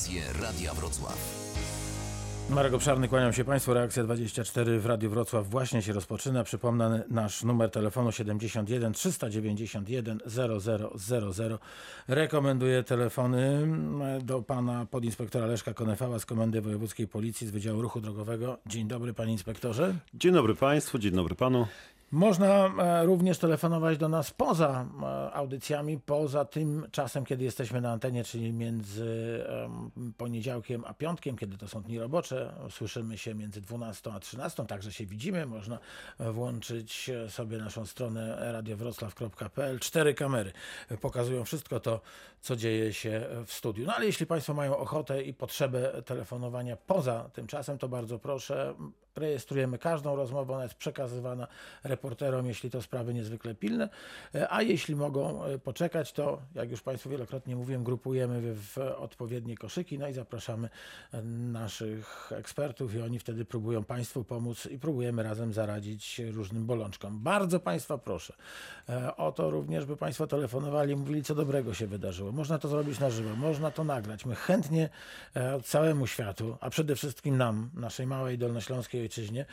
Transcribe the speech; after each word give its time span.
Audycje 0.00 0.42
Radia 0.42 0.74
Wrocław. 0.74 1.18
Marek 2.50 2.74
Obszarny, 2.74 3.08
kłaniam 3.08 3.32
się 3.32 3.44
Państwu. 3.44 3.74
Reakcja 3.74 4.04
24 4.04 4.78
w 4.78 4.86
Radiu 4.86 5.10
Wrocław 5.10 5.48
właśnie 5.48 5.82
się 5.82 5.92
rozpoczyna. 5.92 6.44
Przypomnę 6.44 7.04
nasz 7.08 7.42
numer 7.44 7.70
telefonu 7.70 8.12
71 8.12 8.92
391 8.92 10.18
0000. 10.26 11.58
Rekomenduję 12.08 12.82
telefony 12.82 13.66
do 14.22 14.42
pana 14.42 14.86
podinspektora 14.90 15.46
Leszka 15.46 15.74
Konefała 15.74 16.18
z 16.18 16.26
Komendy 16.26 16.60
Wojewódzkiej 16.60 17.08
Policji 17.08 17.46
z 17.46 17.50
Wydziału 17.50 17.82
Ruchu 17.82 18.00
Drogowego. 18.00 18.58
Dzień 18.66 18.88
dobry 18.88 19.14
panie 19.14 19.32
inspektorze. 19.32 19.94
Dzień 20.14 20.32
dobry 20.32 20.54
Państwu, 20.54 20.98
dzień 20.98 21.12
dobry 21.12 21.34
Panu. 21.34 21.66
Można 22.12 22.66
e, 22.66 23.06
również 23.06 23.38
telefonować 23.38 23.98
do 23.98 24.08
nas 24.08 24.30
poza 24.30 24.86
e, 25.02 25.32
audycjami, 25.32 25.98
poza 25.98 26.44
tym 26.44 26.86
czasem, 26.92 27.24
kiedy 27.24 27.44
jesteśmy 27.44 27.80
na 27.80 27.92
antenie, 27.92 28.24
czyli 28.24 28.52
między 28.52 29.44
em, 29.48 30.12
poniedziałkiem 30.16 30.84
a 30.86 30.94
piątkiem, 30.94 31.36
kiedy 31.36 31.58
to 31.58 31.68
są 31.68 31.82
dni 31.82 31.98
robocze. 31.98 32.52
Słyszymy 32.70 33.18
się 33.18 33.34
między 33.34 33.60
12 33.60 34.12
a 34.12 34.20
13, 34.20 34.66
także 34.66 34.92
się 34.92 35.06
widzimy. 35.06 35.46
Można 35.46 35.78
włączyć 36.18 37.10
sobie 37.28 37.58
naszą 37.58 37.86
stronę 37.86 38.52
radiowroclaw.pl. 38.52 39.78
Cztery 39.78 40.14
kamery 40.14 40.52
pokazują 41.00 41.44
wszystko 41.44 41.80
to, 41.80 42.00
co 42.40 42.56
dzieje 42.56 42.92
się 42.92 43.26
w 43.46 43.52
studiu. 43.52 43.86
No 43.86 43.94
ale 43.94 44.06
jeśli 44.06 44.26
Państwo 44.26 44.54
mają 44.54 44.76
ochotę 44.76 45.22
i 45.22 45.34
potrzebę 45.34 46.02
telefonowania 46.02 46.76
poza 46.76 47.30
tym 47.32 47.46
czasem, 47.46 47.78
to 47.78 47.88
bardzo 47.88 48.18
proszę. 48.18 48.74
Rejestrujemy 49.16 49.78
każdą 49.78 50.16
rozmowę, 50.16 50.54
ona 50.54 50.62
jest 50.62 50.74
przekazywana 50.74 51.46
reporterom, 51.84 52.46
jeśli 52.46 52.70
to 52.70 52.82
sprawy 52.82 53.14
niezwykle 53.14 53.54
pilne, 53.54 53.88
E, 54.34 54.52
a 54.52 54.62
jeśli 54.62 54.96
mogą 54.96 55.44
e, 55.44 55.58
poczekać, 55.58 56.12
to 56.12 56.42
jak 56.54 56.70
już 56.70 56.82
Państwu 56.82 57.10
wielokrotnie 57.10 57.56
mówiłem, 57.56 57.84
grupujemy 57.84 58.54
w, 58.54 58.78
odpowiednie 58.78 59.56
koszyki, 59.56 59.98
no 59.98 60.08
i 60.08 60.12
zapraszamy 60.12 60.68
e, 61.12 61.22
naszych 61.22 62.32
ekspertów 62.32 62.94
i 62.94 63.00
oni 63.00 63.18
wtedy 63.18 63.44
próbują 63.44 63.84
Państwu 63.84 64.24
pomóc 64.24 64.66
i 64.66 64.78
próbujemy 64.78 65.22
razem 65.22 65.52
zaradzić 65.52 66.20
różnym 66.32 66.66
bolączkom. 66.66 67.20
Bardzo 67.20 67.60
Państwa 67.60 67.98
proszę 67.98 68.34
e, 68.88 69.16
o 69.16 69.32
to 69.32 69.50
również, 69.50 69.86
by 69.86 69.96
Państwo 69.96 70.26
telefonowali 70.26 70.96
mówili, 70.96 71.22
co 71.22 71.34
dobrego 71.34 71.74
się 71.74 71.86
wydarzyło. 71.86 72.29
Można 72.32 72.58
to 72.58 72.68
zrobić 72.68 73.00
na 73.00 73.10
żywo, 73.10 73.36
można 73.36 73.70
to 73.70 73.84
nagrać. 73.84 74.26
My 74.26 74.34
chętnie 74.34 74.88
e, 75.34 75.60
całemu 75.60 76.06
światu, 76.06 76.56
a 76.60 76.70
przede 76.70 76.96
wszystkim 76.96 77.36
nam, 77.36 77.70
naszej 77.74 78.06
małej 78.06 78.38
dolnośląskiej 78.38 79.00
ojczyźnie, 79.00 79.46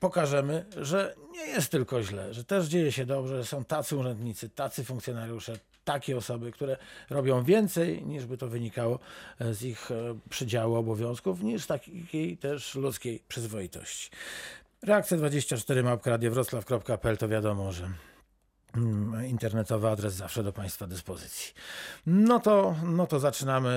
pokażemy, 0.00 0.64
że 0.76 1.14
nie 1.32 1.46
jest 1.46 1.70
tylko 1.70 2.02
źle, 2.02 2.34
że 2.34 2.44
też 2.44 2.66
dzieje 2.66 2.92
się 2.92 3.06
dobrze, 3.06 3.36
że 3.36 3.44
są 3.44 3.64
tacy 3.64 3.96
urzędnicy, 3.96 4.48
tacy 4.48 4.84
funkcjonariusze, 4.84 5.58
takie 5.84 6.16
osoby, 6.16 6.52
które 6.52 6.76
robią 7.10 7.44
więcej 7.44 8.06
niż 8.06 8.26
by 8.26 8.38
to 8.38 8.48
wynikało 8.48 8.98
e, 9.38 9.54
z 9.54 9.62
ich 9.62 9.90
e, 9.90 9.94
przydziału 10.30 10.74
obowiązków, 10.74 11.42
niż 11.42 11.66
takiej 11.66 12.36
też 12.36 12.74
ludzkiej 12.74 13.22
przyzwoitości. 13.28 14.10
Reakcja 14.82 15.16
24 15.16 15.82
mapka 15.82 16.18
to 17.18 17.28
wiadomo, 17.28 17.72
że 17.72 17.90
internetowy 19.28 19.88
adres 19.88 20.14
zawsze 20.14 20.42
do 20.42 20.52
Państwa 20.52 20.86
dyspozycji. 20.86 21.54
No 22.06 22.40
to, 22.40 22.74
no 22.84 23.06
to 23.06 23.18
zaczynamy 23.18 23.68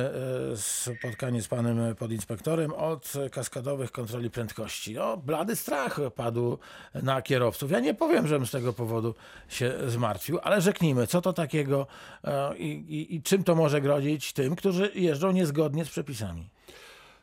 e, 0.53 0.57
spotkanie 0.57 1.41
z 1.41 1.47
panem 1.47 1.95
podinspektorem 1.95 2.73
od 2.73 3.13
kaskadowych 3.31 3.91
kontroli 3.91 4.29
prędkości. 4.29 4.97
O, 4.97 5.17
blady 5.17 5.55
strach 5.55 5.99
padł 6.15 6.57
na 7.03 7.21
kierowców. 7.21 7.71
Ja 7.71 7.79
nie 7.79 7.93
powiem, 7.93 8.27
żebym 8.27 8.47
z 8.47 8.51
tego 8.51 8.73
powodu 8.73 9.15
się 9.49 9.73
zmartwił, 9.87 10.39
ale 10.43 10.61
rzeknijmy, 10.61 11.07
co 11.07 11.21
to 11.21 11.33
takiego 11.33 11.87
e, 12.23 12.57
i, 12.57 12.71
i, 12.71 13.15
i 13.15 13.21
czym 13.21 13.43
to 13.43 13.55
może 13.55 13.81
grozić 13.81 14.33
tym, 14.33 14.55
którzy 14.55 14.91
jeżdżą 14.95 15.31
niezgodnie 15.31 15.85
z 15.85 15.89
przepisami. 15.89 16.49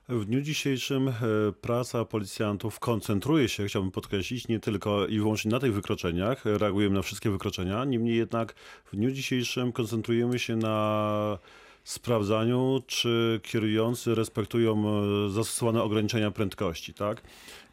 W 0.09 0.25
dniu 0.25 0.41
dzisiejszym 0.41 1.09
e, 1.09 1.13
praca 1.61 2.05
policjantów 2.05 2.81
koncentruje 2.81 3.49
się, 3.49 3.67
chciałbym 3.67 3.91
podkreślić, 3.91 4.49
nie 4.49 4.61
tylko 4.61 5.07
i 5.07 5.19
wyłącznie 5.19 5.51
na 5.51 5.61
tych 5.61 5.75
wykroczeniach, 5.75 6.45
reagujemy 6.45 6.95
na 6.95 7.03
wszystkie 7.03 7.31
wykroczenia, 7.31 7.85
niemniej 7.85 8.17
jednak 8.17 8.55
w 8.85 8.97
dniu 8.97 9.11
dzisiejszym 9.11 9.73
koncentrujemy 9.73 10.39
się 10.39 10.57
na 10.57 11.39
sprawdzaniu, 11.85 12.83
czy 12.87 13.41
kierujący 13.43 14.15
respektują 14.15 14.85
e, 15.27 15.31
zastosowane 15.31 15.83
ograniczenia 15.83 16.31
prędkości, 16.31 16.95
tak? 16.95 17.23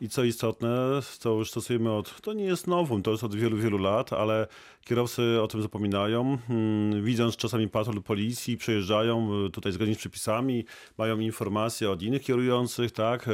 I 0.01 0.09
co 0.09 0.23
istotne, 0.23 0.99
to 1.21 1.33
już 1.33 1.49
stosujemy 1.51 1.91
od, 1.91 2.21
to 2.21 2.33
nie 2.33 2.43
jest 2.43 2.67
nowum, 2.67 3.03
to 3.03 3.11
jest 3.11 3.23
od 3.23 3.35
wielu, 3.35 3.57
wielu 3.57 3.77
lat, 3.77 4.13
ale 4.13 4.47
kierowcy 4.85 5.41
o 5.41 5.47
tym 5.47 5.61
zapominają. 5.61 6.37
Hmm, 6.47 7.03
Widząc 7.03 7.35
czasami 7.35 7.69
patrol 7.69 8.03
policji, 8.03 8.57
przejeżdżają 8.57 9.29
e, 9.45 9.49
tutaj 9.49 9.71
zgodnie 9.71 9.95
z 9.95 9.97
przepisami, 9.97 10.65
mają 10.97 11.19
informacje 11.19 11.91
od 11.91 12.01
innych 12.01 12.21
kierujących, 12.21 12.91
tak? 12.91 13.27
E, 13.27 13.31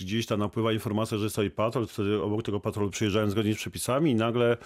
Gdzieś 0.00 0.26
tam 0.26 0.40
napływa 0.40 0.72
informacja, 0.72 1.18
że 1.18 1.30
stoi 1.30 1.50
patrol, 1.50 1.86
wtedy 1.86 2.22
obok 2.22 2.42
tego 2.42 2.60
patrolu 2.60 2.90
przyjeżdżają 2.90 3.30
zgodnie 3.30 3.54
z 3.54 3.56
przepisami 3.56 4.10
i 4.10 4.14
nagle 4.14 4.56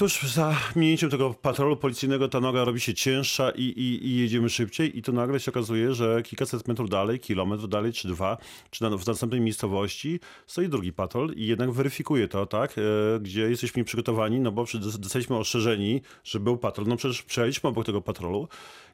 Tuż 0.00 0.22
za 0.22 0.56
minięciem 0.76 1.10
tego 1.10 1.34
patrolu 1.34 1.76
policyjnego 1.76 2.28
ta 2.28 2.40
noga 2.40 2.64
robi 2.64 2.80
się 2.80 2.94
cięższa 2.94 3.50
i, 3.50 3.62
i, 3.62 4.06
i 4.06 4.16
jedziemy 4.16 4.50
szybciej 4.50 4.98
i 4.98 5.02
to 5.02 5.12
nagle 5.12 5.40
się 5.40 5.50
okazuje, 5.50 5.94
że 5.94 6.22
kilkaset 6.22 6.68
metrów 6.68 6.90
dalej, 6.90 7.20
kilometr 7.20 7.68
dalej 7.68 7.92
czy 7.92 8.08
dwa, 8.08 8.38
czy 8.70 8.82
na, 8.82 8.90
w 8.90 9.06
następnej 9.06 9.40
miejscowości 9.40 10.20
stoi 10.46 10.68
drugi 10.68 10.92
patrol 10.92 11.32
i 11.36 11.46
jednak 11.46 11.70
weryfikuje 11.70 12.28
to, 12.28 12.46
tak, 12.46 12.78
e, 12.78 12.82
gdzie 13.20 13.40
jesteśmy 13.50 13.84
przygotowani, 13.84 14.40
no 14.40 14.52
bo 14.52 14.64
dostaliśmy 14.98 15.36
ostrzeżeni, 15.36 16.00
że 16.24 16.40
był 16.40 16.58
patrol, 16.58 16.86
no 16.86 16.96
przecież 16.96 17.22
przejęliśmy 17.22 17.68
obok 17.68 17.86
tego 17.86 18.00
patrolu 18.00 18.48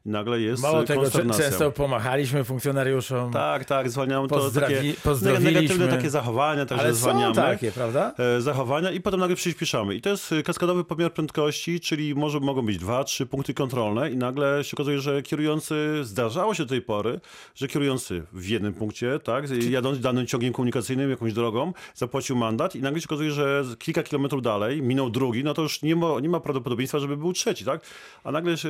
i 0.07 0.11
nagle 0.11 0.41
jest 0.41 0.63
Mało 0.63 0.83
e, 0.83 0.85
tego, 0.85 1.11
często 1.37 1.71
pomachaliśmy 1.71 2.45
funkcjonariuszom, 2.45 3.33
Tak, 3.33 3.65
tak, 3.65 3.91
zwalniamy 3.91 4.29
to 4.29 4.51
takie 4.51 4.95
negatywne 5.41 5.89
takie 5.89 6.11
zachowania, 6.11 6.67
także 6.67 6.85
ale 6.85 6.95
są 6.95 7.01
zwalniamy 7.01 7.35
takie, 7.35 7.73
prawda? 7.73 8.15
e, 8.37 8.41
zachowania 8.41 8.91
i 8.91 9.01
potem 9.01 9.21
nagle 9.21 9.37
przyspieszamy. 9.37 9.95
I 9.95 10.01
to 10.01 10.11
jest 10.11 10.33
e, 10.33 10.43
kaskadowy 10.43 10.85
pomiar 10.85 11.13
prędkości, 11.13 11.81
czyli 11.81 12.15
może 12.15 12.41
mogą 12.41 12.63
być 12.63 12.79
dwa, 12.79 13.05
trzy 13.05 13.27
punkty 13.27 13.55
kontrolne 13.55 14.11
i 14.11 14.17
nagle 14.17 14.65
się 14.65 14.77
okazuje, 14.77 15.01
że 15.01 15.23
kierujący, 15.23 16.01
zdarzało 16.03 16.55
się 16.55 16.63
do 16.63 16.69
tej 16.69 16.83
pory, 16.83 17.21
że 17.55 17.69
kierujący 17.69 18.23
w 18.33 18.49
jednym 18.49 18.75
punkcie, 18.75 19.19
tak, 19.19 19.45
jadąc 19.71 20.01
danym 20.01 20.27
ciągiem 20.27 20.53
komunikacyjnym, 20.53 21.11
jakąś 21.11 21.33
drogą, 21.33 21.73
zapłacił 21.95 22.37
mandat 22.37 22.77
i 22.77 22.83
nagle 22.83 23.01
się 23.01 23.07
okazuje, 23.07 23.31
że 23.31 23.65
kilka 23.79 24.03
kilometrów 24.03 24.43
dalej 24.43 24.83
minął 24.83 25.11
drugi, 25.11 25.45
no 25.45 25.55
to 25.55 25.63
już 25.63 25.83
nie 25.83 25.97
ma, 25.97 26.21
nie 26.21 26.29
ma 26.29 26.41
prawdopodobieństwa, 26.41 26.99
żeby 26.99 27.17
był 27.17 27.33
trzeci, 27.33 27.65
tak? 27.65 27.81
A 28.25 28.33
nagle 28.33 28.57
się, 28.57 28.69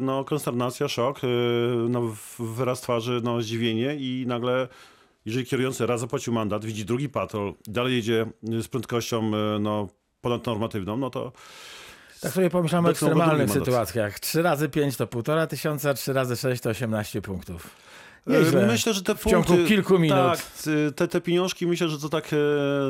no, 0.00 0.24
konsternacja, 0.24 0.75
szok, 0.88 1.20
e, 1.24 1.28
no, 1.88 2.14
wyraz 2.38 2.80
twarzy, 2.80 3.20
no, 3.24 3.42
zdziwienie 3.42 3.96
i 3.96 4.24
nagle 4.26 4.68
jeżeli 5.26 5.46
kierujący 5.46 5.86
raz 5.86 6.00
zapłacił 6.00 6.32
mandat, 6.32 6.64
widzi 6.64 6.84
drugi 6.84 7.08
patrol, 7.08 7.54
dalej 7.66 7.96
jedzie 7.96 8.26
y, 8.52 8.62
z 8.62 8.68
prędkością 8.68 9.32
y, 9.56 9.58
no, 9.60 9.88
ponadnormatywną, 10.20 10.96
no 10.96 11.10
to 11.10 11.32
Tak 12.20 12.32
sobie 12.32 12.50
pomyślałem 12.50 12.86
o 12.86 12.90
ekstremalnych 12.90 13.50
sytuacjach. 13.50 14.20
3 14.20 14.42
razy 14.42 14.68
5 14.68 14.96
to 14.96 15.06
półtora 15.06 15.46
tysiąca, 15.46 15.94
3 15.94 16.12
razy 16.12 16.36
6 16.36 16.62
to 16.62 16.70
18 16.70 17.22
punktów. 17.22 17.70
E, 18.26 18.32
Nieźle. 18.32 18.66
myślę, 18.66 18.92
że 18.92 19.02
te 19.02 19.14
w 19.14 19.24
ciągu 19.24 19.46
punkty, 19.46 19.68
kilku 19.68 19.98
minut. 19.98 20.16
Tak, 20.16 20.38
y, 20.66 20.92
te, 20.92 21.08
te 21.08 21.20
pieniążki 21.20 21.66
myślę, 21.66 21.88
że 21.88 21.98
to 21.98 22.08
tak 22.08 22.32
e, 22.32 22.36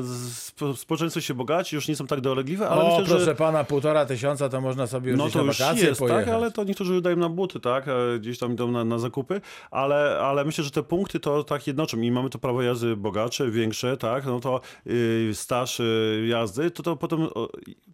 spo- 0.03 0.77
społeczeństwo 0.77 1.21
się 1.21 1.35
bogaci, 1.35 1.77
już 1.77 1.89
nie 1.89 1.97
są 1.97 2.07
tak 2.07 2.21
dolegliwe, 2.21 2.69
ale 2.69 2.83
o, 2.83 2.89
myślę, 2.89 3.05
proszę 3.05 3.25
że 3.25 3.35
pana, 3.35 3.65
półtora 3.65 4.07
tysiąca 4.07 4.49
to 4.49 4.61
można 4.61 4.87
sobie 4.87 5.11
już 5.11 5.19
no 5.19 5.31
to 5.31 5.39
na 5.39 5.45
już 5.45 5.83
jest, 5.83 5.99
pojechać. 6.01 6.25
tak, 6.25 6.35
ale 6.35 6.51
to 6.51 6.65
niektórzy 6.65 7.01
dają 7.01 7.17
na 7.17 7.29
buty, 7.29 7.61
tak, 7.61 7.89
e, 7.89 8.19
gdzieś 8.19 8.39
tam 8.39 8.53
idą 8.53 8.71
na, 8.71 8.85
na 8.85 8.99
zakupy, 8.99 9.41
ale, 9.71 10.19
ale 10.19 10.45
myślę, 10.45 10.65
że 10.65 10.71
te 10.71 10.83
punkty 10.83 11.21
to 11.21 11.45
tak 11.45 11.67
jednoczą 11.67 12.01
i 12.01 12.11
mamy 12.11 12.31
to 12.31 12.39
prawo 12.39 12.63
jazdy 12.63 12.97
bogatsze, 12.97 13.51
większe, 13.51 13.97
tak, 13.97 14.27
no 14.27 14.41
to 14.41 14.61
y, 14.87 15.31
staż 15.35 15.81
y, 15.81 16.27
jazdy, 16.29 16.71
to 16.71 16.83
to 16.83 16.97
potem 16.97 17.23
o, 17.23 17.49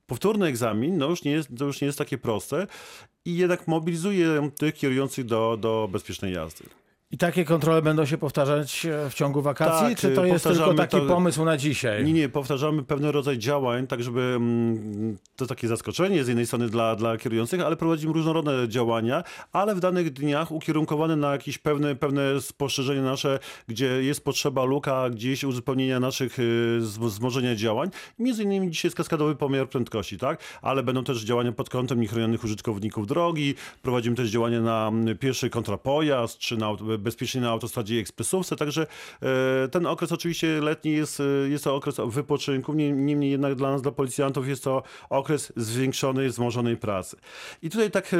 powtórny 0.07 0.47
egzamin, 0.47 0.99
no 0.99 1.09
już 1.09 1.25
nie 1.25 1.33
jest, 1.33 1.49
to 1.59 1.65
już 1.65 1.81
nie 1.81 1.87
jest 1.87 1.99
takie 1.99 2.19
proste 2.19 2.67
i 3.25 3.37
jednak 3.37 3.69
mobilizuje 3.69 4.51
tych 4.59 4.75
kierujących 4.75 5.25
do, 5.25 5.57
do 5.61 5.89
bezpiecznej 5.93 6.35
jazdy. 6.35 6.65
I 7.13 7.19
takie 7.19 7.45
kontrole 7.45 7.83
będą 7.83 8.05
się 8.07 8.19
powtarzać 8.19 8.87
e, 8.87 9.11
w 9.11 9.15
ciągu 9.15 9.43
wakacji, 9.43 9.89
Tak, 9.89 9.99
czy 9.99 10.11
to 10.11 10.25
jest 10.25 10.45
tylko 10.45 10.75
taki 10.75 10.97
to- 10.97 11.07
pomysł 11.07 11.45
na 11.45 11.57
dzisiaj? 11.57 12.05
Nie, 12.05 12.13
nie, 12.13 12.29
powtarzamy 12.29 12.83
pewien 12.83 13.05
rodzaj 13.11 13.39
działań, 13.39 13.87
tak 13.87 14.03
żeby 14.03 14.21
mm, 14.37 15.17
to 15.37 15.47
takie 15.47 15.69
zaskoczenie 15.69 16.25
z 16.25 16.29
jednej 16.29 16.47
strony 16.47 16.69
dla, 16.69 16.97
dla 16.97 17.17
kierujących, 17.17 17.61
ale 17.61 17.77
prowadzimy 17.77 18.13
różnorodne 18.13 18.69
działania, 18.69 19.25
ale 19.53 19.75
w 19.75 19.81
danych 19.81 20.13
dniach 20.13 20.53
ukierunkowane 20.53 21.17
na 21.17 21.33
jakieś 21.33 21.59
pewne, 21.59 21.97
pewne 21.97 22.41
spostrzeżenie 22.41 23.03
nasze, 23.03 23.39
gdzie 23.69 23.87
jest 24.03 24.25
potrzeba 24.25 24.65
luka, 24.65 25.11
gdzieś 25.11 25.45
uzupełnienia 25.45 26.01
naszych 26.01 26.39
y, 26.39 26.43
zm- 26.81 27.07
wzmożenia 27.07 27.55
działań. 27.57 27.91
Między 28.19 28.43
innymi 28.43 28.71
dzisiaj 28.71 28.89
jest 28.89 28.97
kaskadowy 28.97 29.37
pomiar 29.37 29.69
prędkości, 29.69 30.19
tak? 30.19 30.41
Ale 30.63 30.83
będą 30.83 31.05
też 31.05 31.23
działania 31.25 31.53
pod 31.53 31.71
kątem 31.71 32.01
niechronionych 32.01 32.45
użytkowników 32.45 33.07
drogi, 33.07 33.55
prowadzimy 33.83 34.17
też 34.17 34.31
działania 34.31 34.61
na 34.61 34.89
mm, 34.89 35.19
pieszy 35.19 35.51
kontrapojazd, 35.51 36.39
czy 36.39 36.57
na 36.57 36.69
bezpiecznie 37.03 37.41
na 37.41 37.51
autostradzie 37.51 37.97
i 37.97 37.99
ekspresówce, 37.99 38.57
także 38.57 38.87
e, 39.65 39.69
ten 39.69 39.87
okres 39.87 40.13
oczywiście 40.13 40.61
letni 40.61 40.93
jest, 40.93 41.21
e, 41.21 41.49
jest 41.49 41.65
to 41.65 41.75
okres 41.75 41.97
wypoczynku, 42.07 42.75
Nie- 42.75 42.93
niemniej 42.93 43.31
jednak 43.31 43.55
dla 43.55 43.71
nas, 43.71 43.83
dla 43.83 43.93
policjantów 43.93 44.49
jest 44.49 44.65
to 44.65 44.83
okres 45.11 45.53
zwiększonej, 45.57 46.29
wzmożonej 46.29 46.77
pracy. 46.77 47.17
I 47.63 47.71
tutaj 47.71 47.91
tak 47.91 48.11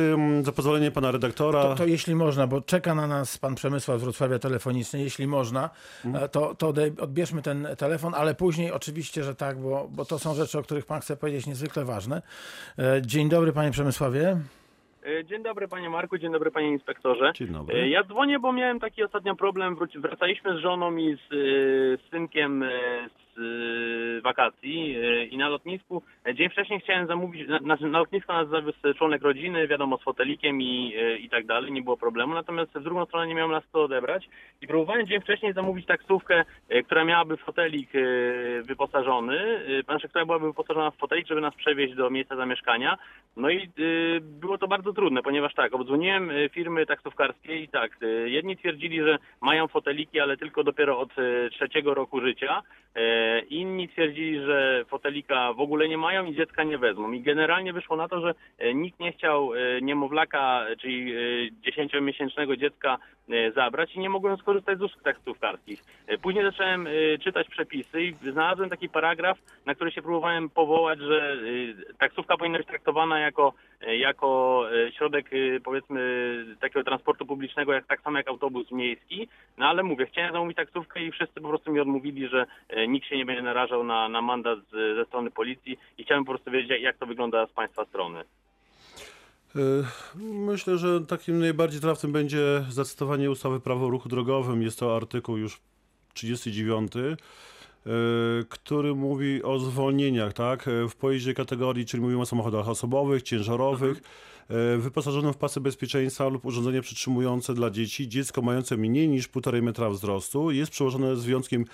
za 0.43 0.53
pozwolenie 0.53 0.91
pana 0.91 1.11
redaktora... 1.11 1.63
To, 1.63 1.75
to 1.75 1.87
jeśli 1.87 2.15
można, 2.15 2.47
bo 2.47 2.61
czeka 2.61 2.95
na 2.95 3.07
nas 3.07 3.39
pan 3.39 3.55
Przemysław 3.55 4.01
z 4.01 4.03
Wrocławia 4.03 4.39
telefonicznie, 4.39 5.03
jeśli 5.03 5.27
można, 5.27 5.71
e, 6.15 6.29
to, 6.29 6.55
to 6.55 6.75
odbierzmy 7.01 7.43
ten 7.43 7.69
telefon, 7.79 8.15
ale 8.15 8.35
później 8.35 8.73
oczywiście, 8.73 9.25
że 9.25 9.35
tak, 9.35 9.59
bo, 9.59 9.89
bo 9.91 10.05
to 10.05 10.19
są 10.19 10.35
rzeczy, 10.35 10.59
o 10.59 10.63
których 10.63 10.87
pan 10.87 11.01
chce 11.01 11.17
powiedzieć 11.17 11.47
niezwykle 11.47 11.85
ważne. 11.85 12.23
Dzień 13.03 13.29
dobry 13.29 13.53
panie 13.53 13.71
Przemysławie. 13.71 14.41
E, 15.07 15.25
Dzień 15.25 15.43
dobry 15.43 15.69
panie 15.69 15.91
Marku, 15.91 16.19
dzień 16.19 16.33
dobry 16.33 16.51
panie 16.51 16.69
inspektorze. 16.69 17.33
Dzień 17.35 17.49
E, 17.49 17.53
dobry. 17.53 17.89
Ja 17.89 18.03
dzwonię, 18.05 18.39
bo 18.39 18.53
miałem 18.53 18.81
taki 18.81 19.03
ostatnio 19.03 19.37
problem. 19.37 19.77
Wróci- 19.77 20.01
Wracaliśmy 20.01 20.57
z 20.57 20.61
żoną 20.61 20.97
i 20.97 21.17
z 21.17 21.33
e, 21.33 22.09
synkiem 22.11 22.63
e, 22.63 22.69
z 23.37 23.39
e, 24.19 24.21
wakacji 24.21 24.97
e, 24.97 25.25
i 25.25 25.37
na 25.37 25.49
lotnisku 25.49 26.03
dzień 26.35 26.51
wcześniej 26.51 26.81
chciałem 26.81 27.07
zamówić, 27.07 27.49
na, 27.49 27.77
na, 27.77 27.99
lotnisko 27.99 28.33
nas 28.33 28.49
zawiózł 28.49 28.79
członek 28.99 29.23
rodziny, 29.23 29.69
wiadomo, 29.69 29.99
z 29.99 30.03
fotelikiem 30.03 30.63
i, 30.63 30.95
e, 30.97 31.17
i 31.17 31.29
tak 31.29 31.47
dalej, 31.47 31.73
nie 31.73 31.83
było 31.83 31.97
problemu. 31.97 32.35
Natomiast 32.35 32.73
w 32.73 32.83
drugą 32.83 33.07
stronę 33.07 33.27
nie 33.27 33.35
miałem 33.35 33.53
nas 33.53 33.65
kto 33.65 33.83
odebrać 33.83 34.29
i 34.61 34.67
próbowałem 34.67 35.07
dzień 35.07 35.21
wcześniej 35.21 35.53
zamówić 35.53 35.87
taksówkę, 35.87 36.45
która 36.85 37.05
miałaby 37.05 37.37
fotelik 37.37 37.91
wyposażony, 38.63 39.61
znaczy, 39.85 40.09
która 40.09 40.27
byłaby 40.27 40.47
wyposażona 40.47 40.91
w 40.91 40.97
fotelik, 40.97 41.27
żeby 41.27 41.41
nas 41.41 41.55
przewieźć 41.55 41.95
do 41.95 42.11
miejsca 42.11 42.37
zamieszkania. 42.37 42.99
No 43.37 43.51
i 43.51 43.71
y, 43.79 44.21
było 44.21 44.59
to 44.59 44.69
bardzo 44.69 44.93
trudne, 44.93 45.23
ponieważ 45.23 45.55
tak, 45.55 45.75
obdzwoniłem 45.75 46.31
y, 46.31 46.49
firmy 46.49 46.87
taksówkarskie 46.87 47.57
i 47.57 47.69
tak, 47.69 48.03
y, 48.03 48.31
jedni 48.31 48.57
twierdzili, 48.57 49.01
że 49.01 49.19
mają 49.41 49.69
foteliki, 49.69 50.21
ale 50.21 50.37
tylko 50.37 50.65
dopiero 50.65 50.99
od 50.99 51.19
y, 51.19 51.51
trzeciego 51.51 51.95
roku 51.95 52.21
życia, 52.21 52.63
inni 53.51 53.89
twierdzili, 53.89 54.41
że 54.41 54.85
fotelika 54.89 55.53
w 55.53 55.61
ogóle 55.61 55.89
nie 55.89 55.99
mają 55.99 56.25
i 56.25 56.35
dziecka 56.35 56.65
nie 56.65 56.79
wezmą. 56.79 57.13
I 57.13 57.21
generalnie 57.21 57.73
wyszło 57.73 57.97
na 57.97 58.09
to, 58.09 58.21
że 58.21 58.35
e, 58.59 58.75
nikt 58.75 59.01
nie 59.01 59.13
chciał 59.13 59.55
e, 59.55 59.59
niemowlaka, 59.83 60.67
czyli 60.81 61.13
e, 61.13 61.71
10-miesięcznego 61.71 62.57
dziecka 62.57 62.95
e, 62.95 63.22
zabrać 63.55 63.95
i 63.95 64.01
nie 64.01 64.11
mogłem 64.11 64.37
skorzystać 64.37 64.79
z 64.79 64.83
usług 64.83 65.03
taksówkarskich. 65.03 65.85
E, 66.07 66.19
Później 66.19 66.45
zacząłem 66.45 66.87
e, 66.87 67.19
czytać 67.19 67.49
przepisy 67.49 68.03
i 68.03 68.15
znalazłem 68.15 68.71
taki 68.71 68.89
paragraf, 68.89 69.39
na 69.67 69.75
który 69.75 69.93
się 69.93 70.03
próbowałem 70.03 70.51
powołać, 70.51 70.99
że 70.99 71.33
e, 71.33 71.95
taksówka 71.99 72.37
powinna 72.37 72.59
być 72.59 72.67
traktowana 72.67 73.19
jako, 73.19 73.53
e, 73.81 73.97
jako 73.97 74.65
e, 74.87 74.93
środek 74.93 75.27
e, 75.33 75.61
powiedzmy 75.61 76.01
takiego 76.61 76.85
transportu 76.85 77.27
publicznego, 77.27 77.73
jak 77.73 77.87
tak 77.87 78.01
samo 78.01 78.19
jak 78.19 78.29
autobus 78.29 78.71
miejski. 78.71 79.29
No 79.59 79.67
ale 79.67 79.83
mówię, 79.83 80.07
chciałem 80.07 80.33
zamówić 80.33 80.57
taksówkę 80.57 81.01
i 81.01 81.13
wszyscy 81.13 81.41
po 81.41 81.49
prostu 81.49 81.73
mi 81.73 81.81
odmówili, 81.81 82.29
że 82.29 82.47
e, 82.69 82.89
nikt 82.89 83.07
się 83.07 83.17
nie 83.17 83.25
będzie 83.27 83.43
narażał 83.43 83.85
na, 83.85 84.09
na 84.09 84.23
mandat 84.23 84.59
ze 84.97 85.05
strony 85.05 85.31
policji 85.31 85.79
i 85.99 86.05
chciałem 86.05 86.25
po 86.25 86.33
prostu 86.33 86.51
wiedzieć, 86.51 86.83
jak 86.83 86.97
to 86.97 87.07
wygląda 87.07 87.47
z 87.47 87.53
państwa 87.53 87.85
strony. 87.85 88.25
Y, 89.57 89.85
Myślę, 90.25 90.79
że 90.79 91.01
takim 91.07 91.39
najbardziej 91.39 91.81
trafnym 91.81 92.13
będzie 92.13 92.65
zacytowanie 92.71 93.31
ustawy 93.31 93.61
Prawo 93.61 93.87
o 93.87 93.91
ruchu 93.91 94.09
drogowym. 94.09 94.63
Jest 94.63 94.79
to 94.79 94.97
artykuł 94.97 95.37
już 95.37 95.61
39, 96.15 96.93
y, 96.97 97.17
który 98.49 98.95
mówi 98.95 99.43
o 99.43 99.59
zwolnieniach, 99.59 100.33
tak? 100.33 100.69
Y, 100.69 100.89
W 100.89 100.97
pojeździe 100.97 101.35
kategorii, 101.35 101.87
czyli 101.87 102.03
mówimy 102.03 102.21
o 102.21 102.27
samochodach 102.27 102.69
osobowych, 102.69 103.23
ciężarowych, 103.23 103.99
y, 103.99 104.03
wyposażonym 104.79 105.33
w 105.33 105.37
pasy 105.37 105.61
bezpieczeństwa 105.61 106.29
lub 106.29 106.45
urządzenie 106.45 106.83
przytrzymujące 106.83 107.55
dla 107.55 107.71
dzieci, 107.71 108.09
dziecko 108.09 108.43
mające 108.43 108.77
mniej 108.77 109.09
niż 109.09 109.29
1,5 109.29 109.63
metra 109.63 109.91
wzrostu 109.91 110.51
jest 110.51 110.73
przełożone 110.73 111.17
z 111.17 111.25
wyjątkiem, 111.25 111.63
y, 111.63 111.67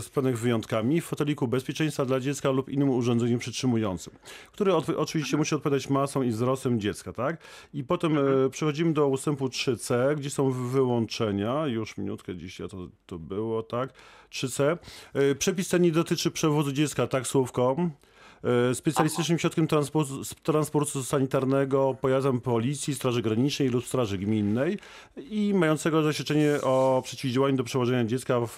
z 0.00 0.08
pewnych 0.08 0.38
wyjątkami 0.38 1.00
w 1.00 1.04
foteliku 1.04 1.48
bezpieczeństwa 1.48 2.04
dla 2.04 2.20
dziecka 2.20 2.50
lub 2.50 2.68
innym 2.68 2.90
urządzeniu 2.90 3.38
przytrzymującym, 3.38 4.12
który 4.52 4.74
oczywiście 4.74 5.36
musi 5.36 5.54
odpowiadać 5.54 5.90
masą 5.90 6.22
i 6.22 6.30
wzrostem 6.30 6.80
dziecka, 6.80 7.12
tak? 7.12 7.42
I 7.74 7.84
potem 7.84 8.18
e, 8.18 8.50
przechodzimy 8.50 8.92
do 8.92 9.08
ustępu 9.08 9.46
3c, 9.46 10.16
gdzie 10.16 10.30
są 10.30 10.50
wyłączenia. 10.50 11.66
Już 11.66 11.98
minutkę 11.98 12.36
dzisiaj 12.36 12.68
to, 12.68 12.88
to 13.06 13.18
było, 13.18 13.62
tak? 13.62 13.92
3c. 14.30 14.78
E, 15.14 15.34
Przepis 15.34 15.68
ten 15.68 15.82
nie 15.82 15.92
dotyczy 15.92 16.30
przewozu 16.30 16.72
dziecka 16.72 17.06
taksówką. 17.06 17.90
E, 18.70 18.74
Specjalistycznym 18.74 19.38
środkiem 19.38 19.66
transportu, 19.66 20.22
transportu 20.42 21.04
sanitarnego, 21.04 21.96
pojazdem 22.00 22.40
policji, 22.40 22.94
Straży 22.94 23.22
Granicznej 23.22 23.68
lub 23.68 23.86
Straży 23.86 24.18
Gminnej 24.18 24.78
i 25.16 25.54
mającego 25.54 26.02
zaświadczenie 26.02 26.58
o 26.62 27.02
przeciwdziałaniu 27.04 27.56
do 27.56 27.64
przewożenia 27.64 28.04
dziecka 28.04 28.40
w, 28.40 28.56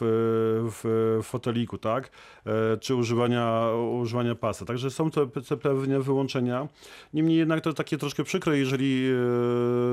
w 0.83 1.19
foteliku, 1.23 1.79
tak? 1.79 2.11
E, 2.47 2.77
Czy 2.77 2.95
używania, 2.95 3.69
używania 4.01 4.35
pasa. 4.35 4.65
Także 4.65 4.91
są 4.91 5.11
te, 5.11 5.27
te 5.27 5.57
pewne 5.57 6.01
wyłączenia. 6.01 6.69
Niemniej 7.15 7.39
jednak 7.39 7.61
to 7.61 7.73
takie 7.73 7.99
troszkę 7.99 8.25
przykre, 8.25 8.59
jeżeli 8.59 9.11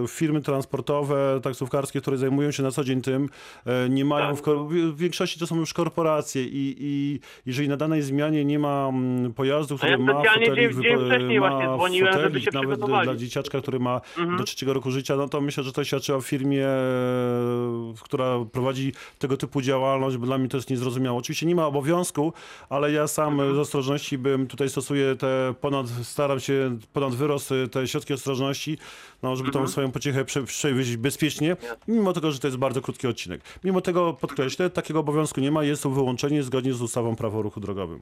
e, 0.03 0.07
firmy 0.07 0.41
transportowe, 0.41 1.39
taksówkarskie, 1.43 2.01
które 2.01 2.17
zajmują 2.17 2.51
się 2.51 2.63
na 2.63 2.71
co 2.71 2.83
dzień 2.83 3.01
tym, 3.01 3.29
e, 3.65 3.89
nie 3.89 4.05
mają, 4.05 4.35
w, 4.35 4.41
w 4.67 4.97
większości 4.97 5.39
to 5.39 5.47
są 5.47 5.55
już 5.55 5.73
korporacje 5.73 6.43
i, 6.43 6.75
i 6.79 7.19
jeżeli 7.45 7.69
na 7.69 7.77
danej 7.77 8.01
zmianie 8.01 8.45
nie 8.45 8.59
ma 8.59 8.87
mm, 8.87 9.33
pojazdu, 9.33 9.77
który 9.93 10.03
ja 10.05 10.13
ma 10.13 10.13
specjalnie 10.21 10.45
fotelik, 10.49 10.73
dzień- 10.73 10.83
dzień 10.83 11.05
wcześniej 11.05 11.39
ma 11.39 11.49
właśnie 11.49 11.65
dzwoniłem, 11.77 12.13
żeby 12.13 12.23
fotelik 12.25 12.43
się 12.43 12.49
nawet 12.53 12.79
dla 13.03 13.15
dzieciaczka, 13.15 13.61
który 13.61 13.79
ma 13.79 14.01
do 14.37 14.43
trzeciego 14.43 14.73
roku 14.73 14.91
życia, 14.91 15.15
no 15.15 15.29
to 15.29 15.41
myślę, 15.41 15.63
że 15.63 15.71
to 15.73 15.83
świadczy 15.83 16.15
o 16.15 16.21
firmie, 16.21 16.67
e, 16.67 17.93
która 18.01 18.35
prowadzi 18.51 18.93
tego 19.19 19.37
typu 19.37 19.61
działalność, 19.61 20.17
bo 20.17 20.25
dla 20.25 20.37
mnie 20.37 20.47
to 20.49 20.57
jest 20.57 20.69
niezrozumiałe. 20.69 21.17
Oczywiście 21.17 21.45
nie 21.45 21.55
ma 21.55 21.65
obowiązku, 21.67 22.33
ale 22.69 22.91
ja 22.91 23.07
sam 23.07 23.41
z 23.55 23.57
ostrożności 23.57 24.17
bym 24.17 24.47
tutaj 24.47 24.69
stosuję 24.69 25.15
te 25.15 25.53
ponad, 25.61 25.87
staram 26.03 26.39
się 26.39 26.77
ponad 26.93 27.15
wyrost 27.15 27.51
e, 27.51 27.67
te 27.67 27.87
środki 27.87 28.13
ostrożności, 28.13 28.77
no, 29.23 29.35
żeby 29.35 29.51
tą 29.51 29.67
swoją 29.67 29.91
pociechę 29.91 30.25
prze, 30.25 30.43
przewieźć 30.43 30.97
bezpiecznie, 30.97 31.57
mimo 31.87 32.13
tego, 32.13 32.31
że 32.31 32.39
to 32.39 32.47
jest 32.47 32.57
bardzo 32.57 32.81
krótki 32.81 33.07
odcinek. 33.07 33.41
Mimo 33.63 33.81
tego 33.81 34.13
podkreślę, 34.13 34.69
takiego 34.69 34.99
obowiązku 34.99 35.41
nie 35.41 35.51
ma, 35.51 35.63
jest 35.63 35.83
to 35.83 35.89
wyłączenie 35.89 36.43
zgodnie 36.43 36.73
z 36.73 36.81
ustawą 36.81 37.15
prawo 37.15 37.39
o 37.39 37.41
ruchu 37.41 37.59
drogowym. 37.59 37.99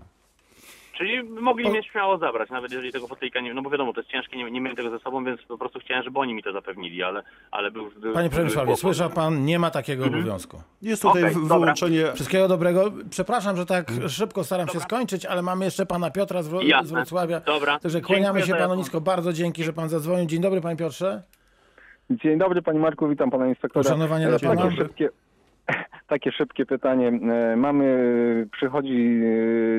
Czyli 1.03 1.23
mogli 1.23 1.69
mnie 1.69 1.83
śmiało 1.83 2.17
zabrać, 2.17 2.50
nawet 2.50 2.71
jeżeli 2.71 2.91
tego 2.91 3.07
fotelika 3.07 3.39
nie... 3.39 3.53
No 3.53 3.61
bo 3.61 3.69
wiadomo, 3.69 3.94
to 3.94 4.00
jest 4.00 4.11
ciężkie, 4.11 4.38
nie, 4.38 4.51
nie 4.51 4.61
miałem 4.61 4.75
tego 4.77 4.89
ze 4.89 5.00
sobą, 5.00 5.25
więc 5.25 5.41
po 5.41 5.57
prostu 5.57 5.79
chciałem, 5.79 6.03
żeby 6.03 6.19
oni 6.19 6.33
mi 6.33 6.44
to 6.44 6.53
zapewnili, 6.53 7.03
ale, 7.03 7.23
ale 7.51 7.71
był... 7.71 7.91
był 7.97 8.13
Panie 8.13 8.29
Przemysławie, 8.29 8.75
słyszał 8.75 9.09
pan, 9.09 9.45
nie 9.45 9.59
ma 9.59 9.71
takiego 9.71 10.05
obowiązku. 10.05 10.61
Jest 10.81 11.01
tutaj 11.01 11.23
Okej, 11.23 11.35
wy- 11.35 11.41
dobra. 11.41 11.57
wyłączenie 11.59 12.11
Wszystkiego 12.15 12.47
dobrego. 12.47 12.91
Przepraszam, 13.09 13.57
że 13.57 13.65
tak 13.65 13.91
szybko 14.07 14.44
staram 14.44 14.67
się 14.67 14.79
skończyć, 14.79 15.25
ale 15.25 15.41
mamy 15.41 15.65
jeszcze 15.65 15.85
pana 15.85 16.11
Piotra 16.11 16.44
z, 16.44 16.50
Wro- 16.50 16.63
Jasne. 16.63 16.88
z 16.88 16.91
Wrocławia. 16.91 17.39
Dobra. 17.39 17.79
Także 17.79 18.01
kłaniamy 18.01 18.39
Dziękuję 18.39 18.59
się 18.59 18.67
panu 18.67 18.75
nisko. 18.75 19.01
Bardzo 19.01 19.33
dzięki, 19.33 19.63
że 19.63 19.73
pan 19.73 19.89
zadzwonił. 19.89 20.25
Dzień 20.25 20.41
dobry, 20.41 20.61
panie 20.61 20.77
Piotrze. 20.77 21.23
Dzień 22.09 22.38
dobry 22.38 22.61
Panie 22.61 22.79
Marku, 22.79 23.07
witam 23.07 23.31
Pana 23.31 23.48
Inspektora. 23.48 23.83
Poszanowanie 23.83 24.25
E, 24.25 24.29
dla 24.29 24.39
takie 24.39 24.55
pana. 24.57 24.75
Szybkie, 24.75 25.10
takie 26.08 26.32
szybkie 26.32 26.65
pytanie. 26.65 27.08
E, 27.08 27.55
Mamy, 27.55 28.48
przychodzi 28.51 29.22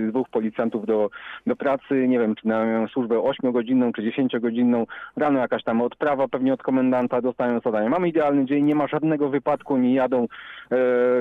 e, 0.07 0.11
dwóch 0.11 0.29
policjantów 0.29 0.87
do, 0.87 1.11
do 1.47 1.57
pracy, 1.57 2.09
nie 2.09 2.19
wiem, 2.19 2.35
czy 2.35 2.49
mają 2.49 2.89
służbę 2.89 3.17
8-godzinną, 3.17 3.93
czy 3.93 4.03
10-godzinną, 4.03 4.87
rano 5.17 5.39
jakaś 5.39 5.65
tam 5.65 5.83
odprawa 5.83 6.29
pewnie 6.29 6.55
od 6.55 6.63
komendanta, 6.63 7.21
dostają 7.21 7.61
zadanie. 7.61 7.89
Mamy 7.89 8.09
idealny 8.09 8.45
dzień, 8.45 8.65
nie 8.65 8.75
ma 8.75 8.87
żadnego 8.87 9.29
wypadku, 9.29 9.77
nie 9.77 9.95
jadą, 9.95 10.27
e, 10.71 10.77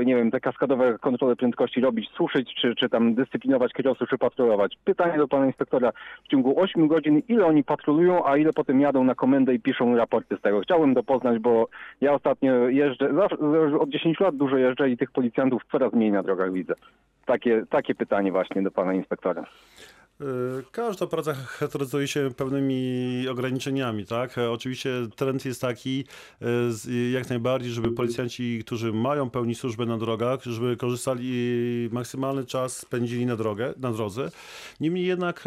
nie 0.06 0.16
wiem, 0.16 0.32
te 0.32 0.40
kaskadowe 0.40 0.98
kontrole 1.00 1.36
prędkości 1.36 1.82
robić, 1.82 2.10
suszyć, 2.10 2.54
czy, 2.62 2.76
czy 2.76 2.90
tam 2.90 3.16
dyscyplinować 3.16 3.74
kierowców, 3.74 4.10
czy 4.10 4.18
patrolować. 4.18 4.78
Pytanie 4.86 5.18
do 5.18 5.28
Pana 5.28 5.46
Inspektora, 5.46 5.92
w 6.24 6.28
ciągu 6.28 6.62
8 6.62 6.88
godzin 6.88 7.22
ile 7.28 7.46
oni 7.46 7.64
patrolują, 7.64 8.26
a 8.26 8.38
ile 8.38 8.54
potem 8.54 8.82
jadą 8.82 9.04
na 9.04 9.16
komendę 9.16 9.54
i 9.54 9.60
piszą 9.60 9.96
raporty 9.96 10.38
z 10.38 10.42
tego. 10.42 10.62
Chciałbym 10.62 10.96
to 10.96 11.04
poznać, 11.04 11.40
bo 11.40 11.68
ja 12.02 12.14
ostatnio 12.14 12.70
jeżdżę, 12.70 13.10
od 13.80 13.90
10 13.90 14.20
lat 14.20 14.36
dużo 14.36 14.53
jeżdżę 14.58 14.90
i 14.90 14.98
tych 14.98 15.12
policjantów 15.12 15.62
coraz 15.72 15.94
mniej 15.94 16.12
na 16.12 16.24
drogach 16.24 16.54
widzę. 16.54 16.74
Takie, 17.26 17.66
takie 17.70 17.96
pytanie 17.96 18.32
właśnie 18.32 18.62
do 18.62 18.72
pana 18.72 18.94
inspektora. 18.94 19.46
Y, 20.22 20.26
Każda 20.72 21.08
praca 21.08 21.34
charakteryzuje 21.34 22.08
się 22.08 22.30
pewnymi 22.38 23.28
ograniczeniami, 23.28 24.06
tak? 24.06 24.36
Oczywiście 24.52 24.90
trend 25.16 25.46
jest 25.46 25.62
taki, 25.62 26.06
z- 26.70 27.12
jak 27.14 27.30
najbardziej, 27.30 27.72
żeby 27.72 27.92
policjanci, 27.92 28.62
którzy 28.66 28.94
mają 28.94 29.30
pełnić 29.30 29.60
służbę 29.60 29.86
na 29.86 29.98
drogach, 29.98 30.44
żeby 30.44 30.78
korzystali 30.78 31.34
maksymalny 31.92 32.46
czas 32.46 32.78
spędzili 32.78 33.26
na 33.26 33.36
drogę, 33.36 33.74
na 33.78 33.92
drodze. 33.92 34.32
Niemniej 34.80 35.06
jednak 35.06 35.44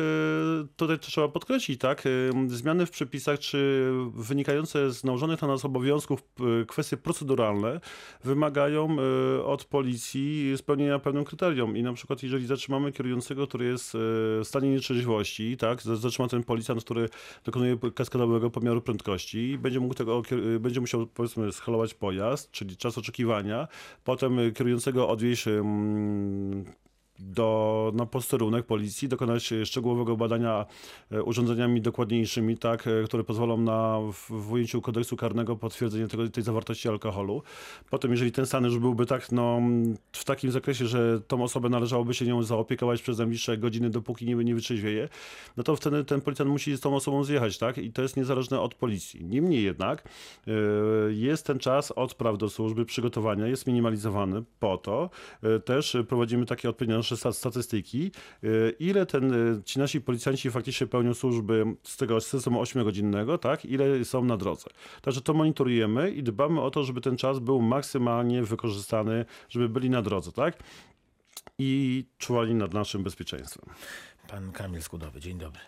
tutaj 0.76 0.99
trzeba 0.99 1.28
podkreślić, 1.28 1.80
tak? 1.80 2.02
Zmiany 2.46 2.87
w 2.87 2.90
przepisach, 2.90 3.38
czy 3.38 3.90
wynikające 4.14 4.90
z 4.92 5.04
nałożonych 5.04 5.42
na 5.42 5.49
nas 5.49 5.64
obowiązków 5.64 6.20
kwestie 6.68 6.96
proceduralne 6.96 7.80
wymagają 8.25 8.96
od 9.44 9.64
policji 9.64 10.52
spełnienia 10.56 10.99
pewnym 10.99 11.25
kryterium 11.25 11.76
i 11.76 11.82
na 11.82 11.92
przykład 11.92 12.23
jeżeli 12.23 12.46
zatrzymamy 12.46 12.92
kierującego, 12.92 13.46
który 13.46 13.64
jest 13.64 13.90
w 13.94 14.40
stanie 14.44 14.65
stanie 14.66 14.75
nietrzeźwości, 14.76 15.56
tak, 15.56 15.82
zatrzyma 15.82 16.28
ten 16.28 16.42
policjant, 16.42 16.85
który 16.85 17.08
dokonuje 17.44 17.76
kaskadowego 17.94 18.50
pomiaru 18.50 18.82
prędkości. 18.82 19.38
I 19.38 19.58
będzie 19.58 19.80
mógł 19.80 19.94
tego, 19.94 20.20
kier- 20.23 20.58
będzie 20.58 20.80
musiał 20.80 21.06
powiedzmy 21.06 21.52
schalować 21.52 21.94
pojazd, 21.94 22.50
czyli 22.50 22.76
czas 22.76 22.99
oczekiwania, 22.99 23.68
potem 24.04 24.38
y, 24.38 24.52
kierującego 24.52 25.08
odwieźć 25.08 25.44
do, 27.18 27.92
na 27.94 28.06
posterunek 28.06 28.66
policji, 28.66 29.08
dokonać 29.08 29.52
e, 29.52 29.66
szczegółowego 29.66 30.16
badania 30.16 30.66
e, 31.11 31.23
urządzeniami 31.23 31.80
dokładniejszymi, 31.80 32.58
tak, 32.58 32.87
e, 32.87 33.04
które 33.04 33.25
pozwolą 33.25 33.56
na 33.56 33.99
w, 34.12 34.30
w 34.30 34.52
ujęciu 34.52 34.82
kodeksu 34.82 35.16
karnego 35.16 35.56
potwierdzenie 35.56 36.08
tego, 36.08 36.28
tej 36.28 36.42
zawartości 36.42 36.88
alkoholu. 36.88 37.42
Potem, 37.90 38.11
jeżeli 38.11 38.32
ten 38.32 38.46
stan 38.46 38.64
już 38.64 38.78
byłby 38.78 39.06
tak, 39.06 39.32
no, 39.32 39.61
w 40.12 40.25
takim 40.25 40.50
zakresie, 40.50 40.87
że 40.87 41.20
tą 41.20 41.42
osobę 41.42 41.68
należałoby 41.68 42.14
się 42.14 42.25
nią 42.25 42.42
zaopiekować 42.42 43.02
przez 43.02 43.18
najbliższe 43.18 43.58
godziny, 43.58 43.90
dopóki 43.90 44.26
nie, 44.26 44.35
nie 44.35 44.54
wytrzeźwieje, 44.54 45.08
no 45.56 45.62
to 45.62 45.76
wtedy 45.76 46.04
ten 46.04 46.20
policjant 46.20 46.50
musi 46.50 46.76
z 46.76 46.80
tą 46.80 46.96
osobą 46.96 47.25
zjechać, 47.25 47.58
tak? 47.58 47.78
I 47.78 47.92
to 47.92 48.02
jest 48.02 48.16
niezależne 48.16 48.61
od 48.61 48.75
policji. 48.75 49.25
Niemniej 49.25 49.62
jednak 49.62 50.08
e, 50.46 50.52
jest 51.12 51.46
ten 51.46 51.58
czas 51.58 51.90
od 51.90 52.14
praw 52.14 52.38
do 52.38 52.49
służby, 52.49 52.85
przygotowania 52.85 53.46
jest 53.46 53.66
minimalizowany 53.66 54.42
po 54.61 54.78
to. 54.78 55.11
e, 55.42 55.61
Też 55.61 55.96
prowadzimy 56.08 56.46
takie 56.46 56.68
odpowiednie 56.68 56.99
nasze 57.06 57.16
sta- 57.16 57.32
statystyki, 57.32 58.10
e, 58.44 58.48
ile 58.70 59.06
ten, 59.06 59.32
e, 59.32 59.62
ci 59.64 59.78
nasi 59.78 60.00
policjanci 60.00 60.50
faktycznie 60.50 60.86
pełnią 60.86 61.14
służby 61.14 61.64
z 61.82 61.96
tego 61.96 62.20
systemu 62.20 62.60
8-godzinnego, 62.62 63.38
tak? 63.38 63.64
Ile 63.64 64.04
są 64.04 64.25
na 64.25 64.36
drodze. 64.36 64.70
Także 65.02 65.20
to 65.20 65.34
monitorujemy 65.34 66.10
i 66.10 66.22
dbamy 66.22 66.60
o 66.60 66.70
to, 66.70 66.82
żeby 66.82 67.00
ten 67.00 67.16
czas 67.16 67.38
był 67.38 67.62
maksymalnie 67.62 68.42
wykorzystany, 68.42 69.25
żeby 69.48 69.68
byli 69.68 69.90
na 69.90 70.02
drodze, 70.02 70.32
tak? 70.32 70.54
I 71.58 72.04
czuwali 72.18 72.54
nad 72.54 72.75
naszym 72.75 73.02
bezpieczeństwem. 73.02 73.75
Pan 74.28 74.52
Kamil 74.52 74.82
Skudowy, 74.82 75.20
dzień 75.20 75.38
dobry. 75.38 75.60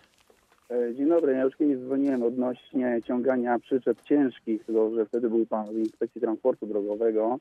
E, 0.69 0.95
Dzień 0.95 1.09
dobry, 1.09 1.33
ja 1.33 1.43
już 1.43 1.55
kiedyś 1.55 1.77
dzwoniłem 1.77 2.23
odnośnie 2.23 2.99
ciągania 3.07 3.59
przyczep 3.59 4.01
ciężkich, 4.01 4.65
tylko 4.65 4.95
że 4.95 5.05
wtedy 5.05 5.29
był 5.29 5.45
pan 5.45 5.65
w 5.73 5.77
Inspekcji 5.77 6.21
Transportu 6.21 6.67
Drogowego. 6.67 7.37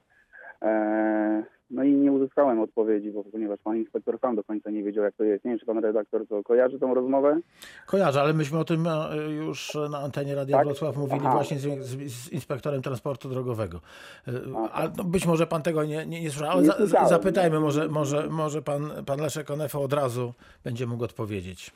E, 0.63 1.43
No 1.71 1.85
i 1.85 1.93
nie 1.93 2.13
uzyskałem 2.13 2.61
odpowiedzi, 2.61 3.11
bo 3.11 3.25
ponieważ 3.25 3.61
pan 3.61 3.77
inspektor 3.77 4.19
sam 4.21 4.37
do 4.37 4.45
końca 4.45 4.71
nie 4.71 4.83
wiedział, 4.83 5.05
jak 5.05 5.15
to 5.15 5.25
jest. 5.25 5.45
Nie 5.45 5.51
wiem, 5.51 5.61
czy 5.61 5.67
pan 5.67 5.79
redaktor 5.79 6.27
to 6.27 6.43
kojarzy 6.43 6.79
tą 6.79 6.95
rozmowę? 6.95 7.41
Kojarzę, 7.87 8.21
ale 8.21 8.33
myśmy 8.33 8.59
o 8.59 8.65
tym 8.65 8.87
e, 8.87 9.31
już 9.31 9.79
na 9.91 9.99
antenie 9.99 10.35
Radia 10.35 10.57
Tak? 10.57 10.67
Wrocław 10.67 10.97
mówili 10.97 11.21
Aha. 11.23 11.33
właśnie 11.33 11.59
z, 11.59 11.85
z, 11.85 12.33
inspektorem 12.33 12.83
transportu 12.83 13.29
drogowego. 13.29 13.81
E, 14.29 14.33
A, 14.73 14.89
no, 14.97 15.05
być 15.05 15.27
może 15.27 15.47
pan 15.47 15.63
tego 15.63 15.85
nie, 15.85 16.07
nie, 16.07 16.23
nie 16.23 16.31
słyszał, 16.31 16.51
ale 16.51 16.63
Nie 16.63 16.87
za, 16.87 17.07
zapytajmy, 17.07 17.61
może, 17.61 17.89
może, 17.89 18.29
może 18.31 18.63
pan, 18.63 18.91
pan 19.07 19.21
Leszek 19.21 19.51
Onefo 19.51 19.83
od 19.83 19.93
razu 19.93 20.33
będzie 20.65 20.87
mógł 20.87 21.05
odpowiedzieć. 21.05 21.73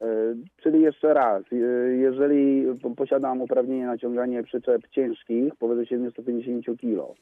E, 0.00 0.06
Czyli 0.62 0.80
jeszcze 0.82 1.14
raz, 1.14 1.42
jeżeli 1.98 2.66
po- 2.82 2.90
posiadam 2.90 3.40
uprawnienie 3.40 3.86
na 3.86 3.98
ciąganie 3.98 4.42
przyczep 4.42 4.88
ciężkich 4.90 5.56
powyżej 5.56 5.86
750 5.86 6.80
kg, 6.80 7.14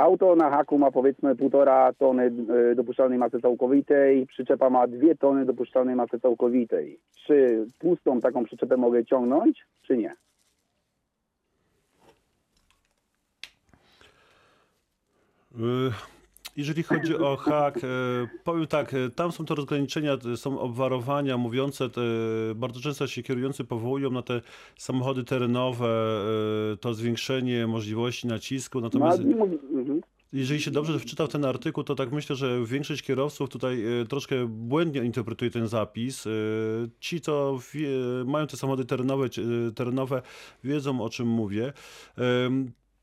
auto 0.00 0.36
na 0.36 0.50
haku 0.50 0.78
ma 0.78 0.90
powiedzmy 0.90 1.36
półtora 1.36 1.92
tony 1.92 2.32
e, 2.70 2.74
dopuszczalnej 2.74 3.18
masy 3.18 3.40
całkowitej, 3.40 4.26
przyczepa 4.26 4.70
ma 4.70 4.86
dwie 4.86 5.14
tony 5.14 5.44
dopuszczalnej 5.44 5.96
masy 5.96 6.20
całkowitej. 6.20 6.98
Czy 7.26 7.66
pustą 7.78 8.20
taką 8.20 8.44
przyczepę 8.44 8.76
mogę 8.76 9.04
ciągnąć, 9.04 9.66
czy 9.82 9.96
nie? 9.96 10.16
Y, 15.54 15.92
Jeżeli 16.56 16.82
chodzi 16.82 17.16
o 17.16 17.36
hak, 17.36 17.76
e, 17.76 17.88
powiem 18.44 18.66
tak, 18.66 18.94
e, 18.94 19.10
tam 19.10 19.32
są 19.32 19.44
te 19.44 19.54
rozgraniczenia, 19.54 20.16
są 20.36 20.58
obwarowania 20.58 21.36
mówiące, 21.36 21.90
te, 21.90 22.00
bardzo 22.54 22.80
często 22.80 23.06
się 23.06 23.22
kierujący 23.22 23.64
powołują 23.64 24.10
na 24.10 24.22
te 24.22 24.40
samochody 24.78 25.24
terenowe, 25.24 25.88
to 26.80 26.94
zwiększenie 26.94 27.66
możliwości 27.66 28.26
nacisku, 28.26 28.80
natomiast... 28.80 29.22
Jeżeli 30.32 30.60
się 30.60 30.70
dobrze 30.70 30.98
wczytał 30.98 31.28
ten 31.28 31.44
artykuł, 31.44 31.84
to 31.84 31.94
tak 31.94 32.12
myślę, 32.12 32.36
że 32.36 32.64
większość 32.66 33.02
kierowców 33.02 33.48
tutaj 33.48 34.00
e, 34.00 34.06
troszkę 34.06 34.46
błędnie 34.48 35.04
interpretuje 35.04 35.50
ten 35.50 35.68
zapis. 35.68 36.26
E, 36.26 36.30
Ci, 37.00 37.20
co 37.20 37.58
wie, 37.72 37.88
mają 38.26 38.46
te 38.46 38.56
samochody 38.56 38.84
terenowe, 38.84 39.26
e, 39.26 39.72
terenowe, 39.72 40.22
wiedzą 40.64 41.00
o 41.00 41.10
czym 41.10 41.28
mówię. 41.28 41.72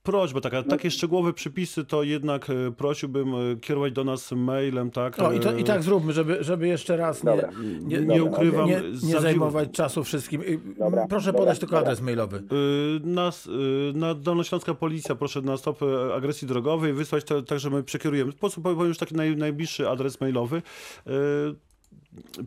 Prośba 0.07 0.41
taka, 0.41 0.63
takie 0.63 0.91
szczegółowe 0.91 1.33
przypisy 1.33 1.85
to 1.85 2.03
jednak 2.03 2.49
e, 2.49 2.71
prosiłbym 2.71 3.35
e, 3.35 3.55
kierować 3.61 3.93
do 3.93 4.03
nas 4.03 4.31
mailem, 4.31 4.91
tak? 4.91 5.19
O, 5.19 5.31
i, 5.33 5.39
to, 5.39 5.53
i 5.53 5.61
e, 5.61 5.63
tak 5.63 5.83
zróbmy, 5.83 6.13
żeby, 6.13 6.43
żeby 6.43 6.67
jeszcze 6.67 6.97
raz 6.97 7.23
nie, 7.23 7.31
Dobra. 7.31 7.49
nie, 7.81 8.01
nie 8.01 8.23
ukrywam, 8.23 8.67
nie, 8.69 8.81
nie 9.03 9.21
zajmować 9.21 9.71
czasu 9.71 10.03
wszystkim. 10.03 10.41
Y, 10.41 10.59
Dobra, 10.79 11.07
Proszę 11.07 11.25
dobra, 11.25 11.39
podać 11.39 11.59
tylko 11.59 11.75
dobra. 11.75 11.91
adres 11.91 12.01
mailowy. 12.01 12.37
Y, 12.37 13.93
Na, 13.93 14.15
Dolnośląska 14.15 14.73
Policja, 14.73 15.15
proszę 15.15 15.41
na 15.41 15.57
stop 15.57 15.79
agresji 16.15 16.47
drogowej 16.47 16.93
wysłać 16.93 17.23
to, 17.23 17.41
tak, 17.41 17.59
że 17.59 17.69
my 17.69 17.83
przekierujemy. 17.83 18.31
Po 18.31 18.39
prostu 18.39 18.61
powiem 18.61 18.87
już 18.87 18.97
taki 18.97 19.15
naj, 19.15 19.37
najbliższy 19.37 19.89
adres 19.89 20.21
mailowy. 20.21 20.61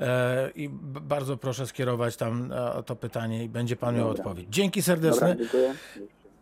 e, 0.00 0.50
i 0.54 0.68
bardzo 0.82 1.36
proszę 1.36 1.66
skierować 1.66 2.16
tam 2.16 2.52
e, 2.52 2.82
to 2.82 2.96
pytanie 2.96 3.44
i 3.44 3.48
będzie 3.48 3.76
pan 3.76 3.96
miał 3.96 4.08
odpowiedź. 4.08 4.46
Dzięki 4.50 4.82
serdeczne. 4.82 5.36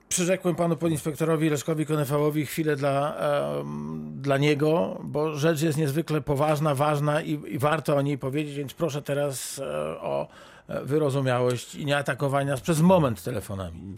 Przyrzekłem 0.08 0.54
panu 0.54 0.76
podinspektorowi 0.76 1.50
Leszkowi 1.50 1.86
Konefałowi 1.86 2.46
chwilę 2.46 2.76
dla, 2.76 3.16
em, 3.16 4.12
dla 4.20 4.38
niego, 4.38 5.00
bo 5.04 5.36
rzecz 5.36 5.62
jest 5.62 5.78
niezwykle 5.78 6.20
poważna, 6.20 6.74
ważna 6.74 7.22
i, 7.22 7.40
i 7.46 7.58
warto 7.58 7.96
o 7.96 8.02
niej 8.02 8.18
powiedzieć, 8.18 8.54
więc 8.54 8.74
proszę 8.74 9.02
teraz 9.02 9.58
e, 9.58 9.64
o 10.00 10.28
wyrozumiałość 10.84 11.74
i 11.74 11.86
nie 11.86 11.96
atakowanie 11.96 12.50
nas 12.50 12.60
przez 12.60 12.80
moment 12.80 13.22
telefonami. 13.22 13.96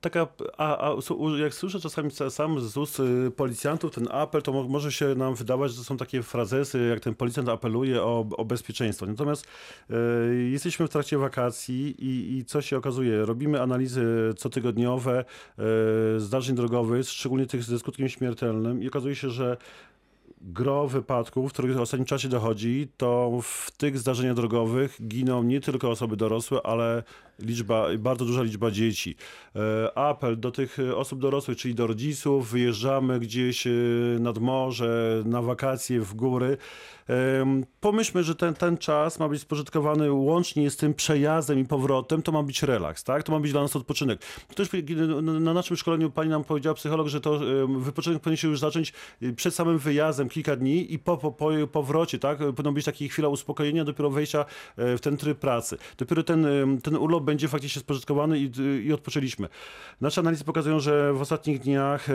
Taka, 0.00 0.26
a, 0.56 0.90
a 0.90 0.94
jak 1.38 1.54
słyszę 1.54 1.80
czasami 1.80 2.10
sa- 2.10 2.30
sam 2.30 2.60
z 2.60 2.76
ust 2.76 3.00
y, 3.00 3.30
policjantów 3.36 3.94
ten 3.94 4.08
apel, 4.10 4.42
to 4.42 4.52
mo- 4.52 4.68
może 4.68 4.92
się 4.92 5.14
nam 5.14 5.34
wydawać, 5.34 5.70
że 5.70 5.78
to 5.78 5.84
są 5.84 5.96
takie 5.96 6.22
frazesy, 6.22 6.86
jak 6.90 7.00
ten 7.00 7.14
policjant 7.14 7.48
apeluje 7.48 8.02
o, 8.02 8.26
o 8.36 8.44
bezpieczeństwo. 8.44 9.06
Natomiast 9.06 9.46
y, 9.90 9.94
jesteśmy 10.50 10.86
w 10.86 10.90
trakcie 10.90 11.18
wakacji 11.18 11.94
i, 11.98 12.38
i 12.38 12.44
co 12.44 12.62
się 12.62 12.76
okazuje? 12.76 13.24
Robimy 13.24 13.62
analizy 13.62 14.34
cotygodniowe 14.38 15.24
y, 16.16 16.20
zdarzeń 16.20 16.56
drogowych, 16.56 17.08
szczególnie 17.08 17.46
tych 17.46 17.62
ze 17.62 17.78
skutkiem 17.78 18.08
śmiertelnym 18.08 18.82
i 18.82 18.88
okazuje 18.88 19.14
się, 19.14 19.30
że 19.30 19.56
gro 20.46 20.88
wypadków, 20.88 21.50
w 21.50 21.52
których 21.52 21.76
w 21.76 21.80
ostatnim 21.80 22.06
czasie 22.06 22.28
dochodzi, 22.28 22.88
to 22.96 23.38
w 23.42 23.70
tych 23.70 23.98
zdarzeniach 23.98 24.34
drogowych 24.34 24.98
giną 25.08 25.42
nie 25.42 25.60
tylko 25.60 25.90
osoby 25.90 26.16
dorosłe, 26.16 26.60
ale 26.64 27.02
liczba, 27.38 27.86
bardzo 27.98 28.24
duża 28.24 28.42
liczba 28.42 28.70
dzieci. 28.70 29.16
E, 29.56 29.98
Apel 29.98 30.40
do 30.40 30.50
tych 30.50 30.76
osób 30.94 31.20
dorosłych, 31.20 31.58
czyli 31.58 31.74
do 31.74 31.86
rodziców, 31.86 32.50
wyjeżdżamy 32.50 33.20
gdzieś 33.20 33.66
e, 33.66 33.70
nad 34.20 34.38
morze, 34.38 35.22
na 35.26 35.42
wakacje, 35.42 36.00
w 36.00 36.14
góry. 36.14 36.56
Pomyślmy, 37.80 38.24
że 38.24 38.34
ten, 38.34 38.54
ten 38.54 38.78
czas 38.78 39.18
ma 39.18 39.28
być 39.28 39.40
spożytkowany 39.40 40.12
łącznie 40.12 40.70
z 40.70 40.76
tym 40.76 40.94
przejazdem 40.94 41.58
i 41.58 41.64
powrotem, 41.64 42.22
to 42.22 42.32
ma 42.32 42.42
być 42.42 42.62
relaks, 42.62 43.04
tak? 43.04 43.22
To 43.22 43.32
ma 43.32 43.40
być 43.40 43.52
dla 43.52 43.62
nas 43.62 43.76
odpoczynek. 43.76 44.20
Też 44.54 44.68
na 45.40 45.54
naszym 45.54 45.76
szkoleniu 45.76 46.10
pani 46.10 46.30
nam 46.30 46.44
powiedziała, 46.44 46.74
psycholog, 46.74 47.08
że 47.08 47.20
to 47.20 47.40
wypoczynek 47.78 48.22
powinien 48.22 48.36
się 48.36 48.48
już 48.48 48.60
zacząć 48.60 48.92
y, 49.22 49.32
przed 49.32 49.54
samym 49.54 49.78
wyjazdem, 49.78 50.28
kilka 50.28 50.56
dni 50.56 50.94
i 50.94 50.98
po, 50.98 51.16
po, 51.16 51.32
po 51.32 51.66
powrocie, 51.66 52.18
tak? 52.18 52.38
Powinno 52.38 52.72
być 52.72 52.84
takie 52.84 53.08
chwila 53.08 53.28
uspokojenia, 53.28 53.84
dopiero 53.84 54.10
wejścia 54.10 54.44
e, 54.76 54.96
w 54.96 55.00
ten 55.00 55.16
tryb 55.16 55.38
pracy. 55.38 55.78
Dopiero 55.98 56.22
ten, 56.22 56.46
ten 56.82 56.96
urlop 56.96 57.24
będzie 57.26 57.48
faktycznie 57.48 57.80
spożytkowany 57.80 58.38
i, 58.38 58.50
i 58.84 58.92
odpoczęliśmy. 58.92 59.48
Nasze 60.00 60.20
analizy 60.20 60.44
pokazują, 60.44 60.80
że 60.80 61.12
w 61.12 61.20
ostatnich 61.20 61.58
dniach, 61.60 62.10
e, 62.10 62.12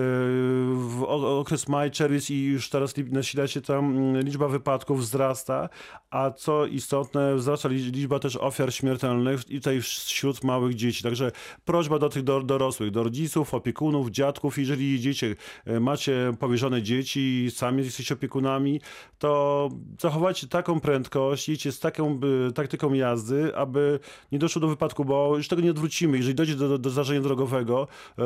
w 0.76 1.04
okres 1.40 1.68
maj, 1.68 1.92
czerwiec 1.92 2.30
i 2.30 2.44
już 2.44 2.70
teraz 2.70 2.94
nasila 3.12 3.48
się 3.48 3.62
tam 3.62 3.98
mm, 3.98 4.24
liczba 4.24 4.48
wypadków 4.48 5.00
wzrasta, 5.00 5.70
a 6.10 6.32
co 6.32 6.66
istotne, 6.66 7.36
wzrasta 7.36 7.70
li- 7.70 7.92
liczba 7.92 8.20
też 8.20 8.36
ofiar 8.36 8.74
śmiertelnych 8.74 9.50
i 9.50 9.56
tutaj 9.56 9.82
wśród 9.82 10.44
małych 10.44 10.76
dzieci. 10.76 11.04
Także 11.04 11.32
prośba 11.66 12.00
do 12.00 12.10
tych 12.10 12.24
do, 12.24 12.42
dorosłych, 12.44 12.92
do 12.92 13.04
rodziców, 13.04 13.54
opiekunów, 13.54 14.10
dziadków, 14.10 14.58
jeżeli 14.58 14.92
jedziecie, 14.92 15.36
e, 15.66 15.80
macie 15.80 16.34
powierzone 16.40 16.82
dzieci, 16.82 17.48
sami 17.50 17.84
jesteście 17.84 18.14
opiekunami, 18.14 18.82
to 19.20 19.70
zachowajcie 20.02 20.48
taką 20.48 20.80
prędkość, 20.80 21.50
jedźcie 21.50 21.72
z 21.72 21.80
taką 21.80 22.20
taktyką 22.56 22.94
jazdy, 22.94 23.56
aby 23.56 24.00
nie 24.32 24.40
doszło 24.40 24.62
do 24.62 24.68
wypadku, 24.68 25.01
bo 25.06 25.38
już 25.38 25.48
tego 25.48 25.62
nie 25.62 25.72
odwrócimy. 25.72 26.18
Jeżeli 26.18 26.36
dojdzie 26.36 26.56
do, 26.56 26.78
do, 26.78 26.90
zdarzenia 26.90 27.22
drogowego, 27.22 27.88
e, 28.20 28.24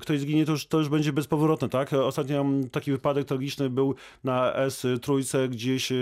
ktoś 0.00 0.20
zginie, 0.20 0.46
to 0.46 0.52
już, 0.52 0.66
to 0.66 0.78
już 0.78 0.88
będzie 0.88 1.12
bezpowrotne, 1.12 1.68
tak? 1.68 1.92
Ostatnio 1.92 2.44
taki 2.72 2.92
wypadek 2.92 3.24
tragiczny 3.24 3.70
był 3.70 3.94
na 4.24 4.54
S 4.54 4.86
trójce 5.02 5.48
gdzieś, 5.48 5.92
e, 5.92 5.94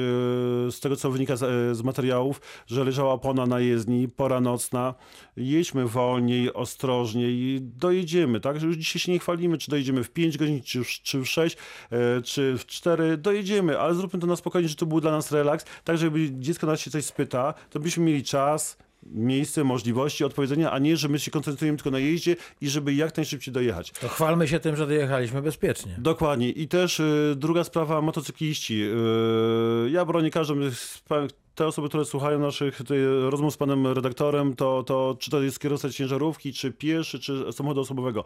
z 0.70 0.80
tego 0.80 0.96
co 0.96 1.10
wynika 1.10 1.36
z, 1.36 1.42
e, 1.42 1.74
z 1.74 1.82
materiałów, 1.82 2.40
że 2.66 2.84
leżała 2.84 3.12
opona 3.12 3.46
na 3.46 3.60
jezdni, 3.60 4.08
pora 4.08 4.40
nocna. 4.40 4.94
Jedźmy 5.36 5.86
wolniej, 5.86 6.54
ostrożniej, 6.54 7.58
dojedziemy, 7.62 8.40
tak? 8.40 8.62
Już 8.62 8.76
dzisiaj 8.76 9.00
się 9.00 9.12
nie 9.12 9.18
chwalimy, 9.18 9.58
czy 9.58 9.70
dojedziemy 9.70 10.04
w 10.04 10.10
5 10.10 10.38
godzin, 10.38 10.62
czy 10.62 10.84
w, 10.84 10.88
czy 10.88 11.20
w 11.20 11.26
6, 11.26 11.56
e, 11.90 12.22
czy 12.22 12.58
w 12.58 12.66
4, 12.66 13.16
dojedziemy, 13.16 13.78
ale 13.78 13.94
zróbmy 13.94 14.20
to 14.20 14.26
na 14.26 14.36
spokojnie, 14.36 14.68
że 14.68 14.74
to 14.74 14.86
był 14.86 15.00
dla 15.00 15.10
nas 15.10 15.32
relaks, 15.32 15.64
tak 15.84 15.98
żeby 15.98 16.30
dziecko 16.32 16.66
nas 16.66 16.80
się 16.80 16.90
coś 16.90 17.04
spyta, 17.04 17.54
to 17.70 17.80
byśmy 17.80 18.04
mieli 18.04 18.22
czas, 18.24 18.78
miejsce, 19.12 19.64
możliwości 19.64 20.24
odpowiedzenia, 20.24 20.70
a 20.70 20.78
nie, 20.78 20.96
że 20.96 21.08
my 21.08 21.18
się 21.18 21.30
koncentrujemy 21.30 21.78
tylko 21.78 21.90
na 21.90 21.98
jeździe 21.98 22.36
i 22.60 22.68
żeby 22.68 22.94
jak 22.94 23.16
najszybciej 23.16 23.54
dojechać. 23.54 23.90
To 24.00 24.08
chwalmy 24.08 24.48
się 24.48 24.60
tym, 24.60 24.76
że 24.76 24.86
dojechaliśmy 24.86 25.42
bezpiecznie. 25.42 25.94
Dokładnie. 25.98 26.50
I 26.50 26.68
też 26.68 27.00
y, 27.00 27.34
druga 27.36 27.64
sprawa, 27.64 28.00
motocykliści. 28.02 28.82
Y, 29.86 29.90
ja 29.90 30.04
bronię 30.04 30.30
z 30.72 31.02
pa- 31.08 31.26
te 31.56 31.66
osoby, 31.66 31.88
które 31.88 32.04
słuchają 32.04 32.38
naszych 32.38 32.76
tutaj 32.76 32.98
rozmów 33.30 33.54
z 33.54 33.56
panem 33.56 33.86
redaktorem, 33.86 34.56
to, 34.56 34.82
to 34.82 35.16
czy 35.20 35.30
to 35.30 35.42
jest 35.42 35.60
kierowca 35.60 35.90
ciężarówki, 35.90 36.52
czy 36.52 36.72
pieszy, 36.72 37.18
czy 37.18 37.52
samochodu 37.52 37.80
osobowego. 37.80 38.24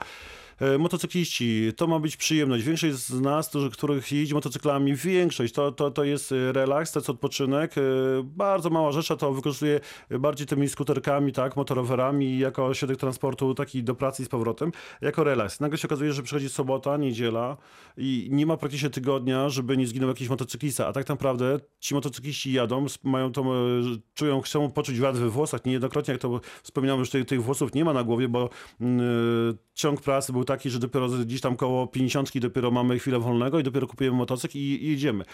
E, 0.61 0.79
Motocykliści, 0.79 1.73
to 1.77 1.87
ma 1.87 1.99
być 1.99 2.17
przyjemność. 2.17 2.65
Większość 2.65 2.95
z 2.95 3.21
nas, 3.21 3.51
których 3.73 4.13
jeździ 4.13 4.35
motocyklami, 4.35 4.95
większość 4.95 5.55
to, 5.55 5.73
to, 5.73 5.91
to 5.91 6.05
jest 6.05 6.33
e, 6.33 6.53
relaks, 6.53 6.93
to 6.93 6.99
jest 6.99 7.11
odpoczynek. 7.11 7.79
E, 7.79 7.81
Bardzo 8.25 8.71
mała 8.71 8.93
rzecz, 8.93 9.11
a 9.11 9.17
to 9.17 9.33
wykorzystuje 9.33 9.81
bardziej 10.11 10.47
tymi 10.47 10.69
skuterkami, 10.69 11.33
tak, 11.33 11.57
motorowerami 11.57 12.39
jako 12.39 12.75
środek 12.75 12.97
transportu 12.97 13.55
taki 13.55 13.83
do 13.85 13.95
pracy 13.95 14.23
i 14.23 14.27
z 14.27 14.29
powrotem, 14.29 14.73
jako 15.01 15.25
relaks. 15.25 15.61
Nagle 15.61 15.79
się 15.79 15.89
okazuje, 15.89 16.13
że 16.13 16.23
przychodzi 16.23 16.49
sobota, 16.49 16.97
niedziela 16.97 17.57
i 17.97 18.29
nie 18.33 18.47
ma 18.47 18.57
praktycznie 18.57 18.91
tygodnia, 18.91 19.49
żeby 19.49 19.77
nie 19.77 19.87
zginął 19.87 20.09
jakiś 20.09 20.29
motocyklista, 20.29 20.87
a 20.87 20.93
tak 20.93 21.09
naprawdę 21.09 21.61
ci 21.81 21.95
motocykliści 21.95 22.53
jadą, 22.53 22.85
s- 22.85 22.99
mają 23.21 23.33
to, 23.33 23.43
e, 23.43 23.47
czują, 24.15 24.41
chcą 24.41 24.71
poczuć 24.71 25.00
wiatr 25.00 25.19
we 25.19 25.31
włosach. 25.31 25.65
Niejednokrotnie, 25.65 26.12
jak 26.12 26.21
to 26.21 26.41
wspominałem, 26.62 27.00
już 27.00 27.11
tych, 27.11 27.27
tych 27.27 27.43
włosów 27.43 27.75
nie 27.75 27.85
ma 27.85 27.93
na 27.93 28.05
głowie, 28.05 28.29
bo 28.29 28.50
mm, 28.81 29.00
e, 29.00 29.55
ciąg 29.75 30.00
pracy 30.00 30.33
był 30.33 30.45
taki, 30.45 30.71
że 30.71 30.79
dopiero 30.79 31.09
gdzieś 31.09 31.41
tam 31.41 31.57
koło 31.57 31.87
50 31.87 32.39
dopiero 32.39 32.71
mamy 32.71 32.99
chwilę 32.99 33.19
wolnego 33.19 33.59
i 33.59 33.62
dopiero 33.62 33.87
kupujemy 33.87 34.17
motocykl 34.17 34.59
i, 34.59 34.61
i 34.61 34.91
jedziemy. 34.91 35.25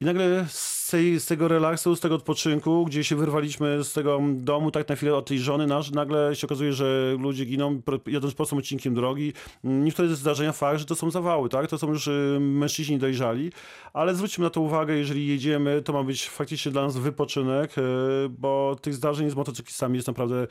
I 0.00 0.04
nagle 0.04 0.46
z, 0.48 0.90
tej, 0.90 1.20
z 1.20 1.26
tego 1.26 1.48
relaksu, 1.48 1.96
z 1.96 2.00
tego 2.00 2.14
odpoczynku, 2.14 2.84
gdzie 2.84 3.04
się 3.04 3.16
wyrwaliśmy 3.16 3.84
z 3.84 3.92
tego 3.92 4.20
domu 4.34 4.70
tak 4.70 4.88
na 4.88 4.96
chwilę 4.96 5.14
od 5.14 5.26
tej 5.26 5.38
żony 5.38 5.66
nasz, 5.66 5.90
nagle 5.90 6.36
się 6.36 6.46
okazuje, 6.46 6.72
że 6.72 7.16
ludzie 7.18 7.44
giną 7.44 7.82
jadąc 8.06 8.34
prostym 8.34 8.58
odcinkiem 8.58 8.94
drogi. 8.94 9.32
Niektóre 9.64 10.08
zdarzenia 10.08 10.52
fakt, 10.52 10.78
że 10.78 10.84
to 10.84 10.94
są 10.94 11.10
zawały, 11.10 11.48
tak? 11.48 11.70
To 11.70 11.78
są 11.78 11.88
już 11.88 12.06
y, 12.06 12.38
mężczyźni 12.40 12.98
dojrzali, 12.98 13.52
ale 13.92 14.14
zwróćmy 14.14 14.44
na 14.44 14.50
to 14.50 14.60
uwagę, 14.60 14.94
jeżeli 14.94 15.26
jedziemy, 15.26 15.82
to 15.82 15.92
ma 15.92 16.02
być 16.02 16.28
faktycznie 16.28 16.72
dla 16.72 16.82
nas 16.82 16.96
wypoczynek, 16.96 17.78
y, 17.78 17.82
bo 18.28 18.76
tych 18.82 18.94
zdarzeń 18.94 19.30
z 19.30 19.34
motocyklistami 19.34 19.96
jest 19.96 20.08
naprawdę 20.08 20.46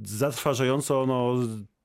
zatrważająco, 0.00 1.06
no 1.06 1.34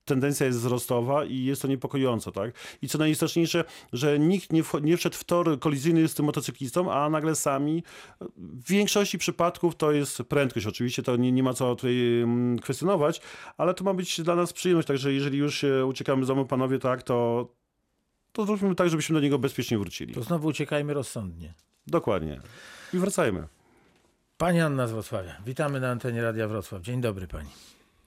tendencja 0.08 0.46
jest 0.46 0.58
wzrostowa 0.58 1.24
i 1.24 1.44
jest 1.44 1.62
to 1.62 1.68
niepokojące, 1.68 2.32
tak? 2.32 2.50
I 2.82 2.88
co 2.88 2.98
najistotniejsze, 2.98 3.64
że 3.92 4.18
nikt 4.18 4.52
nie, 4.52 4.62
nie 4.82 4.96
wszedł 4.96 5.16
w 5.16 5.24
tor 5.24 5.58
kolizyjny 5.58 6.08
z 6.08 6.14
tym 6.14 6.26
motocyklistą, 6.26 6.92
a 6.92 7.10
nagle 7.10 7.34
sami, 7.34 7.82
w 8.36 8.68
większości 8.68 9.18
przypadków 9.18 9.76
to 9.76 9.92
jest 9.92 10.22
prędkość, 10.22 10.66
oczywiście 10.66 11.02
to 11.02 11.16
nie, 11.16 11.32
nie 11.32 11.42
ma 11.42 11.52
co 11.52 11.76
tutaj 11.76 12.20
mm, 12.22 12.58
kwestionować, 12.58 13.20
ale 13.56 13.74
to 13.74 13.84
ma 13.84 13.94
być 13.94 14.20
dla 14.20 14.34
nas 14.34 14.52
przyjemność, 14.52 14.88
także 14.88 15.12
jeżeli 15.12 15.38
już 15.38 15.58
się 15.58 15.86
uciekamy 15.86 16.24
z 16.24 16.28
domu, 16.28 16.46
panowie, 16.46 16.78
tak, 16.78 17.02
to, 17.02 17.48
to 18.32 18.44
zróbmy 18.44 18.74
tak, 18.74 18.88
żebyśmy 18.88 19.14
do 19.14 19.20
niego 19.20 19.38
bezpiecznie 19.38 19.78
wrócili. 19.78 20.14
To 20.14 20.22
znowu 20.22 20.48
uciekajmy 20.48 20.94
rozsądnie. 20.94 21.54
Dokładnie. 21.86 22.40
I 22.94 22.98
wracajmy. 22.98 23.48
Pani 24.38 24.60
Anna 24.60 24.86
z 24.86 24.92
Wrocławia. 24.92 25.36
Witamy 25.46 25.80
na 25.80 25.90
antenie 25.90 26.22
Radia 26.22 26.48
Wrocław. 26.48 26.82
Dzień 26.82 27.00
dobry 27.00 27.26
pani. 27.26 27.48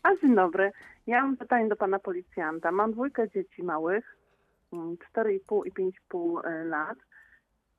A 0.03 0.09
dzień 0.15 0.35
dobry. 0.35 0.71
Ja 1.07 1.21
mam 1.21 1.37
pytanie 1.37 1.69
do 1.69 1.75
pana 1.75 1.99
policjanta. 1.99 2.71
Mam 2.71 2.91
dwójkę 2.91 3.29
dzieci 3.29 3.63
małych, 3.63 4.17
mm, 4.73 4.97
4,5 4.97 5.65
i 5.65 5.71
5,5 5.71 6.41
lat. 6.65 6.97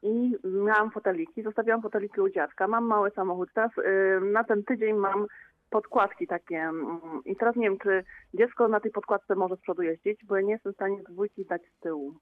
I 0.02 0.36
miałam 0.44 0.90
foteliki, 0.90 1.42
zostawiłam 1.42 1.82
foteliki 1.82 2.20
u 2.20 2.30
dziadka. 2.30 2.68
Mam 2.68 2.84
mały 2.84 3.10
samochód. 3.10 3.48
Teraz 3.54 3.70
y, 3.78 4.20
na 4.32 4.44
ten 4.44 4.64
tydzień 4.64 4.96
mam 4.96 5.26
podkładki 5.70 6.26
takie. 6.26 6.56
mm, 6.56 7.00
I 7.24 7.36
teraz 7.36 7.56
nie 7.56 7.70
wiem, 7.70 7.78
czy 7.78 8.04
dziecko 8.34 8.68
na 8.68 8.80
tej 8.80 8.90
podkładce 8.90 9.34
może 9.34 9.56
z 9.56 9.60
przodu 9.60 9.82
jeździć, 9.82 10.24
bo 10.24 10.36
ja 10.36 10.42
nie 10.42 10.52
jestem 10.52 10.72
w 10.72 10.76
stanie 10.76 11.02
dwójki 11.10 11.44
dać 11.44 11.62
z 11.62 11.80
tyłu. 11.80 12.14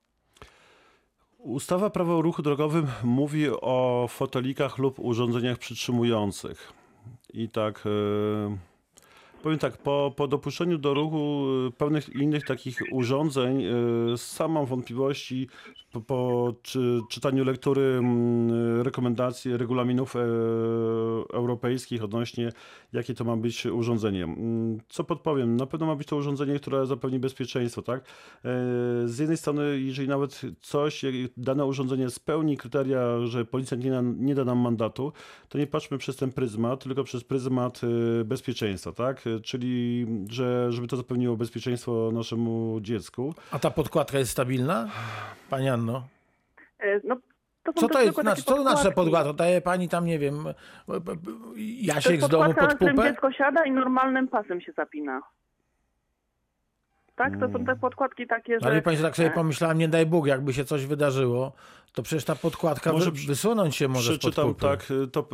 Ustawa 1.39 1.91
Prawo 1.91 2.19
o 2.19 2.23
ruchu 2.23 2.43
drogowym 2.43 2.87
mówi 3.05 3.49
o 3.51 4.07
fotelikach 4.09 4.79
lub 4.79 4.99
urządzeniach 4.99 5.59
przytrzymujących. 5.59 6.73
I 7.33 7.49
tak, 7.49 7.83
e, 7.87 8.70
powiem 9.43 9.59
tak, 9.59 9.77
po, 9.79 10.13
po 10.17 10.29
dopuszczeniu 10.29 10.79
do 10.79 10.95
ruchu 10.95 11.47
e, 11.69 11.71
pewnych 11.71 12.09
innych 12.09 12.45
takich 12.45 12.83
urządzeń, 12.93 13.65
e, 13.65 13.73
sam 14.17 14.53
mam 14.53 14.67
wątpliwości 14.67 15.49
po, 15.93 16.01
po 16.01 16.53
czy, 16.63 17.01
czytaniu 17.11 17.45
lektury 17.45 17.83
mm, 17.83 18.83
rekomendacji, 18.83 19.57
regulaminów 19.57 20.17
e, 20.17 20.21
europejskich 21.33 22.05
odnośnie 22.05 22.53
jakie 22.93 23.15
to 23.15 23.25
ma 23.25 23.37
być 23.37 23.67
urządzenie. 23.67 24.25
Mm, 24.25 24.79
Co 24.89 25.05
podpowiem? 25.05 25.57
Na 25.57 25.67
pewno 25.67 25.87
ma 25.87 25.97
być 25.97 26.09
to 26.09 26.17
urządzenie, 26.17 26.59
które 26.59 26.87
zapewni 26.87 27.19
bezpieczeństwo, 27.19 27.83
tak? 27.83 28.01
E, 28.01 28.05
Z 29.07 29.19
jednej 29.19 29.37
strony, 29.37 29.81
jeżeli 29.81 30.09
nawet 30.09 30.41
coś, 30.61 31.03
dane 31.37 31.65
urządzenie 31.65 32.11
spełni 32.11 32.57
kryteria, 32.57 33.27
że 33.27 33.45
policjant 33.45 33.85
nie, 33.85 34.03
nie 34.03 34.35
da 34.35 34.45
nam 34.45 34.59
mandatu, 34.59 35.13
to 35.49 35.59
nie 35.59 35.67
patrzmy 35.67 35.99
przez 35.99 36.17
ten 36.17 36.33
pryzmat, 36.33 36.85
tylko 36.85 37.05
przez 37.05 37.25
pryzmat 37.25 37.81
e, 38.21 38.25
bezpieczeństwa, 38.25 38.93
tak? 38.93 39.25
E, 39.37 39.41
Czyli, 39.41 40.07
że, 40.31 40.73
żeby 40.73 40.89
to 40.89 40.97
zapewniło 40.97 41.37
bezpieczeństwo 41.37 42.11
naszemu 42.13 42.79
dziecku. 42.81 43.35
A 43.51 43.59
ta 43.59 43.71
podkładka 43.71 44.19
jest 44.19 44.31
stabilna? 44.31 44.89
Pani 45.51 45.69
Anno. 45.69 46.03
Y, 46.85 47.01
No, 47.05 47.17
to 47.65 47.73
są 47.73 47.81
Co 47.81 47.89
to 47.89 48.01
jest? 48.01 48.09
tylko 48.09 48.23
Znaczy, 48.23 48.43
co 48.43 48.55
to 48.55 48.63
znaczy 48.63 48.77
podkładki. 48.77 48.95
podkładka? 49.11 49.33
Daje 49.33 49.61
pani 49.61 49.89
tam, 49.89 50.07
nie 50.07 50.19
wiem, 50.19 50.45
b- 50.89 51.01
To 51.01 51.13
Jasiek 51.81 52.23
z 52.23 52.29
domu 52.29 52.55
pod 52.55 52.75
pupę? 52.79 52.95
dziecko 53.03 53.33
siada 53.33 53.65
i 53.65 53.71
normalnym 53.71 54.29
pasem 54.29 54.61
się 54.61 54.73
zapina. 54.73 55.21
Tak? 57.17 57.41
To 57.41 57.49
są 57.53 57.65
te 57.65 57.77
podkładki 57.77 58.27
takie, 58.27 58.61
że... 58.61 58.67
Ale 58.67 58.83
pani, 58.83 58.97
że 58.97 59.03
tak 59.03 59.17
sobie 59.17 59.29
e, 59.29 59.33
pomyślałem, 59.35 59.79
nie 59.79 59.89
daj 59.89 60.07
Bóg, 60.07 60.27
jakby 60.27 60.53
się 60.53 60.65
coś 60.65 60.87
wydarzyło, 60.87 61.53
To 61.93 62.03
przecież 62.03 62.25
ta 62.25 62.35
podkładka 62.35 62.93
Może 62.93 63.11
wy, 63.11 63.21
wysunąć 63.27 63.77
się 63.77 63.89
może 63.89 64.11
Przeczytam 64.19 64.55
tak, 64.55 64.91
y, 64.91 65.07
to 65.09 65.21
y, 65.21 65.25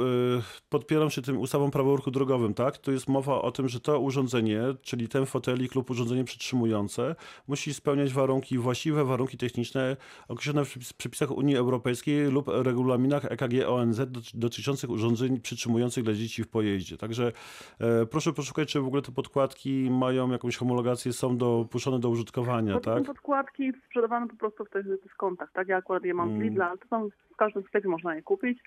podpieram 0.69 1.11
się 1.11 1.23
tym 1.23 1.39
ustawą 1.39 1.71
prawo 1.71 1.93
o 1.93 1.97
ruchu 1.97 2.11
drogowym, 2.11 2.55
tak? 2.55 2.79
Tu 2.79 2.93
jest 2.93 3.09
mowa 3.09 3.43
o 3.43 3.51
tym, 3.53 3.69
że 3.69 3.81
to 3.81 4.01
urządzenie, 4.01 4.61
czyli 4.83 5.09
ten 5.09 5.27
fotelik 5.27 5.75
lub 5.75 5.91
urządzenie 5.91 6.25
przytrzymujące, 6.25 7.15
musi 7.49 7.75
spełniać 7.75 8.13
warunki, 8.13 8.59
właściwe 8.59 9.05
warunki 9.05 9.37
techniczne 9.39 9.97
określone 10.29 10.65
w 10.65 10.69
przepis- 10.69 10.93
przepisach 10.97 11.31
Unii 11.31 11.57
Europejskiej 11.57 12.31
lub 12.31 12.49
regulaminach 12.49 13.25
EKG 13.25 13.67
ONZ 13.69 13.99
doty- 14.01 14.31
dotyczących 14.35 14.91
urządzeń 14.91 15.41
przytrzymujących 15.41 16.05
dla 16.05 16.15
dzieci 16.15 16.43
w 16.45 16.49
pojeździe. 16.49 16.97
Także 16.97 17.33
e, 17.81 18.07
proszę 18.07 18.33
poszukać, 18.33 18.69
czy 18.73 18.81
w 18.81 18.87
ogóle 18.87 19.03
te 19.03 19.13
podkładki 19.13 19.89
mają 19.91 20.31
jakąś 20.31 20.57
homologację, 20.57 21.13
są 21.13 21.37
dopuszczone 21.39 21.99
do 22.01 22.09
użytkowania, 22.09 22.81
tak? 22.81 23.05
Podkładki 23.05 23.73
sprzedawane 23.87 24.29
po 24.29 24.37
prostu 24.37 24.65
w 24.65 24.71
tych 24.71 24.87
dyskontach, 25.03 25.53
tak? 25.53 25.69
Ja 25.69 25.77
akurat 25.77 26.05
je 26.05 26.15
mam 26.15 26.29
Mm. 26.29 26.46
Lidla, 26.49 26.77
to 26.77 26.89
są 26.89 27.09
w 27.33 27.37
każdym 27.37 27.63
sklepie 27.63 27.89
można 27.89 28.15
je 28.15 28.23
kupić. 28.23 28.59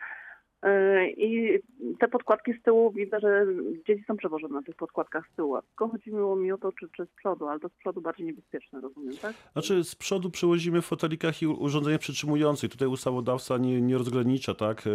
I 1.17 1.59
te 1.99 2.07
podkładki 2.07 2.53
z 2.53 2.61
tyłu 2.63 2.91
widzę, 2.91 3.19
że 3.19 3.45
dzieci 3.87 4.03
są 4.07 4.17
przewożone 4.17 4.53
na 4.53 4.61
tych 4.63 4.75
podkładkach 4.75 5.27
z 5.33 5.35
tyłu. 5.35 5.57
Tylko 5.67 5.87
chodziło 5.87 6.35
mi 6.35 6.51
o 6.51 6.57
to, 6.57 6.71
czy, 6.71 6.89
czy 6.97 7.05
z 7.05 7.09
przodu, 7.09 7.47
ale 7.47 7.59
to 7.59 7.69
z 7.69 7.73
przodu 7.73 8.01
bardziej 8.01 8.27
niebezpieczne, 8.27 8.81
rozumiem, 8.81 9.13
tak? 9.21 9.33
Znaczy 9.53 9.83
z 9.83 9.95
przodu 9.95 10.29
przywozimy 10.29 10.81
w 10.81 10.85
fotelikach 10.85 11.41
i 11.41 11.47
urządzenia 11.47 11.97
przytrzymujące. 11.97 12.69
Tutaj 12.69 12.87
ustawodawca 12.87 13.57
nie, 13.57 13.81
nie 13.81 13.97
rozgranicza, 13.97 14.53
tak? 14.53 14.83
E, 14.87 14.89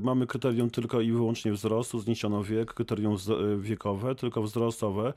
Mamy 0.00 0.26
kryterium 0.26 0.70
tylko 0.70 1.00
i 1.00 1.12
wyłącznie 1.12 1.52
wzrostu, 1.52 1.98
zniesiono 1.98 2.42
wiek, 2.42 2.74
kryterium 2.74 3.14
e, 3.14 3.56
wiekowe, 3.56 4.14
tylko 4.14 4.42
wzrostowe. 4.42 5.12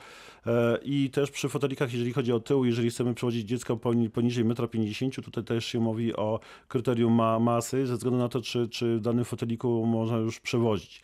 E, 0.48 0.80
I 0.84 1.10
też 1.10 1.32
przy 1.32 1.50
fotelikach, 1.50 1.94
jeżeli 1.94 2.14
chodzi 2.14 2.32
o 2.32 2.40
tył, 2.40 2.66
jeżeli 2.66 2.90
chcemy 2.90 3.14
przewozić 3.14 3.48
dziecko 3.48 3.76
poni- 3.76 4.10
poniżej 4.10 4.46
1,50 4.46 5.06
m, 5.06 5.24
tutaj 5.24 5.44
też 5.44 5.66
się 5.66 5.80
mówi 5.80 6.16
o 6.16 6.40
kryterium 6.68 7.14
ma 7.14 7.40
masy, 7.40 7.88
ze 7.88 7.94
względu 7.94 8.20
na 8.20 8.30
to, 8.30 8.42
czy, 8.42 8.70
czy 8.70 8.98
w 8.98 9.02
danym 9.02 9.26
foteliku 9.26 9.86
można 9.94 10.18
już 10.18 10.40
przewozić. 10.40 11.02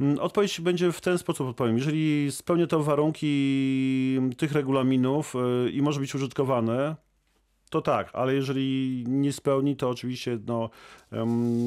Mm, 0.00 0.18
Odpowiedź 0.18 0.60
będzie 0.60 0.92
w 0.92 1.00
ten 1.00 1.18
sposób 1.18 1.48
odpowiem. 1.48 1.76
Jeżeli 1.76 2.32
spełnia 2.32 2.66
to 2.66 2.82
warunki 2.82 4.20
tych 4.36 4.52
regulaminów 4.52 5.34
y, 5.66 5.70
i 5.70 5.82
może 5.82 6.00
być 6.00 6.14
użytkowane, 6.14 6.96
to 7.72 7.82
tak, 7.82 8.10
ale 8.12 8.34
jeżeli 8.34 9.04
nie 9.08 9.32
spełni, 9.32 9.76
to 9.76 9.90
oczywiście 9.90 10.38
no, 10.46 10.70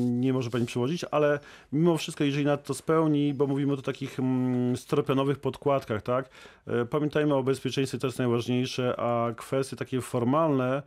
nie 0.10 0.34
może 0.34 0.49
pani 0.49 0.65
przewozić, 0.65 1.06
ale 1.12 1.39
mimo 1.71 1.97
wszystko, 1.97 2.23
jeżeli 2.23 2.45
nad 2.45 2.63
to 2.63 2.73
spełni, 2.73 3.34
bo 3.34 3.47
mówimy 3.47 3.73
o 3.73 3.78
takich 3.78 4.19
um, 4.19 4.78
stropianowych 4.78 5.39
podkładkach, 5.39 6.01
tak, 6.01 6.30
e, 6.67 6.86
pamiętajmy 6.86 7.36
o 7.36 7.43
bezpieczeństwie, 7.43 7.97
to 7.97 8.08
jest 8.08 8.19
najważniejsze, 8.19 8.99
a 8.99 9.34
kwestie 9.34 9.75
takie 9.75 10.01
formalne 10.01 10.84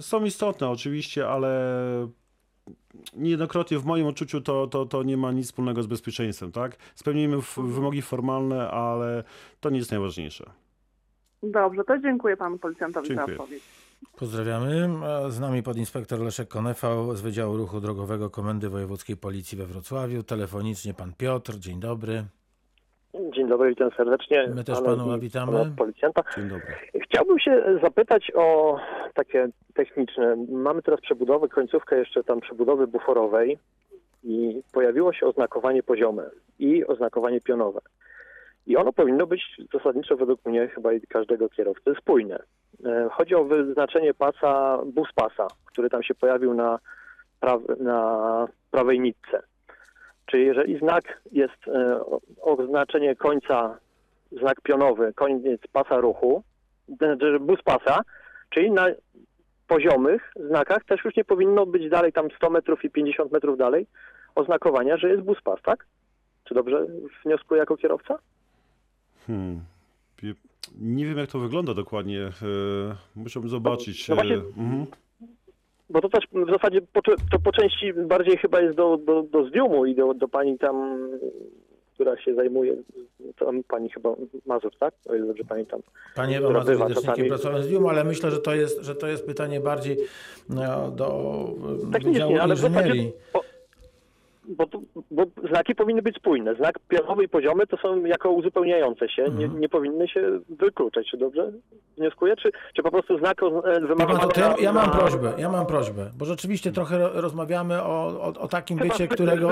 są 0.00 0.24
istotne 0.24 0.68
oczywiście, 0.68 1.28
ale 1.28 1.60
niejednokrotnie 3.16 3.78
w 3.78 3.84
moim 3.84 4.06
odczuciu 4.06 4.40
to, 4.40 4.66
to, 4.66 4.86
to 4.86 5.02
nie 5.02 5.16
ma 5.16 5.32
nic 5.32 5.46
wspólnego 5.46 5.82
z 5.82 5.86
bezpieczeństwem, 5.86 6.52
tak? 6.52 6.76
Spełnijmy 6.94 7.42
w, 7.42 7.58
wymogi 7.58 8.02
formalne, 8.02 8.70
ale 8.70 9.24
to 9.60 9.70
nie 9.70 9.78
jest 9.78 9.90
najważniejsze. 9.90 10.50
Dobrze, 11.42 11.84
to 11.84 11.98
dziękuję 11.98 12.36
panu 12.36 12.58
policjantowi 12.58 13.08
Dziękuję. 13.08 13.36
za 13.36 13.42
odpowiedź. 13.42 13.62
Pozdrawiamy. 14.16 14.88
Z 15.28 15.40
nami 15.40 15.62
podinspektor 15.62 16.20
Leszek 16.20 16.48
Konefał 16.48 17.16
z 17.16 17.20
Wydziału 17.20 17.56
Ruchu 17.56 17.80
Drogowego 17.80 18.30
Komendy 18.30 18.68
Wojewódzkiej 18.68 19.16
Policji 19.16 19.58
we 19.58 19.66
Wrocławiu. 19.66 20.22
Telefonicznie 20.22 20.94
pan 20.94 21.12
Piotr. 21.18 21.58
Dzień 21.58 21.80
dobry. 21.80 22.24
Dzień 23.14 23.48
dobry, 23.48 23.68
witam 23.68 23.90
serdecznie. 23.96 24.48
My 24.54 24.64
też 24.64 24.80
pana 24.80 25.18
witamy. 25.18 25.52
pana 25.52 25.70
Policjanta. 25.76 26.22
Dzień 26.36 26.48
dobry. 26.48 26.66
Chciałbym 27.02 27.38
się 27.38 27.64
zapytać 27.82 28.32
o 28.34 28.76
takie 29.14 29.48
techniczne. 29.74 30.36
Mamy 30.48 30.82
teraz 30.82 31.00
przebudowę, 31.00 31.48
końcówkę 31.48 31.98
jeszcze 31.98 32.24
tam 32.24 32.40
przebudowy 32.40 32.86
buforowej 32.86 33.58
i 34.24 34.62
pojawiło 34.72 35.12
się 35.12 35.26
oznakowanie 35.26 35.82
poziome 35.82 36.30
i 36.58 36.84
oznakowanie 36.84 37.40
pionowe. 37.40 37.80
I 38.66 38.76
ono 38.76 38.92
powinno 38.92 39.26
być 39.26 39.42
zasadniczo 39.72 40.16
według 40.16 40.44
mnie 40.46 40.68
chyba 40.68 40.92
i 40.92 41.00
każdego 41.00 41.48
kierowcy 41.48 41.94
spójne. 42.00 42.42
E, 42.84 43.08
Chodzi 43.12 43.34
o 43.34 43.44
wyznaczenie 43.44 44.14
pasa, 44.14 44.78
bus 44.86 45.08
pasa, 45.14 45.46
który 45.64 45.90
tam 45.90 46.02
się 46.02 46.14
pojawił 46.14 46.54
na, 46.54 46.78
praw- 47.40 47.80
na 47.80 48.48
prawej 48.70 49.00
nitce. 49.00 49.42
Czyli 50.32 50.46
jeżeli 50.46 50.78
znak 50.78 51.20
jest 51.32 51.68
e, 51.68 52.00
oznaczenie 52.40 53.16
końca, 53.16 53.78
znak 54.32 54.60
pionowy, 54.60 55.12
koniec 55.14 55.60
pasa 55.72 55.96
ruchu, 56.00 56.42
znaczy 56.88 57.40
bus 57.40 57.62
pasa, 57.62 58.00
czyli 58.50 58.70
na 58.70 58.86
poziomych 59.68 60.32
znakach 60.48 60.84
też 60.84 61.04
już 61.04 61.16
nie 61.16 61.24
powinno 61.24 61.66
być 61.66 61.90
dalej 61.90 62.12
tam 62.12 62.28
100 62.36 62.50
metrów 62.50 62.84
i 62.84 62.90
50 62.90 63.32
metrów 63.32 63.58
dalej 63.58 63.86
oznakowania, 64.34 64.96
że 64.96 65.08
jest 65.08 65.22
bus 65.22 65.38
pas, 65.44 65.62
tak? 65.62 65.86
Czy 66.44 66.54
dobrze 66.54 66.86
wnioskuję 67.24 67.58
jako 67.60 67.76
kierowca? 67.76 68.18
Hmm. 69.26 69.60
Nie 70.80 71.06
wiem, 71.06 71.18
jak 71.18 71.30
to 71.30 71.38
wygląda 71.38 71.74
dokładnie. 71.74 72.20
e, 72.22 72.30
Musiałbym 73.16 73.50
zobaczyć. 73.50 74.08
No 74.08 74.14
właśnie- 74.14 74.36
e, 74.36 74.38
mhm. 74.38 74.86
Bo 75.92 76.00
to 76.00 76.08
też 76.08 76.24
w 76.32 76.50
zasadzie 76.50 76.80
po, 76.92 77.02
to 77.02 77.38
po 77.44 77.52
części 77.52 77.92
bardziej 77.92 78.36
chyba 78.36 78.60
jest 78.60 78.76
do, 78.76 78.96
do, 78.96 79.22
do 79.22 79.44
zdjumu 79.44 79.86
i 79.86 79.94
do, 79.94 80.14
do 80.14 80.28
pani 80.28 80.58
tam, 80.58 81.08
która 81.94 82.16
się 82.16 82.34
zajmuje, 82.34 82.76
tam 83.38 83.62
pani 83.62 83.90
chyba 83.90 84.14
Mazur, 84.46 84.76
tak? 84.78 84.94
O 85.08 85.14
ile 85.14 85.26
dobrze 85.26 85.44
pamiętam. 85.44 85.80
Panie 86.14 86.34
Która 86.34 86.50
Ewa 86.50 86.58
Mazur, 86.58 86.72
bywa 86.72 86.88
widocznikiem 86.88 87.14
czasami- 87.14 87.28
pracowałem 87.28 87.62
z 87.62 87.66
Wium, 87.68 87.86
ale 87.86 88.04
myślę, 88.04 88.30
że 88.30 88.38
to 88.38 88.54
jest, 88.54 88.82
że 88.82 88.94
to 88.94 89.06
jest 89.06 89.26
pytanie 89.26 89.60
bardziej 89.60 89.96
no, 90.48 90.90
do 90.90 91.44
Technicznie, 91.92 92.12
Wydziału 92.12 92.36
ale 92.40 92.54
w 92.54 92.58
zasadzie 92.58 92.88
Inżynierii. 92.88 93.12
Bo, 94.48 94.66
to, 94.66 94.80
bo 95.10 95.24
znaki 95.48 95.74
powinny 95.74 96.02
być 96.02 96.16
spójne. 96.16 96.54
Znak 96.54 96.78
pionowy 96.88 97.24
i 97.24 97.28
poziomy 97.28 97.66
to 97.66 97.76
są 97.76 98.04
jako 98.04 98.30
uzupełniające 98.30 99.08
się, 99.08 99.22
nie, 99.22 99.28
Mhm. 99.44 99.60
nie 99.60 99.68
powinny 99.68 100.08
się 100.08 100.40
wykluczać. 100.48 101.06
Czy 101.10 101.16
dobrze 101.16 101.52
wnioskuję? 101.98 102.36
Czy, 102.36 102.50
czy 102.76 102.82
po 102.82 102.90
prostu 102.90 103.18
znak 103.18 103.42
e, 103.42 103.46
to 104.34 104.40
ja, 104.40 104.48
na- 104.48 104.56
ja 104.60 104.72
mam 104.72 104.90
prośbę, 104.90 105.32
ja 105.38 105.48
mam 105.50 105.66
prośbę, 105.66 106.10
bo 106.18 106.24
rzeczywiście 106.24 106.72
trochę 106.72 106.98
ro- 106.98 107.20
rozmawiamy 107.20 107.82
o, 107.82 108.06
o, 108.06 108.26
o 108.40 108.48
takim 108.48 108.78
Chyba 108.78 108.92
bycie, 108.92 109.08
którego, 109.08 109.50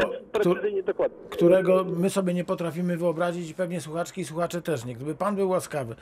którego 1.31 1.85
my 1.85 2.11
sobie 2.11 2.35
nie 2.35 2.44
potrafimy 2.44 2.96
wyobrazić 2.96 3.50
i 3.50 3.55
pewnie 3.55 3.81
słuchaczki 3.81 4.20
i 4.20 4.24
słuchacze 4.24 4.62
też 4.62 4.85
nie. 4.85 4.94
Gdyby 4.94 5.14
pan 5.14 5.37
był 5.37 5.48
łaskawy, 5.48 5.94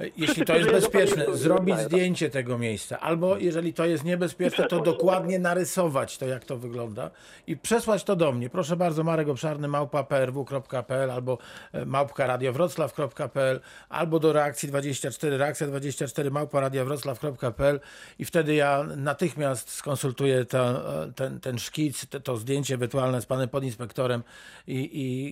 e, 0.00 0.04
jeśli 0.16 0.44
to 0.44 0.56
jest 0.56 0.70
bezpieczne, 0.70 1.24
zrobić 1.32 1.74
znają. 1.74 1.88
zdjęcie 1.88 2.30
tego 2.30 2.58
miejsca, 2.58 3.00
albo 3.00 3.36
jeżeli 3.36 3.74
to 3.74 3.84
jest 3.86 4.04
niebezpieczne, 4.04 4.66
to 4.66 4.80
dokładnie 4.80 5.38
narysować 5.38 6.18
to, 6.18 6.26
jak 6.26 6.44
to 6.44 6.56
wygląda 6.56 7.10
i 7.46 7.56
przesłać 7.56 8.04
to 8.04 8.16
do 8.16 8.25
mnie. 8.32 8.50
Proszę 8.50 8.76
bardzo, 8.76 9.04
Marek 9.04 9.28
Obszarny, 9.28 9.68
małpa 9.68 10.04
prw.pl 10.04 11.10
albo 11.10 11.38
e, 11.72 11.86
małpka 11.86 12.26
radiowroclaw.pl 12.26 13.60
albo 13.88 14.18
do 14.18 14.32
reakcji 14.32 14.68
24, 14.68 15.38
reakcja 15.38 15.66
24 15.66 16.30
małpa 16.30 16.60
radiowroclaw.pl 16.60 17.80
i 18.18 18.24
wtedy 18.24 18.54
ja 18.54 18.84
natychmiast 18.96 19.70
skonsultuję 19.70 20.44
to, 20.44 21.02
e, 21.04 21.12
ten, 21.12 21.40
ten 21.40 21.58
szkic, 21.58 22.06
te, 22.06 22.20
to 22.20 22.36
zdjęcie 22.36 22.74
ewentualne 22.74 23.20
z 23.20 23.26
panem 23.26 23.48
podinspektorem 23.48 24.22
i, 24.66 24.74
i, 24.74 25.26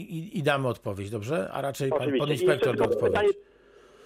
i, 0.00 0.38
i, 0.38 0.42
damy 0.42 0.68
odpowiedź, 0.68 1.10
dobrze? 1.10 1.50
A 1.52 1.60
raczej 1.60 1.90
pan 1.90 1.98
Oczywiście. 1.98 2.26
Podinspektor 2.26 2.76
da 2.76 2.84
odpowiedź. 2.84 3.12
Pytanie, 3.12 3.53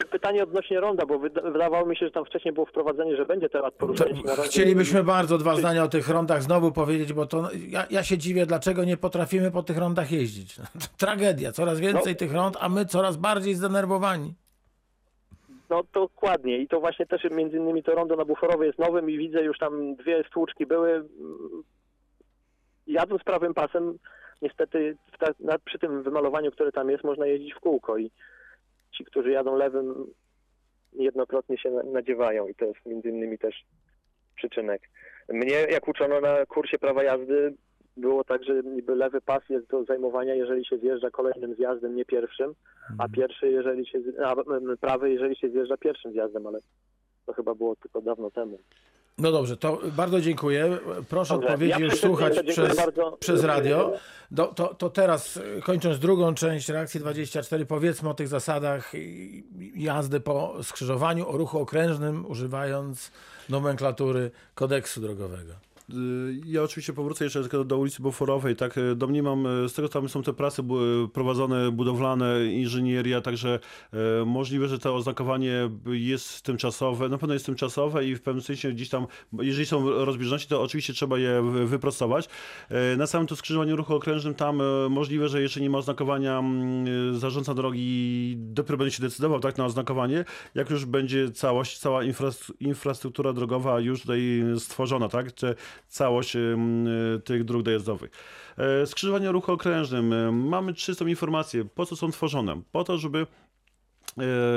pytanie 0.09 0.43
odnośnie 0.43 0.81
ronda, 0.81 1.07
bo 1.07 1.19
wyda- 1.19 1.53
wydawało 1.53 1.87
mi 1.87 1.97
się, 1.97 2.07
że 2.07 2.13
tam 2.13 2.25
wcześniej 2.25 2.55
było 2.55 2.67
wprowadzenie, 2.67 3.17
że 3.17 3.27
będzie 3.27 3.49
temat 3.49 3.75
rondzie. 3.81 4.05
chcielibyśmy 4.45 5.05
bardzo 5.05 5.39
dwa 5.39 5.57
zdania 5.57 5.85
o 5.85 5.89
tych 5.89 6.09
rondach 6.09 6.43
znowu 6.43 6.73
powiedzieć, 6.73 7.13
bo 7.13 7.27
to 7.27 7.49
ja, 7.69 7.87
ja 7.91 8.03
się 8.03 8.19
dziwię, 8.19 8.47
dlaczego 8.47 8.85
nie 8.85 8.97
potrafimy 8.97 9.51
po 9.51 9.63
tych 9.63 9.79
rondach 9.79 10.13
jeździć. 10.13 10.57
To 10.57 10.63
tragedia, 10.99 11.53
coraz 11.53 11.81
więcej 11.81 12.13
No. 12.13 12.19
tych 12.19 12.33
rond, 12.35 12.57
a 12.61 12.69
my 12.69 12.85
coraz 12.87 13.17
bardziej 13.17 13.55
zdenerwowani. 13.55 14.35
No 15.71 15.83
dokładnie 15.95 16.59
i 16.59 16.69
to 16.69 16.81
właśnie 16.81 17.07
też 17.07 17.23
między 17.31 17.57
innymi 17.57 17.83
to 17.83 17.95
rondo 17.95 18.17
na 18.17 18.25
Buforowie 18.25 18.67
jest 18.67 18.79
nowym 18.79 19.11
i 19.11 19.19
widzę 19.19 19.43
już 19.43 19.59
tam 19.59 19.95
dwie 19.97 20.25
stłuczki 20.29 20.67
były. 20.67 21.09
Jadąc 22.87 23.23
prawym 23.25 23.55
pasem, 23.55 23.99
niestety 24.43 24.97
ta, 25.19 25.27
na, 25.41 25.59
przy 25.59 25.79
tym 25.79 26.03
wymalowaniu, 26.03 26.51
które 26.51 26.73
tam 26.73 26.91
jest, 26.91 27.05
można 27.05 27.27
jeździć 27.27 27.55
w 27.55 27.61
kółko 27.61 27.99
i 27.99 28.11
ci, 28.97 29.05
którzy 29.05 29.31
jadą 29.31 29.57
lewym 29.57 30.07
jednokrotnie 30.93 31.59
się 31.59 31.71
na- 31.71 31.83
nadziewają 31.83 32.49
i 32.49 32.55
to 32.55 32.65
jest 32.65 32.87
między 32.87 33.09
innymi 33.09 33.39
też 33.39 33.65
przyczynek. 34.37 34.83
Mnie, 35.29 35.55
jak 35.71 35.89
uczono 35.89 36.21
na 36.21 36.47
kursie 36.47 36.79
prawa 36.79 37.03
jazdy, 37.03 37.55
było 37.97 38.25
tak, 38.25 38.45
że 38.45 38.63
niby 38.63 38.95
lewy 38.95 39.21
pas 39.21 39.49
jest 39.49 39.67
do 39.67 39.85
zajmowania, 39.85 40.35
jeżeli 40.35 40.67
się 40.67 40.79
zjeżdża 40.79 41.11
kolejnym 41.11 41.55
zjazdem, 41.55 41.97
nie 41.97 42.05
pierwszym, 42.05 42.55
a 42.99 43.09
pierwszy, 43.09 43.51
jeżeli 43.51 43.87
się, 43.87 43.99
a 44.25 44.37
prawy, 44.81 45.13
jeżeli 45.13 45.37
się 45.37 45.49
zjeżdża 45.49 45.77
pierwszym 45.77 46.13
zjazdem, 46.13 46.47
ale 46.47 46.59
to 47.27 47.33
chyba 47.33 47.55
było 47.55 47.77
tylko 47.77 48.01
dawno 48.01 48.31
temu. 48.31 48.59
No 49.19 49.33
dobrze, 49.33 49.57
to 49.57 49.81
bardzo 49.97 50.21
dziękuję. 50.21 50.79
Proszę 51.09 51.35
Dobrze, 51.35 51.49
odpowiedzi 51.49 51.71
ja 51.71 51.79
już 51.79 52.01
słuchać 52.01 52.33
przez, 52.49 52.77
bardzo. 52.77 53.17
przez 53.21 53.45
radio. 53.45 53.93
Do, 54.31 54.47
to, 54.47 54.75
to 54.75 54.91
teraz, 54.91 55.39
kończąc 55.63 55.99
drugą 55.99 56.35
część 56.35 56.69
reakcji 56.69 57.01
24, 57.01 57.67
powiedzmy 57.67 58.09
o 58.09 58.15
tych 58.15 58.29
zasadach 58.29 58.93
jazdy 59.75 60.21
po 60.21 60.55
skrzyżowaniu, 60.63 61.29
o 61.29 61.37
ruchu 61.37 61.59
okrężnym, 61.59 62.27
używając 62.27 63.11
nomenklatury 63.49 64.31
kodeksu 64.55 65.01
drogowego. 65.01 65.53
Y, 65.91 65.95
ja 66.47 66.63
oczywiście 66.63 66.93
powrócę 66.93 67.25
jeszcze 67.25 67.65
do 67.65 67.79
ulicy 67.79 68.03
Boforowej. 68.03 68.57
Tak, 68.57 68.79
y, 68.79 68.95
domniemam, 68.97 69.47
y, 69.47 69.69
z 69.69 69.73
tego 69.73 69.89
tam 69.89 70.09
są 70.09 70.23
te 70.23 70.33
prace 70.33 70.63
prowadzone, 71.13 71.71
budowlane, 71.73 72.47
inżynieria, 72.47 73.21
także 73.21 73.59
możliwe, 74.27 74.69
że 74.69 74.79
to 74.79 74.95
oznakowanie 74.95 75.71
jest 75.87 76.43
tymczasowe. 76.43 77.09
Na 77.09 77.19
pewno 77.19 77.35
jest 77.35 77.47
tymczasowe 77.47 78.07
i 78.07 78.15
w 78.17 78.23
pewnym 78.23 78.43
sensie 78.43 78.73
gdzieś 78.73 78.89
tam, 78.89 79.07
jeżeli 79.33 79.67
są 79.67 79.91
rozbieżności, 80.05 80.49
to 80.49 80.63
oczywiście 80.63 80.93
trzeba 80.93 81.19
je 81.19 81.43
wy- 81.43 81.67
wyprostować. 81.67 82.29
Na 82.97 83.07
samym 83.07 83.27
to 83.27 83.37
skrzyżowaniu 83.37 83.77
ruchu 83.77 83.95
okrężnym 83.95 84.35
tam 84.35 84.63
możliwe, 84.91 85.29
że 85.29 85.43
jeszcze 85.43 85.61
nie 85.61 85.71
ma 85.71 85.79
oznakowania, 85.79 86.39
mm, 86.39 87.19
zarządca 87.19 87.55
drogi 87.55 88.35
dopiero 88.39 88.79
będzie 88.79 88.97
się 88.97 89.03
decydował 89.03 89.41
tak 89.41 89.59
na 89.59 89.65
oznakowanie, 89.65 90.25
jak 90.55 90.71
już 90.71 90.85
będzie 90.85 91.31
całość, 91.31 91.79
cała 91.79 92.03
infras- 92.03 92.53
infrastruktura 92.61 93.33
drogowa 93.33 93.81
już 93.81 94.01
tutaj 94.03 94.43
stworzona, 94.59 95.09
tak? 95.09 95.35
Czy 95.35 95.55
całość 95.89 96.37
y, 96.37 96.57
tych 97.25 97.45
dróg 97.45 97.63
dojazdowych. 97.63 98.11
E, 98.59 98.87
Skrzyżowanie 98.87 99.33
ruchu 99.33 99.53
okrężnym. 99.53 100.13
y, 100.13 100.33
Mamy 100.33 100.75
czystą 100.75 101.07
informację, 101.07 101.65
po 101.65 101.87
co 101.87 101.97
są 101.97 102.11
tworzone. 102.11 102.63
Po 102.73 102.85
to, 102.85 102.99
żeby 102.99 103.19
E, 103.21 103.48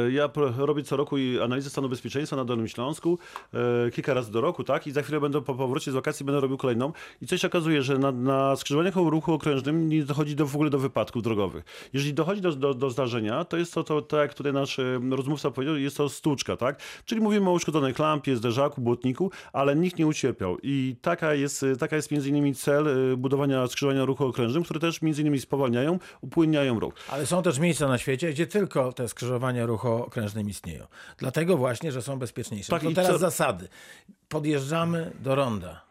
Ja 0.09 0.29
pro- 0.29 0.65
robię 0.65 0.83
co 0.83 0.97
roku 0.97 1.15
analizę 1.43 1.69
stanu 1.69 1.89
bezpieczeństwa 1.89 2.35
na 2.35 2.45
Dolnym 2.45 2.67
Śląsku, 2.67 3.19
e, 3.53 3.91
kilka 3.91 4.13
razy 4.13 4.31
do 4.31 4.41
roku, 4.41 4.63
tak? 4.63 4.87
I 4.87 4.91
za 4.91 5.01
chwilę 5.01 5.19
będę 5.19 5.41
po 5.41 5.55
powrocie 5.55 5.91
z 5.91 5.93
wakacji 5.93 6.25
będę 6.25 6.41
robił 6.41 6.57
kolejną. 6.57 6.91
I 7.21 7.27
coś 7.27 7.41
się 7.41 7.47
okazuje, 7.47 7.81
że 7.81 7.97
na, 7.97 8.11
na 8.11 8.55
skrzyżowaniach 8.55 8.97
o 8.97 9.09
ruchu 9.09 9.33
okrężnym 9.33 9.89
nie 9.89 10.03
dochodzi 10.03 10.35
do, 10.35 10.45
w 10.45 10.55
ogóle 10.55 10.69
do 10.69 10.79
wypadków 10.79 11.23
drogowych. 11.23 11.63
Jeżeli 11.93 12.13
dochodzi 12.13 12.41
do, 12.41 12.51
do, 12.51 12.73
do 12.73 12.89
zdarzenia, 12.89 13.45
to 13.45 13.57
jest 13.57 13.73
to, 13.73 13.83
to, 13.83 14.01
tak 14.01 14.19
jak 14.19 14.33
tutaj 14.33 14.53
nasz 14.53 14.79
e, 14.79 14.99
rozmówca 15.09 15.51
powiedział, 15.51 15.77
jest 15.77 15.97
to 15.97 16.09
stłuczka, 16.09 16.57
tak? 16.57 16.79
Czyli 17.05 17.21
mówimy 17.21 17.49
o 17.49 17.53
uszkodzonej 17.53 17.93
klampie, 17.93 18.35
zderzaku, 18.35 18.81
błotniku, 18.81 19.31
ale 19.53 19.75
nikt 19.75 19.99
nie 19.99 20.07
ucierpiał. 20.07 20.57
I 20.63 20.95
taka 21.01 21.33
jest, 21.33 21.63
e, 21.63 21.75
taka 21.75 21.95
jest 21.95 22.11
między 22.11 22.29
innymi 22.29 22.55
cel 22.55 22.87
e, 22.87 23.17
budowania 23.17 23.67
skrzyżowania 23.67 24.05
ruchu 24.05 24.25
okrężnym, 24.25 24.63
które 24.63 24.79
też 24.79 25.01
między 25.01 25.21
innymi 25.21 25.39
spowalniają, 25.39 25.99
upłynniają 26.21 26.79
ruch. 26.79 26.93
Ale 27.09 27.25
są 27.25 27.43
też 27.43 27.59
miejsca 27.59 27.87
na 27.87 27.97
świecie, 27.97 28.29
gdzie 28.31 28.47
tylko 28.47 28.93
te 28.93 29.07
skrzyżowania 29.09 29.50
ruchu 29.59 29.87
okrężnym 29.89 30.49
istnieją. 30.49 30.87
Dlatego 31.17 31.57
właśnie, 31.57 31.91
że 31.91 32.01
są 32.01 32.19
bezpieczniejsze. 32.19 32.69
Tak, 32.69 32.83
to 32.83 32.91
teraz 32.91 33.11
co- 33.11 33.17
zasady. 33.17 33.67
Podjeżdżamy 34.29 35.11
do 35.19 35.35
ronda. 35.35 35.81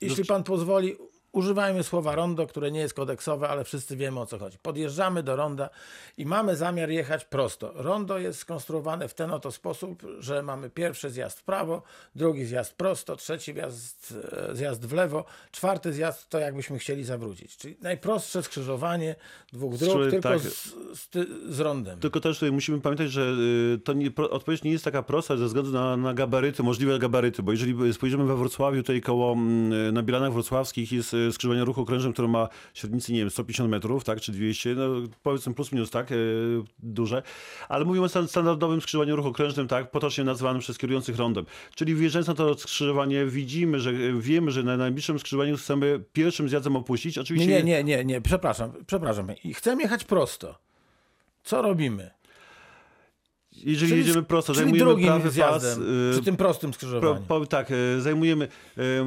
Jeśli 0.00 0.24
pan 0.24 0.44
pozwoli, 0.44 0.96
używajmy 1.32 1.82
słowa 1.82 2.14
rondo, 2.14 2.46
które 2.46 2.70
nie 2.70 2.80
jest 2.80 2.94
kodeksowe, 2.94 3.48
ale 3.48 3.64
wszyscy 3.64 3.96
wiemy 3.96 4.20
o 4.20 4.26
co 4.26 4.38
chodzi. 4.38 4.58
Podjeżdżamy 4.58 5.22
do 5.22 5.36
ronda 5.36 5.70
i 6.16 6.26
mamy 6.26 6.56
zamiar 6.56 6.90
jechać 6.90 7.24
prosto. 7.24 7.72
Rondo 7.74 8.18
jest 8.18 8.38
skonstruowane 8.38 9.08
w 9.08 9.14
ten 9.14 9.30
oto 9.30 9.52
sposób, 9.52 10.02
że 10.18 10.42
mamy 10.42 10.70
pierwszy 10.70 11.10
zjazd 11.10 11.40
w 11.40 11.44
prawo, 11.44 11.82
drugi 12.14 12.44
zjazd 12.44 12.74
prosto, 12.74 13.16
trzeci 13.16 13.52
zjazd, 13.52 14.14
e, 14.32 14.56
zjazd 14.56 14.86
w 14.86 14.92
lewo, 14.92 15.24
czwarty 15.50 15.92
zjazd 15.92 16.28
to 16.28 16.38
jakbyśmy 16.38 16.78
chcieli 16.78 17.04
zawrócić. 17.04 17.56
Czyli 17.56 17.76
najprostsze 17.80 18.42
skrzyżowanie 18.42 19.14
dwóch 19.52 19.76
dróg, 19.76 19.92
Strzel- 19.92 20.10
tylko 20.10 20.28
tak. 20.28 20.40
z, 20.40 20.74
z, 20.94 21.08
z 21.48 21.60
rondem. 21.60 22.00
Tylko 22.00 22.20
też 22.20 22.36
tutaj 22.38 22.52
musimy 22.52 22.80
pamiętać, 22.80 23.10
że 23.10 23.22
y, 23.74 23.78
to 23.84 23.92
nie, 23.92 24.10
odpowiedź 24.30 24.62
nie 24.62 24.70
jest 24.70 24.84
taka 24.84 25.02
prosta 25.02 25.36
ze 25.36 25.46
względu 25.46 25.70
na, 25.70 25.96
na 25.96 26.14
gabaryty, 26.14 26.62
możliwe 26.62 26.98
gabaryty, 26.98 27.42
bo 27.42 27.52
jeżeli 27.52 27.94
spojrzymy 27.94 28.24
we 28.24 28.36
Wrocławiu, 28.36 28.82
tutaj 28.82 29.00
koło, 29.00 29.32
mm, 29.32 29.94
na 29.94 30.02
Bielanach 30.02 30.32
Wrocławskich 30.32 30.92
jest 30.92 31.14
y, 31.28 31.32
skrzyżowanie 31.32 31.64
ruchu 31.64 31.80
okrężnym, 31.80 32.12
które 32.12 32.28
ma 32.28 32.48
średnicy, 32.74 33.12
nie 33.12 33.18
wiem, 33.18 33.30
150 33.30 33.70
metrów, 33.70 34.04
tak, 34.04 34.20
czy 34.20 34.32
200, 34.32 34.74
no 34.74 34.88
powiedzmy 35.22 35.54
plus 35.54 35.72
minus, 35.72 35.90
tak, 35.90 36.12
y, 36.12 36.62
duże, 36.78 37.22
ale 37.68 37.84
mówimy 37.84 38.04
o 38.04 38.08
stan- 38.08 38.28
standardowym 38.28 38.80
skrzyżowaniu 38.80 39.16
ruchu 39.16 39.28
okrężnym, 39.28 39.68
tak, 39.68 39.90
potocznie 39.90 40.24
nazywanym 40.24 40.60
przez 40.60 40.78
kierujących 40.78 41.16
rondem. 41.16 41.44
Czyli 41.74 41.94
wjeżdżając 41.94 42.28
na 42.28 42.34
to 42.34 42.58
skrzyżowanie 42.58 43.26
widzimy, 43.26 43.80
że 43.80 43.92
wiemy, 44.18 44.50
że 44.50 44.62
na 44.62 44.76
najbliższym 44.76 45.18
skrzyżowaniu 45.18 45.56
chcemy 45.56 46.00
pierwszym 46.12 46.48
zjazdem 46.48 46.76
opuścić. 46.76 47.16
Nie, 47.16 47.22
Oczywiście 47.22 47.48
nie, 47.48 47.62
nie, 47.62 47.84
nie, 47.84 48.04
nie, 48.04 48.20
przepraszam, 48.20 48.72
przepraszam. 48.86 49.26
I 49.44 49.54
chcemy 49.54 49.82
jechać 49.82 50.04
prosto. 50.04 50.58
Co 51.44 51.62
robimy? 51.62 52.10
Jeżeli 53.64 53.96
jedziemy 53.98 54.22
prosto, 54.22 54.52
czyli 54.52 54.64
zajmujemy 54.64 54.90
drugim 54.90 55.06
prawy 55.06 55.24
pas, 55.24 55.32
zjazdem, 55.32 56.08
y, 56.10 56.12
przy 56.12 56.24
tym 56.24 56.36
prostym 56.36 56.74
skrzyżowaniu. 56.74 57.22
po, 57.28 57.46
tak, 57.46 57.70
e, 57.70 58.00
zajmujemy. 58.00 58.44
e, 58.44 58.48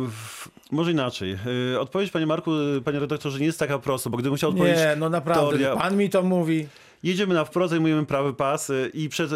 W, 0.09 0.47
może 0.71 0.91
inaczej. 0.91 1.37
Odpowiedź, 1.79 2.11
panie 2.11 2.25
Marku, 2.27 2.51
panie 2.85 2.99
redaktorze, 2.99 3.39
nie 3.39 3.45
jest 3.45 3.59
taka 3.59 3.79
prosta, 3.79 4.09
bo 4.09 4.17
gdybym 4.17 4.37
chciał 4.37 4.49
odpowiedzieć. 4.49 4.79
Nie, 4.79 4.95
no 4.95 5.09
naprawdę, 5.09 5.57
teoria- 5.57 5.77
pan 5.77 5.97
mi 5.97 6.09
to 6.09 6.23
mówi. 6.23 6.67
Jedziemy 7.03 7.33
na 7.33 7.45
wprost, 7.45 7.69
zajmujemy 7.69 8.05
prawy 8.05 8.33
pas 8.33 8.71
i 8.93 9.09
przed, 9.09 9.31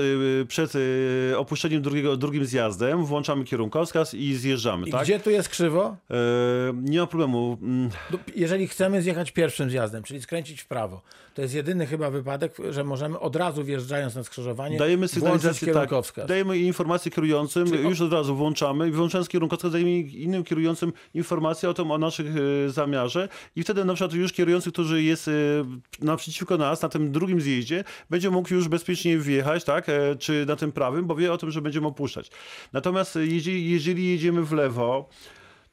przed 0.48 0.74
opuszczeniem 1.38 1.82
drugiego, 1.82 2.18
drugim 2.18 2.46
zjazdem 2.46 3.06
włączamy 3.06 3.44
kierunkowskaz 3.44 4.14
i 4.14 4.36
zjeżdżamy. 4.36 4.88
I 4.88 4.92
tak? 4.92 5.04
gdzie 5.04 5.20
tu 5.20 5.30
jest 5.30 5.50
krzywo? 5.50 5.96
E, 6.12 6.16
nie 6.82 7.00
ma 7.00 7.08
problemu. 7.08 7.58
Mm, 7.62 7.90
Jeżeli 8.36 8.68
chcemy 8.68 9.02
zjechać 9.02 9.32
pierwszym 9.32 9.70
zjazdem, 9.70 10.04
czyli 10.04 10.22
skręcić 10.22 10.62
w 10.62 10.68
prawo, 10.68 11.02
to 11.36 11.42
jest 11.42 11.54
jedyny 11.54 11.86
chyba 11.86 12.10
wypadek, 12.10 12.58
że 12.70 12.84
możemy 12.84 13.20
od 13.20 13.36
razu 13.36 13.64
wjeżdżając 13.64 14.16
na 14.16 14.24
skrzyżowanie 14.24 14.78
Dajemy 14.78 15.08
sygnalizację, 15.08 15.68
tak, 15.68 15.74
kierunkowskaz. 15.74 16.28
dajemy 16.28 16.58
informację 16.58 17.12
kierującym, 17.12 17.68
Czyli 17.68 17.84
już 17.84 18.02
od 18.02 18.14
razu 18.14 18.36
włączamy 18.36 18.88
i 18.88 18.92
włączając 18.92 19.30
kierunkowskaz 19.30 19.72
dajemy 19.72 19.92
innym 20.00 20.44
kierującym 20.44 20.94
informację 21.14 21.70
o 21.70 21.74
tym, 21.74 21.92
o 21.92 21.98
naszych 21.98 22.28
e, 22.68 22.70
zamiarze 22.70 23.30
i 23.56 23.64
wtedy 23.64 23.86
na 23.86 23.94
przykład 23.94 24.14
już 24.14 24.34
kierujący, 24.34 24.72
który 24.72 25.04
jest 25.04 25.28
e, 25.28 25.32
naprzeciwko 26.02 26.58
nas 26.58 26.82
na 26.82 26.90
tym 26.90 27.12
drugim 27.12 27.42
zjeździe, 27.42 27.84
będzie 28.10 28.30
mógł 28.30 28.54
już 28.54 28.68
bezpiecznie 28.68 29.18
wjechać, 29.18 29.64
tak, 29.64 29.90
e, 29.90 30.16
czy 30.16 30.46
na 30.48 30.56
tym 30.56 30.72
prawym, 30.72 31.06
bo 31.06 31.16
wie 31.16 31.34
o 31.34 31.38
tym, 31.38 31.52
że 31.52 31.62
będziemy 31.62 31.88
opuszczać. 31.88 32.32
Natomiast 32.74 33.16
jeżeli, 33.16 33.72
jeżeli 33.72 34.10
jedziemy 34.10 34.44
w 34.44 34.52
lewo, 34.52 35.10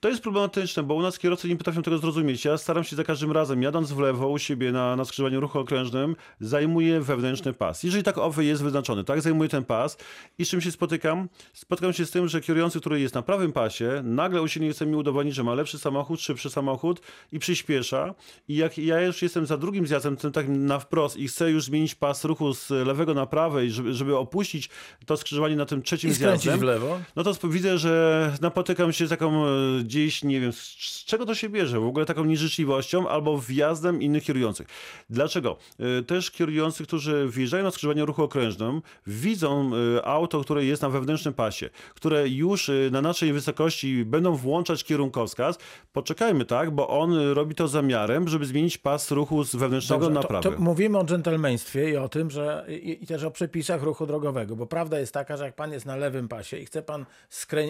to 0.03 0.09
jest 0.09 0.23
problematyczne, 0.23 0.83
bo 0.83 0.95
u 0.95 1.03
nas 1.03 1.19
kierowcy 1.19 1.49
nie 1.49 1.57
potrafią 1.57 1.83
tego 1.83 1.99
zrozumieć. 1.99 2.45
Ja 2.45 2.59
staram 2.59 2.85
się 2.85 2.97
za 2.97 3.05
każdym 3.05 3.33
razem, 3.33 3.62
jadąc 3.62 3.93
w 3.93 3.99
lewo 3.99 4.29
u 4.29 4.38
siebie 4.38 4.73
na, 4.73 4.97
na 4.97 5.05
skrzyżowaniu 5.05 5.41
ruchu 5.41 5.59
okrężnym, 5.59 6.17
zajmuję 6.41 7.01
wewnętrzny 7.01 7.53
pas. 7.53 7.83
Jeżeli 7.83 8.05
tak 8.05 8.19
owy 8.19 8.45
jest 8.45 8.62
wyznaczony, 8.62 9.05
tak, 9.05 9.23
zajmuję 9.23 9.49
ten 9.49 9.65
pas 9.65 9.97
i 10.38 10.45
z 10.45 10.49
czym 10.49 10.61
się 10.61 10.71
spotykam? 10.71 11.29
Spotykam 11.53 11.93
się 11.93 12.07
z 12.07 12.11
tym, 12.11 12.29
że 12.29 12.41
kierujący, 12.41 12.81
który 12.81 13.01
jest 13.01 13.15
na 13.15 13.23
prawym 13.23 13.53
pasie, 13.53 14.01
nagle 14.05 14.43
usilnie 14.43 14.73
chce 14.73 14.87
mi 14.87 14.97
udowodnić, 14.97 15.35
że 15.35 15.45
ma 15.45 15.55
lepszy 15.55 15.79
samochód, 15.79 16.21
szybszy 16.21 16.51
samochód 16.51 17.01
i 17.33 17.38
przyspiesza. 17.38 18.15
I 18.49 18.57
jak 18.57 18.79
ja 18.79 19.01
już 19.01 19.23
jestem 19.23 19.47
za 19.47 19.57
drugim 19.57 19.87
zjazdem, 19.87 20.17
tym 20.17 20.33
tak 20.33 20.49
na 20.49 20.79
wprost 20.79 21.17
i 21.17 21.29
chcę 21.29 21.51
już 21.51 21.65
zmienić 21.65 21.95
pas 21.95 22.25
ruchu 22.25 22.55
z 22.55 22.71
lewego 22.71 23.15
na 23.15 23.27
prawy, 23.27 23.71
żeby, 23.71 23.95
żeby 23.95 24.17
opuścić 24.17 24.71
to 25.07 25.17
skrzyżowanie 25.17 25.57
na 25.57 25.67
tym 25.67 25.83
trzecim 25.83 26.11
I 26.11 26.12
zjazdem, 26.12 26.59
w 26.59 26.62
lewo. 26.62 27.01
no 27.17 27.25
to 27.25 27.49
widzę, 27.49 27.79
że 27.79 28.33
napotykam 28.41 28.93
się 28.93 29.07
z 29.07 29.11
taką 29.11 29.47
e, 29.47 29.49
gdzieś, 29.92 30.24
nie 30.24 30.40
wiem, 30.40 30.52
z, 30.52 30.57
z 30.59 31.05
czego 31.05 31.26
to 31.26 31.35
się 31.35 31.48
bierze, 31.48 31.81
w 31.81 31.87
ogóle 31.87 32.07
taką 32.07 32.24
nieżyczliwością 32.24 33.09
albo 33.09 33.38
wjazdem 33.38 34.02
innych 34.02 34.24
kierujących. 34.24 34.66
Dlaczego? 35.11 35.57
E, 35.78 36.02
Też 36.02 36.31
kierujący, 36.31 36.85
którzy 36.85 37.28
wjeżdżają 37.31 37.64
na 37.64 37.70
skrzyżowanie 37.70 38.05
ruchu 38.05 38.22
okrężnym, 38.22 38.83
widzą 39.07 39.70
e, 39.96 40.05
auto, 40.05 40.40
które 40.40 40.64
jest 40.64 40.83
na 40.83 40.88
wewnętrznym 40.88 41.35
pasie, 41.35 41.70
które 41.94 42.28
już 42.28 42.68
e, 42.68 42.72
na 42.92 43.02
naszej 43.02 43.33
wysokości 43.33 44.05
będą 44.05 44.35
włączać 44.37 44.85
kierunkowskaz. 44.85 45.59
Poczekajmy, 45.92 46.44
tak, 46.44 46.70
bo 46.70 46.88
on 46.88 47.33
robi 47.33 47.55
to 47.55 47.68
zamiarem, 47.68 48.28
żeby 48.28 48.44
zmienić 48.46 48.78
pas 48.78 49.11
ruchu 49.11 49.44
z 49.44 49.57
wewnętrznego 49.57 50.00
Dobrze, 50.00 50.14
na 50.14 50.22
to, 50.22 50.28
prawy. 50.28 50.50
to 50.50 50.62
mówimy 50.62 50.98
o 50.98 51.05
dżentelmeństwie 51.05 51.90
i 51.90 51.96
o 51.96 52.09
tym, 52.09 52.31
że 52.31 52.66
i, 52.68 53.05
i 53.05 53.07
też 53.07 53.24
o 53.24 53.31
przepisach 53.31 53.83
ruchu 53.83 54.07
drogowego, 54.07 54.57
bo 54.57 54.66
prawda 54.66 54.98
jest 54.98 55.14
taka, 55.14 55.37
że 55.37 55.44
jak 55.44 55.55
pan 55.55 55.72
jest 55.72 55.87
na 55.87 55.96
lewym 55.96 56.28
pasie 56.28 56.57
i 56.59 56.66
chce 56.66 56.83
pan 56.83 57.02
e, 57.02 57.66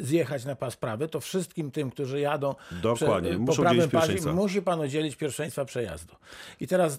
zjechać 0.00 0.44
na 0.44 0.56
pas 0.56 0.76
prawy, 0.76 1.08
to 1.08 1.20
wszystkim 1.20 1.61
tym, 1.70 1.90
którzy 1.90 2.20
jadą 2.20 2.54
Dokładnie, 2.82 3.30
prze- 3.30 3.38
muszą 3.38 3.56
po 3.56 3.62
prawym 3.62 3.90
pasie, 3.90 4.32
musi 4.32 4.62
pan 4.62 4.80
udzielić 4.80 5.16
pierwszeństwa 5.16 5.64
przejazdu. 5.64 6.14
I 6.60 6.66
teraz 6.66 6.94
e, 6.94 6.98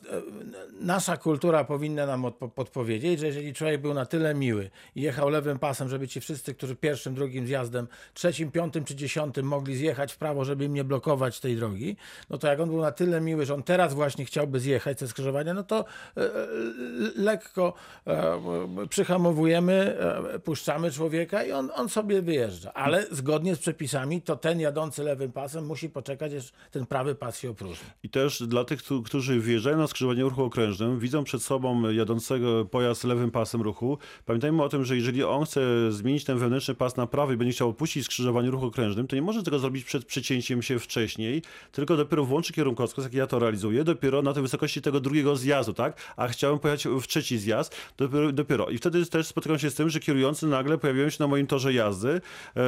nasza 0.79 1.17
kultura 1.17 1.63
powinna 1.63 2.05
nam 2.05 2.21
odpo- 2.21 2.49
podpowiedzieć, 2.49 3.19
że 3.19 3.27
jeżeli 3.27 3.53
człowiek 3.53 3.81
był 3.81 3.93
na 3.93 4.05
tyle 4.05 4.35
miły 4.35 4.69
i 4.95 5.01
jechał 5.01 5.29
lewym 5.29 5.59
pasem, 5.59 5.89
żeby 5.89 6.07
ci 6.07 6.21
wszyscy, 6.21 6.53
którzy 6.53 6.75
pierwszym, 6.75 7.15
drugim 7.15 7.47
zjazdem, 7.47 7.87
trzecim, 8.13 8.51
piątym 8.51 8.85
czy 8.85 8.95
dziesiątym 8.95 9.45
mogli 9.45 9.75
zjechać 9.75 10.13
w 10.13 10.17
prawo, 10.17 10.45
żeby 10.45 10.65
im 10.65 10.73
nie 10.73 10.83
blokować 10.83 11.39
tej 11.39 11.55
drogi, 11.55 11.95
no 12.29 12.37
to 12.37 12.47
jak 12.47 12.59
on 12.59 12.69
był 12.69 12.81
na 12.81 12.91
tyle 12.91 13.21
miły, 13.21 13.45
że 13.45 13.53
on 13.53 13.63
teraz 13.63 13.93
właśnie 13.93 14.25
chciałby 14.25 14.59
zjechać 14.59 14.99
ze 14.99 15.07
skrzyżowania, 15.07 15.53
no 15.53 15.63
to 15.63 15.85
e, 16.17 16.21
e, 16.21 16.27
lekko 17.15 17.73
e, 18.07 18.39
przyhamowujemy, 18.89 19.97
e, 20.33 20.39
puszczamy 20.39 20.91
człowieka 20.91 21.43
i 21.43 21.51
on, 21.51 21.69
on 21.75 21.89
sobie 21.89 22.21
wyjeżdża. 22.21 22.73
Ale 22.73 23.05
zgodnie 23.11 23.55
z 23.55 23.59
przepisami, 23.59 24.21
to 24.21 24.35
ten 24.35 24.52
jadący 24.59 25.03
lewym 25.03 25.31
pasem 25.31 25.65
musi 25.65 25.89
poczekać, 25.89 26.33
aż 26.33 26.51
ten 26.71 26.85
prawy 26.85 27.15
pas 27.15 27.39
się 27.39 27.49
opróżni. 27.49 27.85
I 28.03 28.09
też 28.09 28.43
dla 28.47 28.63
tych, 28.65 28.79
któ- 28.83 29.03
którzy 29.03 29.39
wjeżdżają 29.39 29.77
na 29.77 29.87
skrzyżowanie 29.87 30.23
ruchu 30.23 30.43
okrężnym, 30.43 30.99
widzą 30.99 31.23
przed 31.23 31.43
sobą 31.43 31.89
jadącego 31.89 32.65
pojazd 32.65 33.03
lewym 33.03 33.31
pasem 33.31 33.61
ruchu. 33.61 33.97
Pamiętajmy 34.25 34.63
o 34.63 34.69
tym, 34.69 34.85
że 34.85 34.95
jeżeli 34.95 35.23
on 35.23 35.45
chce 35.45 35.91
zmienić 35.91 36.23
ten 36.23 36.37
wewnętrzny 36.37 36.75
pas 36.75 36.97
na 36.97 37.07
prawy 37.07 37.33
i 37.33 37.37
będzie 37.37 37.53
chciał 37.53 37.69
opuścić 37.69 38.05
skrzyżowanie 38.05 38.51
ruchu 38.51 38.65
okrężnym, 38.65 39.07
to 39.07 39.15
nie 39.15 39.21
może 39.21 39.43
tego 39.43 39.59
zrobić 39.59 39.85
przed 39.85 40.05
przecięciem 40.05 40.61
się 40.61 40.79
wcześniej, 40.79 41.41
tylko 41.71 41.97
dopiero 41.97 42.25
włączy 42.25 42.53
kierunkowskaz, 42.53 43.03
jak 43.03 43.13
ja 43.13 43.27
to 43.27 43.39
realizuję, 43.39 43.83
dopiero 43.83 44.21
na 44.21 44.33
tej 44.33 44.43
wysokości 44.43 44.81
tego 44.81 44.99
drugiego 44.99 45.35
zjazdu, 45.35 45.73
tak? 45.73 45.97
A 46.17 46.27
chciałem 46.27 46.59
pojechać 46.59 46.87
w 46.87 47.07
trzeci 47.07 47.37
zjazd, 47.37 47.75
dopiero. 47.97 48.31
dopiero. 48.31 48.69
I 48.69 48.77
wtedy 48.77 49.05
też 49.05 49.27
spotykam 49.27 49.59
się 49.59 49.69
z 49.69 49.75
tym, 49.75 49.89
że 49.89 49.99
kierujący 49.99 50.47
nagle 50.47 50.77
pojawiają 50.77 51.09
się 51.09 51.17
na 51.19 51.27
moim 51.27 51.47
torze 51.47 51.73
jazdy, 51.73 52.21
e, 52.57 52.61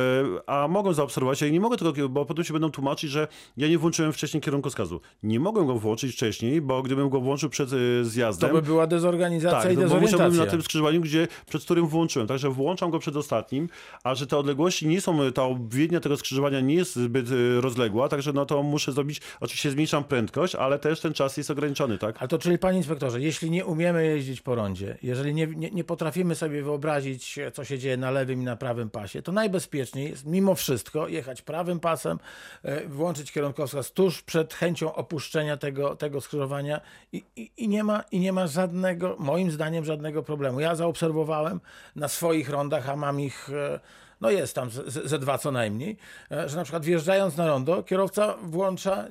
a 0.45 0.67
mogą 0.67 0.93
zaobserwować, 0.93 1.41
ja 1.41 1.49
nie 1.49 1.59
mogę 1.59 1.74
mogę 1.81 1.95
tego, 1.95 2.09
bo 2.09 2.25
potem 2.25 2.45
się 2.45 2.53
będą 2.53 2.69
tłumaczyć, 2.71 3.11
że 3.11 3.27
ja 3.57 3.67
nie 3.67 3.77
włączyłem 3.77 4.13
wcześniej 4.13 4.41
kierunkowskazu. 4.41 5.01
Nie 5.23 5.39
mogłem 5.39 5.67
go 5.67 5.75
włączyć 5.75 6.13
wcześniej, 6.15 6.61
bo 6.61 6.83
gdybym 6.83 7.09
go 7.09 7.21
włączył 7.21 7.49
przed 7.49 7.73
y, 7.73 8.05
zjazdem, 8.05 8.49
To 8.49 8.55
by 8.55 8.61
była 8.61 8.87
dezorganizacja 8.87 9.61
tak, 9.61 9.71
i 9.71 9.75
no 9.75 9.81
bo 9.81 9.83
dezorientacja. 9.83 10.17
musiałbym 10.17 10.45
na 10.45 10.51
tym 10.51 10.61
skrzyżowaniu, 10.61 11.01
gdzie, 11.01 11.27
przed 11.49 11.63
którym 11.63 11.87
włączyłem. 11.87 12.27
Także 12.27 12.49
włączam 12.49 12.91
go 12.91 12.99
przed 12.99 13.15
ostatnim, 13.15 13.69
a 14.03 14.15
że 14.15 14.27
te 14.27 14.37
odległości 14.37 14.87
nie 14.87 15.01
są, 15.01 15.31
ta 15.31 15.43
obwiednia 15.43 15.99
tego 15.99 16.17
skrzyżowania 16.17 16.59
nie 16.59 16.75
jest 16.75 16.95
zbyt 16.95 17.31
y, 17.31 17.61
rozległa, 17.61 18.09
także 18.09 18.33
no 18.33 18.45
to 18.45 18.63
muszę 18.63 18.91
zrobić, 18.91 19.21
oczywiście 19.39 19.71
zmniejszam 19.71 20.03
prędkość, 20.03 20.55
ale 20.55 20.79
też 20.79 20.99
ten 20.99 21.13
czas 21.13 21.37
jest 21.37 21.51
ograniczony, 21.51 21.97
tak? 21.97 22.15
Ale 22.19 22.27
to 22.27 22.37
czyli, 22.37 22.57
panie 22.57 22.77
inspektorze, 22.77 23.21
jeśli 23.21 23.51
nie 23.51 23.65
umiemy 23.65 24.05
jeździć 24.05 24.41
po 24.41 24.55
rondzie, 24.55 24.97
jeżeli 25.03 25.33
nie, 25.33 25.47
nie, 25.47 25.71
nie 25.71 25.83
potrafimy 25.83 26.35
sobie 26.35 26.63
wyobrazić, 26.63 27.39
co 27.53 27.63
się 27.63 27.79
dzieje 27.79 27.97
na 27.97 28.11
lewym 28.11 28.41
i 28.41 28.45
na 28.45 28.55
prawym 28.55 28.89
pasie, 28.89 29.21
to 29.21 29.31
najbezpieczniej 29.31 30.09
jest 30.09 30.25
mimo 30.25 30.55
wszystko 30.55 31.07
jechać 31.07 31.41
prawym 31.55 31.79
pasem, 31.79 32.19
e, 32.63 32.87
włączyć 32.87 33.31
kierunkowskaz 33.31 33.91
tuż 33.91 34.21
przed 34.21 34.53
chęcią 34.53 34.95
opuszczenia 34.95 35.57
tego, 35.57 35.95
tego 35.95 36.21
skrzyżowania 36.21 36.81
i, 37.11 37.23
i, 37.35 37.51
i, 37.57 37.67
nie 37.67 37.83
ma, 37.83 38.03
i 38.11 38.19
nie 38.19 38.33
ma 38.33 38.47
żadnego, 38.47 39.15
moim 39.19 39.51
zdaniem, 39.51 39.85
żadnego 39.85 40.23
problemu. 40.23 40.59
Ja 40.59 40.75
zaobserwowałem 40.75 41.61
na 41.95 42.07
swoich 42.07 42.49
rondach, 42.49 42.89
a 42.89 42.95
mam 42.95 43.19
ich... 43.19 43.49
e, 43.49 43.79
no 44.21 44.29
jest 44.29 44.55
tam 44.55 44.69
ze 45.05 45.19
dwa 45.19 45.37
co 45.37 45.51
najmniej, 45.51 45.97
e, 46.31 46.49
że 46.49 46.57
na 46.57 46.63
przykład 46.63 46.85
wjeżdżając 46.85 47.37
na 47.37 47.47
rondo, 47.47 47.83
kierowca 47.83 48.35
włącza 48.43 49.07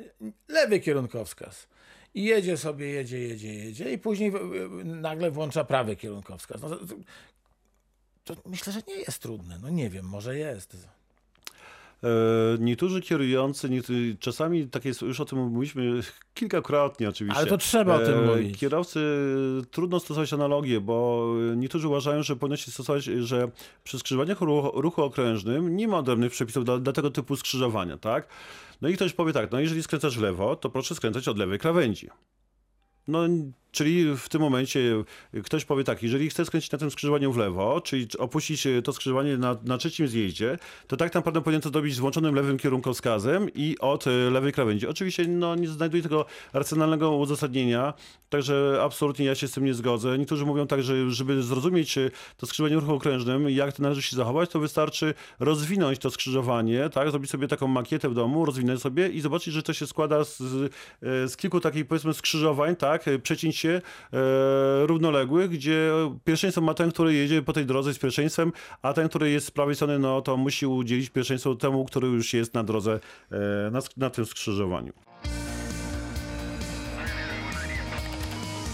lewy 0.48 0.80
kierunkowskaz. 0.80 1.66
I 2.14 2.24
jedzie 2.24 2.56
sobie, 2.56 2.86
jedzie, 2.86 3.18
jedzie, 3.18 3.54
jedzie 3.54 3.92
i 3.92 3.98
później 3.98 4.32
nagle 4.84 5.30
włącza 5.30 5.64
prawy 5.64 5.96
kierunkowskaz. 5.96 6.62
No, 6.62 6.68
to, 8.24 8.36
to 8.36 8.42
myślę, 8.46 8.72
że 8.72 8.80
nie 8.88 8.96
jest 8.96 9.18
trudne. 9.18 9.58
No 9.62 9.68
nie 9.68 9.90
wiem, 9.90 10.04
może 10.04 10.38
jest. 10.38 10.76
E, 12.04 12.08
Niektórzy 12.60 13.00
kierujący, 13.00 13.70
niektórzy, 13.70 14.16
czasami 14.20 14.68
takie 14.68 14.88
jest, 14.88 15.02
już 15.02 15.20
o 15.20 15.24
tym 15.24 15.38
mówiliśmy 15.38 16.00
kilkakrotnie 16.34 17.08
oczywiście. 17.08 17.38
Ale 17.38 17.46
to 17.46 17.58
trzeba 17.58 17.94
o 17.94 17.98
tym 17.98 18.18
E, 18.18 18.22
mówić. 18.22 18.58
Kierowcy 18.58 19.00
trudno 19.70 20.00
stosować 20.00 20.32
analogię, 20.32 20.80
bo 20.80 21.28
niektórzy 21.56 21.88
uważają, 21.88 22.22
że 22.22 22.36
powinno 22.36 22.56
się 22.56 22.70
stosować, 22.70 23.04
że 23.04 23.50
przy 23.84 23.98
skrzyżowaniach 23.98 24.40
ruchu, 24.40 24.80
ruchu 24.80 25.02
okrężnym 25.02 25.76
nie 25.76 25.88
ma 25.88 25.98
odrębnych 25.98 26.32
przepisów 26.32 26.64
dla, 26.64 26.78
dla 26.78 26.92
tego 26.92 27.10
typu 27.10 27.36
skrzyżowania, 27.36 27.96
tak? 27.96 28.28
No 28.82 28.88
i 28.88 28.94
ktoś 28.94 29.12
powie 29.12 29.32
tak, 29.32 29.52
no 29.52 29.60
jeżeli 29.60 29.82
skręcasz 29.82 30.18
w 30.18 30.22
lewo, 30.22 30.56
to 30.56 30.70
proszę 30.70 30.94
skręcać 30.94 31.28
od 31.28 31.38
lewej 31.38 31.58
krawędzi. 31.58 32.08
No, 33.08 33.20
czyli 33.74 34.16
w 34.16 34.28
tym 34.28 34.40
momencie 34.40 35.04
ktoś 35.44 35.64
powie 35.64 35.84
tak, 35.84 36.02
jeżeli 36.02 36.30
chce 36.30 36.44
skręcić 36.44 36.72
na 36.72 36.78
tym 36.78 36.90
skrzyżowaniu 36.90 37.32
w 37.32 37.36
lewo, 37.36 37.80
czyli 37.80 38.06
opuścić 38.18 38.66
e, 38.66 38.82
to 38.82 38.92
skrzyżowanie 38.92 39.38
na, 39.38 39.56
na 39.64 39.78
trzecim 39.78 40.08
zjeździe, 40.08 40.58
to 40.86 40.96
tak 40.96 41.14
naprawdę 41.14 41.40
powinien 41.40 41.60
to 41.60 41.68
zrobić 41.68 41.94
z 41.94 41.98
włączonym 41.98 42.34
lewym 42.34 42.58
kierunkowskazem 42.58 43.48
i 43.54 43.76
od 43.80 44.06
e, 44.06 44.10
lewej 44.10 44.52
krawędzi. 44.52 44.86
Oczywiście 44.86 45.28
no, 45.28 45.54
nie 45.54 45.68
znajduję 45.68 46.02
tego 46.02 46.26
racjonalnego 46.52 47.16
uzasadnienia, 47.16 47.94
także 48.28 48.78
absolutnie 48.82 49.26
ja 49.26 49.34
się 49.34 49.48
z 49.48 49.52
tym 49.52 49.64
nie 49.64 49.74
zgodzę. 49.74 50.18
Niektórzy 50.18 50.46
mówią 50.46 50.66
tak, 50.66 50.82
że 50.82 51.10
żeby 51.10 51.42
zrozumieć 51.42 51.94
to 52.36 52.46
skrzyżowanie 52.46 52.76
w 52.76 52.80
ruchu 52.80 52.94
okrężnym, 52.94 53.50
jak 53.50 53.72
to 53.72 53.82
należy 53.82 54.02
się 54.02 54.16
zachować, 54.16 54.50
to 54.50 54.60
wystarczy 54.60 55.14
rozwinąć 55.40 55.98
to 55.98 56.10
skrzyżowanie, 56.10 56.88
tak, 56.88 57.10
zrobić 57.10 57.30
sobie 57.30 57.48
taką 57.48 57.66
makietę 57.66 58.08
w 58.08 58.14
domu, 58.14 58.44
rozwinąć 58.44 58.80
sobie 58.80 59.08
i 59.08 59.20
zobaczyć, 59.20 59.54
że 59.54 59.62
to 59.62 59.72
się 59.72 59.86
składa 59.86 60.24
z, 60.24 60.38
z, 61.00 61.36
kilku 61.36 61.60
takich 61.60 61.86
powiedzmy 61.86 62.14
skrzyżowań, 62.14 62.76
tak, 62.76 63.04
przecięć 63.22 63.56
e, 63.68 63.82
równoległych, 64.86 65.50
gdzie 65.50 65.90
pierwszeństwo 66.24 66.60
ma 66.60 66.74
ten, 66.74 66.90
który 66.90 67.14
jedzie 67.14 67.42
po 67.42 67.52
tej 67.52 67.66
drodze 67.66 67.94
z 67.94 67.98
pierwszeństwem, 67.98 68.52
a 68.82 68.92
ten, 68.92 69.08
który 69.08 69.30
jest 69.30 69.46
z 69.46 69.50
prawej 69.50 69.74
strony, 69.74 69.98
no 69.98 70.22
to 70.22 70.36
musi 70.36 70.66
udzielić 70.66 71.10
pierwszeństwo 71.10 71.54
temu, 71.54 71.84
który 71.84 72.08
już 72.08 72.34
jest 72.34 72.54
na 72.54 72.64
drodze, 72.64 73.00
e, 73.30 73.70
na, 73.70 73.80
na 73.96 74.10
tym 74.10 74.26
skrzyżowaniu. 74.26 74.92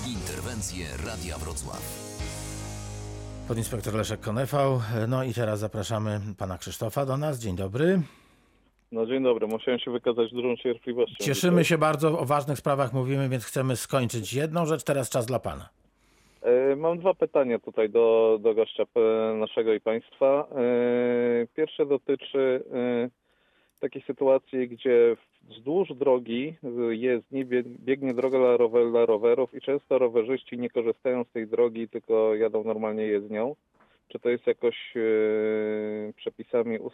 Interwencje 0.07 0.87
Radia 1.07 1.38
Wrocław. 1.38 2.11
Podinspektor 3.48 3.94
Leszek 3.94 4.20
Konefał. 4.20 4.81
No 5.09 5.24
i 5.24 5.35
teraz 5.35 5.61
zapraszamy 5.61 6.20
pana 6.38 6.59
Krzysztofa 6.59 7.07
do 7.07 7.16
nas. 7.16 7.38
Dzień 7.38 7.57
dobry. 7.57 8.03
No 8.92 9.07
dzień 9.07 9.22
dobry, 9.22 9.46
musiałem 9.46 9.81
się 9.81 9.90
wykazać 9.90 10.31
dużą 10.33 10.57
cierpliwością. 10.57 11.24
Cieszymy 11.24 11.64
się 11.64 11.79
bardzo, 11.79 12.18
o 12.18 12.24
ważnych 12.24 12.59
sprawach 12.59 12.92
mówimy, 12.92 13.29
więc 13.29 13.44
chcemy 13.44 13.76
skończyć 13.76 14.33
jedną 14.35 14.66
rzecz. 14.66 14.85
Teraz 14.85 15.11
czas 15.11 15.26
dla 15.26 15.38
pana. 15.38 15.68
E, 16.42 16.76
Mam 16.76 16.98
dwa 16.98 17.14
pytania 17.14 17.59
tutaj 17.59 17.90
do, 17.90 18.38
do 18.42 18.55
gościa 18.55 18.83
e, 18.96 19.35
naszego 19.35 19.74
i 19.74 19.81
państwa. 19.81 20.48
E, 20.57 21.46
Pierwsze 21.57 21.87
dotyczy 21.87 22.64
takiej 23.81 24.03
sytuacji, 24.03 24.68
gdzie 24.68 25.16
wzdłuż 25.48 25.88
drogi 25.94 26.55
jest, 26.90 27.33
nie 27.33 27.44
bie- 27.44 27.62
biegnie 27.64 28.14
droga 28.14 28.38
dla, 28.38 28.57
rower, 28.57 28.90
dla 28.90 29.07
rowerów 29.07 29.55
i 29.55 29.61
często 29.61 29.98
rowerzyści 29.98 30.59
nie 30.59 30.70
korzystają 30.70 31.24
z 31.24 31.31
tej 31.33 31.46
drogi, 31.46 31.88
tylko 31.88 32.35
jadą 32.35 32.64
normalnie 32.64 33.03
jezdnią. 33.03 33.57
Czy 34.09 34.18
to 34.18 34.29
jest 34.29 34.46
jakoś 34.46 34.76
przepisami 36.16 36.79
us, 36.79 36.92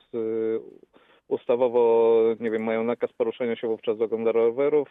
ustawowo, 1.29 2.23
nie 2.41 2.51
wiem, 2.51 2.63
mają 2.63 2.85
nakaz 2.85 3.13
poruszania 3.13 3.57
się 3.57 3.69
wówczas 3.69 3.99
dla 3.99 4.33
rowerów? 4.33 4.89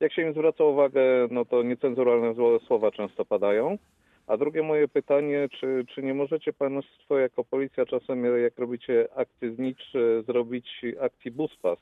Jak 0.00 0.12
się 0.12 0.22
im 0.22 0.32
zwraca 0.32 0.64
uwagę, 0.64 1.02
no 1.30 1.44
to 1.44 1.62
niecenzuralne 1.62 2.34
słowa 2.66 2.90
często 2.90 3.24
padają. 3.24 3.78
A 4.26 4.36
drugie 4.36 4.62
moje 4.62 4.88
pytanie, 4.88 5.48
czy, 5.60 5.84
czy 5.94 6.02
nie 6.02 6.14
możecie 6.14 6.52
Państwo 6.52 7.18
jako 7.18 7.44
policja 7.44 7.86
czasem, 7.86 8.42
jak 8.42 8.58
robicie 8.58 9.08
akcje 9.16 9.54
znicz, 9.54 9.92
zrobić 10.26 10.82
akcji 11.00 11.30
buspas? 11.30 11.78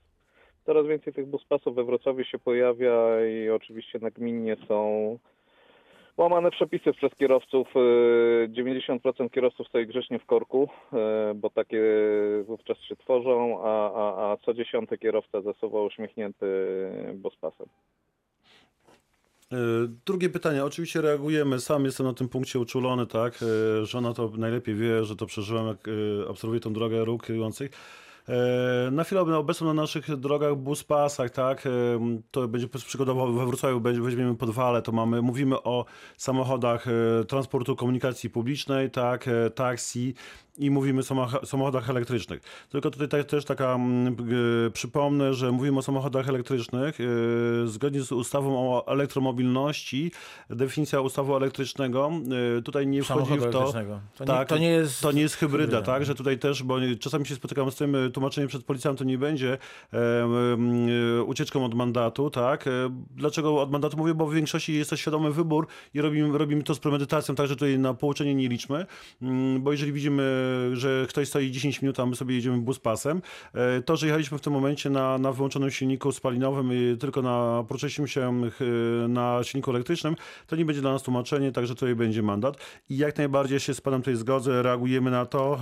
Coraz 0.66 0.86
więcej 0.86 1.12
tych 1.12 1.26
buspasów 1.26 1.74
we 1.74 1.84
Wrocławiu 1.84 2.24
się 2.24 2.38
pojawia 2.38 3.26
i 3.26 3.50
oczywiście 3.50 3.98
nagminnie 3.98 4.56
są 4.68 5.18
łamane 6.20 6.50
przepisy 6.50 6.92
przez 6.92 7.14
kierowców. 7.14 7.68
E, 7.76 8.48
90% 8.48 9.30
kierowców 9.30 9.68
stoi 9.68 9.86
grzecznie 9.86 10.18
w 10.18 10.26
korku, 10.26 10.68
e, 10.92 11.32
bo 11.34 11.50
takie 11.50 11.82
wówczas 12.46 12.78
się 12.78 12.96
tworzą, 12.96 13.58
a, 13.62 13.92
a, 13.94 14.32
a 14.32 14.36
co 14.36 14.54
dziesiąty 14.54 14.98
kierowca 14.98 15.40
zasuwa 15.40 15.82
uśmiechnięty 15.82 16.46
buspasem. 17.14 17.66
E, 19.52 19.56
Drugie 20.06 20.28
pytanie. 20.28 20.64
Oczywiście 20.64 21.00
reagujemy. 21.00 21.60
Sam 21.60 21.84
jestem 21.84 22.06
na 22.06 22.14
tym 22.14 22.28
punkcie 22.28 22.58
uczulony, 22.58 23.06
tak? 23.06 23.38
Żona 23.82 24.14
to 24.14 24.30
najlepiej 24.38 24.74
wie, 24.74 25.04
że 25.04 25.16
to 25.16 25.26
przeżyłem, 25.26 25.66
jak 25.66 25.88
obserwuję 26.28 26.60
tą 26.60 26.72
drogę. 26.72 27.04
E, 27.04 27.68
Na 28.92 29.04
chwilę 29.04 29.20
obecną 29.20 29.66
na 29.66 29.74
naszych 29.74 30.16
drogach, 30.16 30.56
buspasach, 30.56 31.30
tak, 31.30 31.66
e, 31.66 31.70
to 32.30 32.48
będzie 32.48 32.68
przykładowo 32.68 33.32
we 33.32 33.46
Wrocławiu 33.46 33.80
weźmiemy 33.80 34.36
podwale, 34.36 34.82
to 34.82 34.92
mamy, 34.92 35.22
mówimy 35.22 35.62
o 35.62 35.84
samochodach 36.16 36.86
e, 36.88 37.24
transportu 37.24 37.76
komunikacji 37.76 38.30
publicznej, 38.30 38.90
tak, 38.90 39.28
e, 39.28 39.50
taksi 39.50 40.14
i 40.60 40.70
mówimy 40.70 41.02
o 41.42 41.46
samochodach 41.46 41.90
elektrycznych. 41.90 42.40
Tylko 42.70 42.90
tutaj 42.90 43.24
też 43.24 43.44
taka, 43.44 43.74
mm, 43.74 44.16
przypomnę, 44.72 45.34
że 45.34 45.52
mówimy 45.52 45.78
o 45.78 45.82
samochodach 45.82 46.28
elektrycznych 46.28 46.98
e, 47.00 47.04
zgodnie 47.68 48.02
z 48.02 48.12
ustawą 48.12 48.74
o 48.74 48.86
elektromobilności, 48.86 50.12
definicja 50.50 51.00
ustawu 51.00 51.36
elektrycznego, 51.36 52.10
e, 52.58 52.62
tutaj 52.62 52.86
nie 52.86 53.02
wchodzi 53.02 53.38
w 53.38 53.50
to. 53.50 53.72
To 53.72 54.24
nie, 54.24 54.26
tak, 54.26 54.48
to 54.48 54.58
nie 54.58 54.68
jest... 54.68 55.00
to 55.00 55.12
nie 55.12 55.22
jest 55.22 55.34
hybryda, 55.34 55.64
hybryda. 55.64 55.92
tak? 55.92 56.04
Że 56.04 56.14
tutaj 56.14 56.38
też, 56.38 56.62
bo 56.62 56.76
czasami 57.00 57.26
się 57.26 57.34
spotykam 57.34 57.70
z 57.70 57.76
tym, 57.76 57.96
e, 57.96 58.10
tłumaczenie 58.10 58.46
przed 58.46 58.64
policjantem 58.64 59.08
nie 59.08 59.18
będzie 59.18 59.58
e, 59.92 61.22
ucieczką 61.22 61.64
od 61.64 61.74
mandatu, 61.74 62.30
tak? 62.30 62.66
E, 62.66 62.70
Dlaczego 63.16 63.62
od 63.62 63.70
mandatu 63.70 63.96
mówię? 63.96 64.14
Bo 64.14 64.26
w 64.26 64.34
większości 64.34 64.74
jest 64.74 64.90
to 64.90 64.96
świadomy 64.96 65.32
wybór 65.32 65.66
i 65.94 66.00
robimy, 66.00 66.38
robimy 66.38 66.62
to 66.62 66.74
z 66.74 66.78
premedytacją, 66.78 67.34
także 67.34 67.56
tutaj 67.56 67.78
na 67.78 67.94
pouczenie 67.94 68.34
nie 68.34 68.48
liczmy, 68.48 68.86
Mm, 69.22 69.62
bo 69.62 69.72
jeżeli 69.72 69.92
widzimy, 69.92 70.22
że 70.72 71.06
ktoś 71.08 71.28
stoi 71.28 71.50
10 71.50 71.82
minut, 71.82 72.00
a 72.00 72.06
my 72.06 72.16
sobie 72.16 72.34
jedziemy 72.34 72.58
buspasem, 72.58 73.22
e, 73.54 73.82
to, 73.82 73.96
że 73.96 74.06
jechaliśmy 74.06 74.38
w 74.38 74.40
tym 74.40 74.52
momencie 74.52 74.90
na, 74.90 75.18
na 75.18 75.32
wyłączonym 75.32 75.70
silniku 75.70 76.12
spalinowym 76.12 76.72
i 76.72 76.96
tylko 76.96 77.22
na, 77.22 77.64
poruszaliśmy 77.68 78.08
się 78.08 78.42
e, 79.04 79.08
na 79.08 79.40
silniku 79.42 79.70
elektrycznym, 79.70 80.16
to 80.46 80.56
nie 80.56 80.64
będzie 80.64 80.80
dla 80.80 80.92
nas 80.92 81.02
tłumaczenie, 81.02 81.52
także 81.52 81.74
tutaj 81.74 81.94
będzie 81.94 82.22
mandat. 82.22 82.56
I 82.90 82.96
jak 82.96 83.18
najbardziej 83.18 83.60
się 83.60 83.74
z 83.74 83.80
panem 83.80 84.00
tutaj 84.00 84.16
zgodzę, 84.16 84.62
reagujemy 84.62 85.10
na 85.10 85.26
to, 85.26 85.58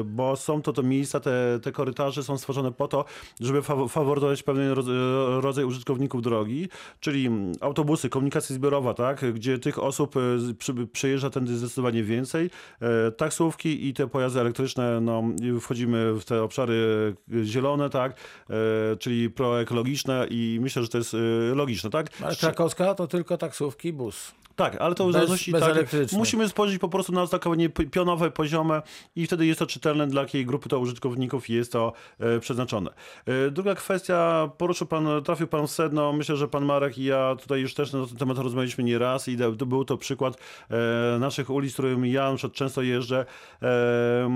e, 0.00 0.04
bo 0.04 0.36
są 0.36 0.62
to 0.62 0.72
te 0.72 0.82
miejsca, 0.82 1.20
te, 1.20 1.60
te 1.62 1.72
korytarze 1.72 2.22
są 2.22 2.38
stworzone 2.38 2.72
po 2.72 2.88
to, 2.88 3.04
żeby 3.40 3.60
fawo- 3.60 3.88
faworyzować 3.88 4.42
pewien 4.42 4.74
rodz- 4.74 5.38
e, 5.38 5.40
rodzaj 5.40 5.64
użytkowników 5.64 6.22
drogi, 6.22 6.68
czyli 7.00 7.30
autobusy, 7.60 8.08
komunikacja 8.08 8.56
zbiorowa, 8.56 8.94
tak, 8.94 9.32
gdzie 9.34 9.58
tych 9.58 9.78
osób 9.78 10.16
e, 10.16 10.86
przejeżdża 10.92 11.30
tędy 11.30 11.56
zdecydowanie 11.56 12.02
więcej, 12.02 12.50
e, 12.80 13.10
taksówki 13.10 13.88
i 13.88 13.94
te 13.94 14.06
pojazdy 14.14 14.40
elektryczne, 14.40 15.00
no 15.00 15.22
wchodzimy 15.60 16.12
w 16.14 16.24
te 16.24 16.42
obszary 16.42 17.14
zielone, 17.44 17.90
tak, 17.90 18.16
e, 18.50 18.96
czyli 18.96 19.30
proekologiczne 19.30 20.26
i 20.30 20.58
myślę, 20.60 20.82
że 20.82 20.88
to 20.88 20.98
jest 20.98 21.14
e, 21.14 21.18
logiczne, 21.54 21.90
tak? 21.90 22.06
Ale 22.22 22.36
Krakowska 22.36 22.94
to 22.94 23.06
tylko 23.06 23.38
taksówki, 23.38 23.92
bus. 23.92 24.34
Tak, 24.56 24.76
ale 24.76 24.94
to 24.94 25.04
w 25.04 25.06
Bez- 25.06 25.12
zależności 25.12 25.52
tak, 25.52 25.86
musimy 26.12 26.48
spojrzeć 26.48 26.78
po 26.78 26.88
prostu 26.88 27.12
na 27.12 27.26
p- 27.74 27.86
pionowe, 27.86 28.30
poziome 28.30 28.82
i 29.16 29.26
wtedy 29.26 29.46
jest 29.46 29.58
to 29.58 29.66
czytelne, 29.66 30.06
dla 30.06 30.22
jakiej 30.22 30.46
grupy 30.46 30.68
to 30.68 30.78
użytkowników 30.78 31.48
jest 31.48 31.72
to 31.72 31.92
e, 32.18 32.40
przeznaczone. 32.40 32.90
E, 33.26 33.50
druga 33.50 33.74
kwestia, 33.74 34.50
poruszył 34.58 34.86
pan, 34.86 35.08
trafił 35.24 35.46
pan 35.46 35.66
w 35.66 35.70
sedno, 35.70 36.12
myślę, 36.12 36.36
że 36.36 36.48
pan 36.48 36.64
Marek 36.64 36.98
i 36.98 37.04
ja 37.04 37.36
tutaj 37.40 37.60
już 37.60 37.74
też 37.74 37.92
na 37.92 38.06
ten 38.06 38.16
temat 38.16 38.38
rozmawialiśmy 38.38 38.84
nie 38.84 38.98
raz 38.98 39.28
i 39.28 39.36
to 39.58 39.66
był 39.66 39.84
to 39.84 39.96
przykład 39.96 40.36
e, 40.70 41.18
naszych 41.18 41.50
ulic, 41.50 41.72
którym 41.72 42.06
ja 42.06 42.30
na 42.30 42.36
przykład 42.36 42.56
często 42.56 42.82
jeżdżę. 42.82 43.26
E, 43.62 44.30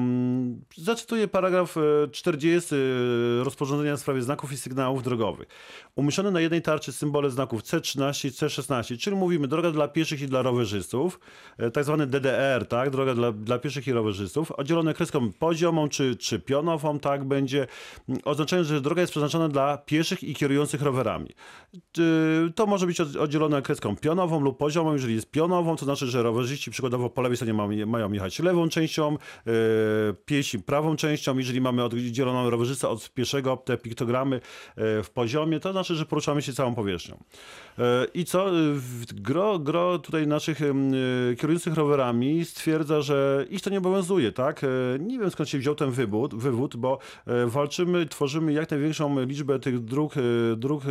zacytuję 0.76 1.28
paragraf 1.28 1.76
e, 1.76 2.09
40 2.12 2.74
rozporządzenia 3.43 3.97
w 3.97 4.01
sprawie 4.01 4.22
znaków 4.22 4.53
i 4.53 4.57
sygnałów 4.57 5.03
drogowych. 5.03 5.49
Umieszczone 5.95 6.30
na 6.30 6.40
jednej 6.40 6.62
tarczy 6.62 6.93
symbole 6.93 7.30
znaków 7.30 7.62
C13 7.62 8.28
i 8.28 8.30
C16, 8.30 8.99
czyli 8.99 9.16
mówimy 9.16 9.49
droga 9.49 9.70
dla 9.70 9.88
pieszych 9.88 10.07
i 10.12 10.26
dla 10.26 10.42
rowerzystów, 10.42 11.20
e, 11.59 11.70
tak 11.70 11.84
zwany 11.84 12.06
DDR, 12.06 12.66
tak, 12.68 12.90
droga 12.90 13.14
dla, 13.14 13.32
dla 13.32 13.59
pieszych 13.59 13.86
i 13.86 13.92
rowerzystów, 13.92 14.52
oddzielone 14.52 14.94
kreską 14.94 15.32
poziomą 15.32 15.88
czy, 15.88 16.16
czy 16.16 16.38
pionową, 16.40 16.98
tak, 16.98 17.24
będzie 17.24 17.66
oznaczając, 18.24 18.68
że 18.68 18.80
droga 18.80 19.00
jest 19.00 19.11
przeznaczona 19.11 19.48
dla 19.48 19.78
pieszych 19.78 20.24
i 20.24 20.34
kierujących 20.34 20.82
rowerami. 20.82 21.28
To 22.54 22.66
może 22.66 22.86
być 22.86 23.00
od- 23.00 23.16
oddzielone 23.16 23.62
kreską 23.62 23.96
pionową 23.96 24.40
lub 24.40 24.59
poziomą. 24.59 24.92
Jeżeli 24.92 25.14
jest 25.14 25.30
pionową, 25.30 25.76
to 25.76 25.84
znaczy, 25.84 26.06
że 26.06 26.22
rowerzyści 26.22 26.70
przykładowo 26.70 27.11
po 27.11 27.22
lewej 27.22 27.36
stronie 27.36 27.86
mają, 27.86 28.12
jechać 28.12 28.38
lewą 28.38 28.68
częścią, 28.68 29.12
yy, 29.46 29.52
piesi 30.26 30.59
prawą 30.59 30.96
częścią. 30.96 31.38
Jeżeli 31.38 31.61
mamy 31.61 31.84
oddzieloną 31.84 32.50
rowerzystę 32.50 32.88
od 32.88 33.11
pieszego, 33.14 33.56
te 33.56 33.76
piktogramy 33.78 34.36
yy, 34.76 35.02
w 35.02 35.11
poziomie, 35.11 35.61
to 35.61 35.72
znaczy, 35.72 35.94
że 35.94 36.06
poruszamy 36.06 36.42
się 36.42 36.52
całą 36.52 36.74
powierzchnią. 36.74 37.18
I 38.14 38.24
co? 38.24 38.46
W- 38.74 39.04
Gro, 39.12 39.59
tutaj 39.99 40.26
naszych 40.26 40.61
yy, 40.61 41.36
kierujących 41.36 41.74
rowerami 41.74 42.44
stwierdza, 42.44 43.01
że 43.03 43.46
ich 43.51 43.62
to 43.62 43.70
nie 43.70 43.78
obowiązuje, 43.78 44.32
tak? 44.32 44.62
Yy, 44.62 44.68
Nie 45.01 45.18
wiem 45.18 45.30
skąd 45.30 45.49
się 45.49 45.59
wziął 45.59 45.74
ten 45.74 45.90
wywód, 45.90 46.34
wywód 46.34 46.76
bo 46.76 46.99
yy, 47.26 47.46
walczymy, 47.46 48.07
tworzymy 48.07 48.53
jak 48.53 48.70
największą 48.70 49.24
liczbę 49.24 49.59
tych 49.59 49.84
dróg, 49.84 50.14
dróg 50.57 50.82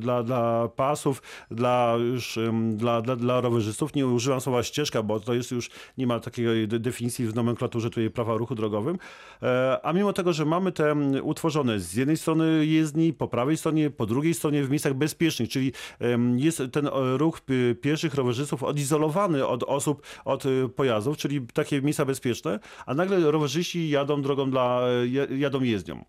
dla, 0.00 0.22
dla 0.22 0.68
pasów, 0.76 1.22
dla, 1.50 1.96
już, 2.12 2.38
dla, 2.72 3.02
dla, 3.02 3.16
dla 3.16 3.40
rowerzystów. 3.40 3.94
Nie 3.94 4.06
używam 4.06 4.40
słowa 4.40 4.62
ścieżka, 4.62 5.02
bo 5.02 5.20
to 5.20 5.34
jest 5.34 5.50
już, 5.50 5.70
nie 5.98 6.06
ma 6.06 6.20
takiej 6.20 6.68
de- 6.68 6.78
definicji 6.78 7.26
w 7.26 7.34
nomenklaturze 7.34 7.90
tutaj 7.90 8.10
prawa 8.10 8.36
ruchu 8.36 8.54
drogowym. 8.54 8.98
E, 9.42 9.78
A 9.82 9.92
mimo 9.92 10.12
tego, 10.12 10.32
że 10.32 10.44
mamy 10.44 10.72
te 10.72 10.94
utworzone 11.22 11.80
z 11.80 11.94
jednej 11.94 12.16
strony 12.16 12.66
jezdni, 12.66 13.12
po 13.12 13.28
prawej 13.28 13.56
stronie, 13.56 13.90
po 13.90 14.06
drugiej 14.06 14.34
stronie 14.34 14.64
w 14.64 14.70
miejscach 14.70 14.94
bezpiecznych, 14.94 15.48
czyli 15.48 15.72
jest 16.36 16.62
ten 16.72 16.86
e, 16.86 16.90
ruch 17.18 17.40
pie- 17.40 17.74
pieszych, 17.74 18.14
rowerzystów 18.20 18.62
odizolowany 18.62 19.46
od 19.46 19.62
osób, 19.62 20.02
od 20.24 20.46
e, 20.46 20.68
pojazdów, 20.68 21.16
czyli 21.16 21.40
takie 21.54 21.82
miejsca 21.82 22.04
bezpieczne, 22.04 22.58
a 22.86 22.94
nagle 22.94 23.30
rowerzyści 23.30 23.88
jadą 23.90 24.22
drogą 24.22 24.50
dla, 24.50 24.80
ja- 25.10 25.36
jadą 25.38 25.60
jezdnią. 25.60 26.04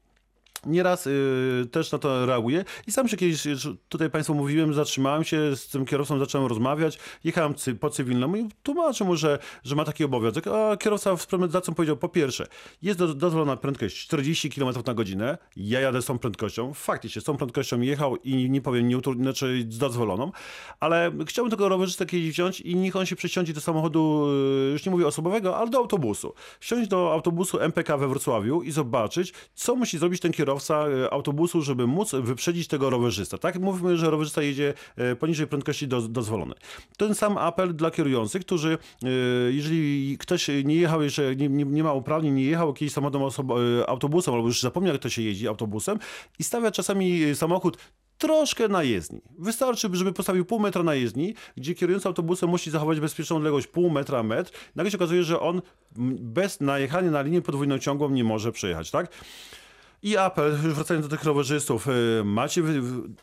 Nieraz 0.65 1.07
y, 1.07 1.67
też 1.71 1.91
na 1.91 1.97
to 1.97 2.25
reaguję. 2.25 2.65
I 2.87 2.91
sam 2.91 3.07
się 3.07 3.17
kiedyś, 3.17 3.43
tutaj 3.89 4.09
Państwu 4.09 4.35
mówiłem, 4.35 4.73
zatrzymałem 4.73 5.23
się 5.23 5.55
z 5.55 5.67
tym 5.67 5.85
kierowcą, 5.85 6.19
zacząłem 6.19 6.47
rozmawiać, 6.47 6.99
jechałem 7.23 7.55
cy, 7.55 7.75
po 7.75 7.89
cywilnemu 7.89 8.35
i 8.35 8.49
tłumaczę 8.63 9.03
mu, 9.05 9.15
że, 9.15 9.39
że 9.63 9.75
ma 9.75 9.85
taki 9.85 10.03
obowiązek, 10.03 10.47
a 10.47 10.77
kierowca 10.77 11.17
z 11.17 11.25
premedytacją 11.25 11.73
powiedział, 11.73 11.97
po 11.97 12.09
pierwsze, 12.09 12.47
jest 12.81 12.99
do, 12.99 13.13
dozwolona 13.13 13.57
prędkość 13.57 13.97
40 13.97 14.49
km 14.49 14.75
na 14.85 14.93
godzinę, 14.93 15.37
ja 15.55 15.79
jadę 15.79 16.01
z 16.01 16.05
tą 16.05 16.19
prędkością, 16.19 16.73
faktycznie 16.73 17.21
z 17.21 17.25
tą 17.25 17.37
prędkością 17.37 17.81
jechał 17.81 18.15
i 18.15 18.49
nie 18.49 18.61
powiem, 18.61 18.87
nie 18.87 18.97
utru- 18.97 19.21
znaczy 19.21 19.65
z 19.69 19.77
dozwoloną, 19.77 20.31
ale 20.79 21.11
chciałbym 21.27 21.51
tego 21.51 21.69
rowerzystę 21.69 22.05
kiedyś 22.05 22.29
wziąć 22.29 22.61
i 22.61 22.75
niech 22.75 22.95
on 22.95 23.05
się 23.05 23.15
przesiądzie 23.15 23.53
do 23.53 23.61
samochodu, 23.61 24.27
y, 24.67 24.71
już 24.71 24.85
nie 24.85 24.91
mówię 24.91 25.07
osobowego, 25.07 25.57
ale 25.57 25.69
do 25.69 25.77
autobusu. 25.77 26.33
Wsiąść 26.59 26.89
do 26.89 27.13
autobusu 27.13 27.59
MPK 27.59 27.97
we 27.97 28.07
Wrocławiu 28.07 28.61
i 28.61 28.71
zobaczyć, 28.71 29.33
co 29.53 29.75
musi 29.75 29.97
zrobić 29.97 30.21
ten 30.21 30.31
kierowca 30.31 30.50
e, 30.69 31.13
autobusu, 31.13 31.61
żeby 31.61 31.87
móc 31.87 32.11
wyprzedzić 32.15 32.67
tego 32.67 32.89
rowerzysta. 32.89 33.37
Tak? 33.37 33.59
Mówimy, 33.59 33.97
że 33.97 34.09
rowerzysta 34.09 34.41
jedzie 34.41 34.73
e, 34.95 35.15
poniżej 35.15 35.47
prędkości 35.47 35.87
do, 35.87 36.01
dozwolonej. 36.01 36.57
Ten 36.97 37.15
sam 37.15 37.37
apel 37.37 37.75
dla 37.75 37.91
kierujących, 37.91 38.45
którzy, 38.45 38.77
e, 39.03 39.07
jeżeli 39.51 40.17
ktoś 40.17 40.47
nie 40.63 40.75
jechał 40.75 41.03
jeszcze, 41.03 41.35
nie, 41.35 41.49
nie, 41.49 41.65
nie 41.65 41.83
ma 41.83 41.93
uprawnień, 41.93 42.33
nie 42.33 42.45
jechał 42.45 42.67
jakimś 42.67 42.91
samochodem 42.91 43.21
e, 43.21 43.89
autobusem, 43.89 44.33
albo 44.33 44.47
już 44.47 44.61
zapomniał, 44.61 44.93
jak 44.93 45.01
to 45.01 45.09
się 45.09 45.21
jeździ 45.21 45.47
autobusem 45.47 45.99
i 46.39 46.43
stawia 46.43 46.71
czasami 46.71 47.35
samochód 47.35 47.77
troszkę 48.21 48.67
na 48.67 48.83
jezdni. 48.83 49.21
Wystarczy, 49.39 49.89
żeby 49.91 50.13
postawił 50.13 50.45
pół 50.45 50.59
metra 50.59 50.83
na 50.83 50.95
jezdni, 50.95 51.35
gdzie 51.57 51.75
kierujący 51.75 52.07
autobusem 52.07 52.49
musi 52.49 52.71
zachować 52.71 52.99
bezpieczną 52.99 53.37
odległość 53.37 53.67
pół 53.67 53.89
metra, 53.89 54.23
metr. 54.23 54.51
Nagle 54.75 54.91
się 54.91 54.97
okazuje, 54.97 55.23
że 55.23 55.39
on 55.39 55.61
bez 56.19 56.59
najechania 56.59 57.11
na 57.11 57.21
linię 57.21 57.41
podwójną 57.41 57.79
ciągłą 57.79 58.09
nie 58.09 58.23
może 58.23 58.51
przejechać, 58.51 58.91
tak? 58.91 59.11
I 60.03 60.17
apel, 60.17 60.57
wracając 60.57 61.07
do 61.07 61.17
tych 61.17 61.25
rowerzystów, 61.25 61.87
y, 61.87 62.23
macie, 62.25 62.63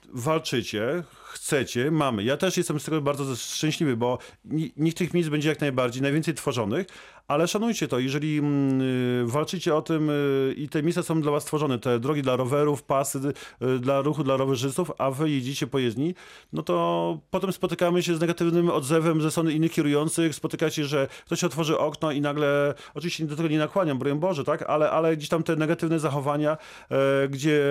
walczycie, 0.09 1.03
chcecie, 1.29 1.91
mamy. 1.91 2.25
Ja 2.25 2.37
też 2.37 2.57
jestem 2.57 2.81
z 2.81 2.85
tego 2.85 3.01
bardzo 3.01 3.37
szczęśliwy, 3.37 3.97
bo 3.97 4.19
ni- 4.45 4.73
niech 4.77 4.95
tych 4.95 5.15
miejsc 5.15 5.31
będzie 5.31 5.49
jak 5.49 5.61
najbardziej, 5.61 6.03
najwięcej 6.03 6.35
tworzonych, 6.35 6.87
ale 7.29 7.49
szanujcie 7.49 7.89
to, 7.89 7.99
jeżeli 7.99 8.39
mm, 8.39 8.81
y, 8.81 9.25
walczycie 9.27 9.75
o 9.75 9.83
tym 9.83 10.11
y, 10.11 10.55
i 10.57 10.69
te 10.69 10.83
miejsca 10.83 11.03
są 11.03 11.21
dla 11.21 11.33
was 11.33 11.45
tworzone, 11.45 11.79
te 11.79 12.01
drogi 12.01 12.23
dla 12.23 12.37
rowerów, 12.37 12.83
pasy 12.83 13.19
y, 13.63 13.79
dla 13.79 14.01
ruchu 14.01 14.25
dla 14.25 14.37
rowerzystów, 14.37 14.93
a 14.99 15.11
wy 15.11 15.31
jedziecie 15.31 15.67
po 15.67 15.79
jezdni, 15.79 16.15
no 16.53 16.63
to 16.63 17.19
potem 17.31 17.53
spotykamy 17.53 18.03
się 18.03 18.17
z 18.17 18.21
negatywnym 18.21 18.71
odzewem 18.71 19.23
ze 19.23 19.31
strony 19.31 19.53
innych 19.53 19.73
kierujących, 19.73 20.35
spotykacie, 20.35 20.85
że 20.85 21.09
ktoś 21.27 21.45
otworzy 21.45 21.79
okno 21.79 22.13
i 22.13 22.21
nagle, 22.21 22.75
oczywiście 22.95 23.25
do 23.25 23.37
tego 23.37 23.49
nie 23.49 23.59
nakłaniam, 23.59 23.99
broń 23.99 24.19
Boże, 24.19 24.45
tak, 24.45 24.63
ale, 24.63 24.91
ale 24.91 25.17
gdzieś 25.17 25.29
tam 25.29 25.43
te 25.43 25.57
negatywne 25.57 25.99
zachowania, 25.99 26.57
e, 26.91 27.29
gdzie 27.29 27.63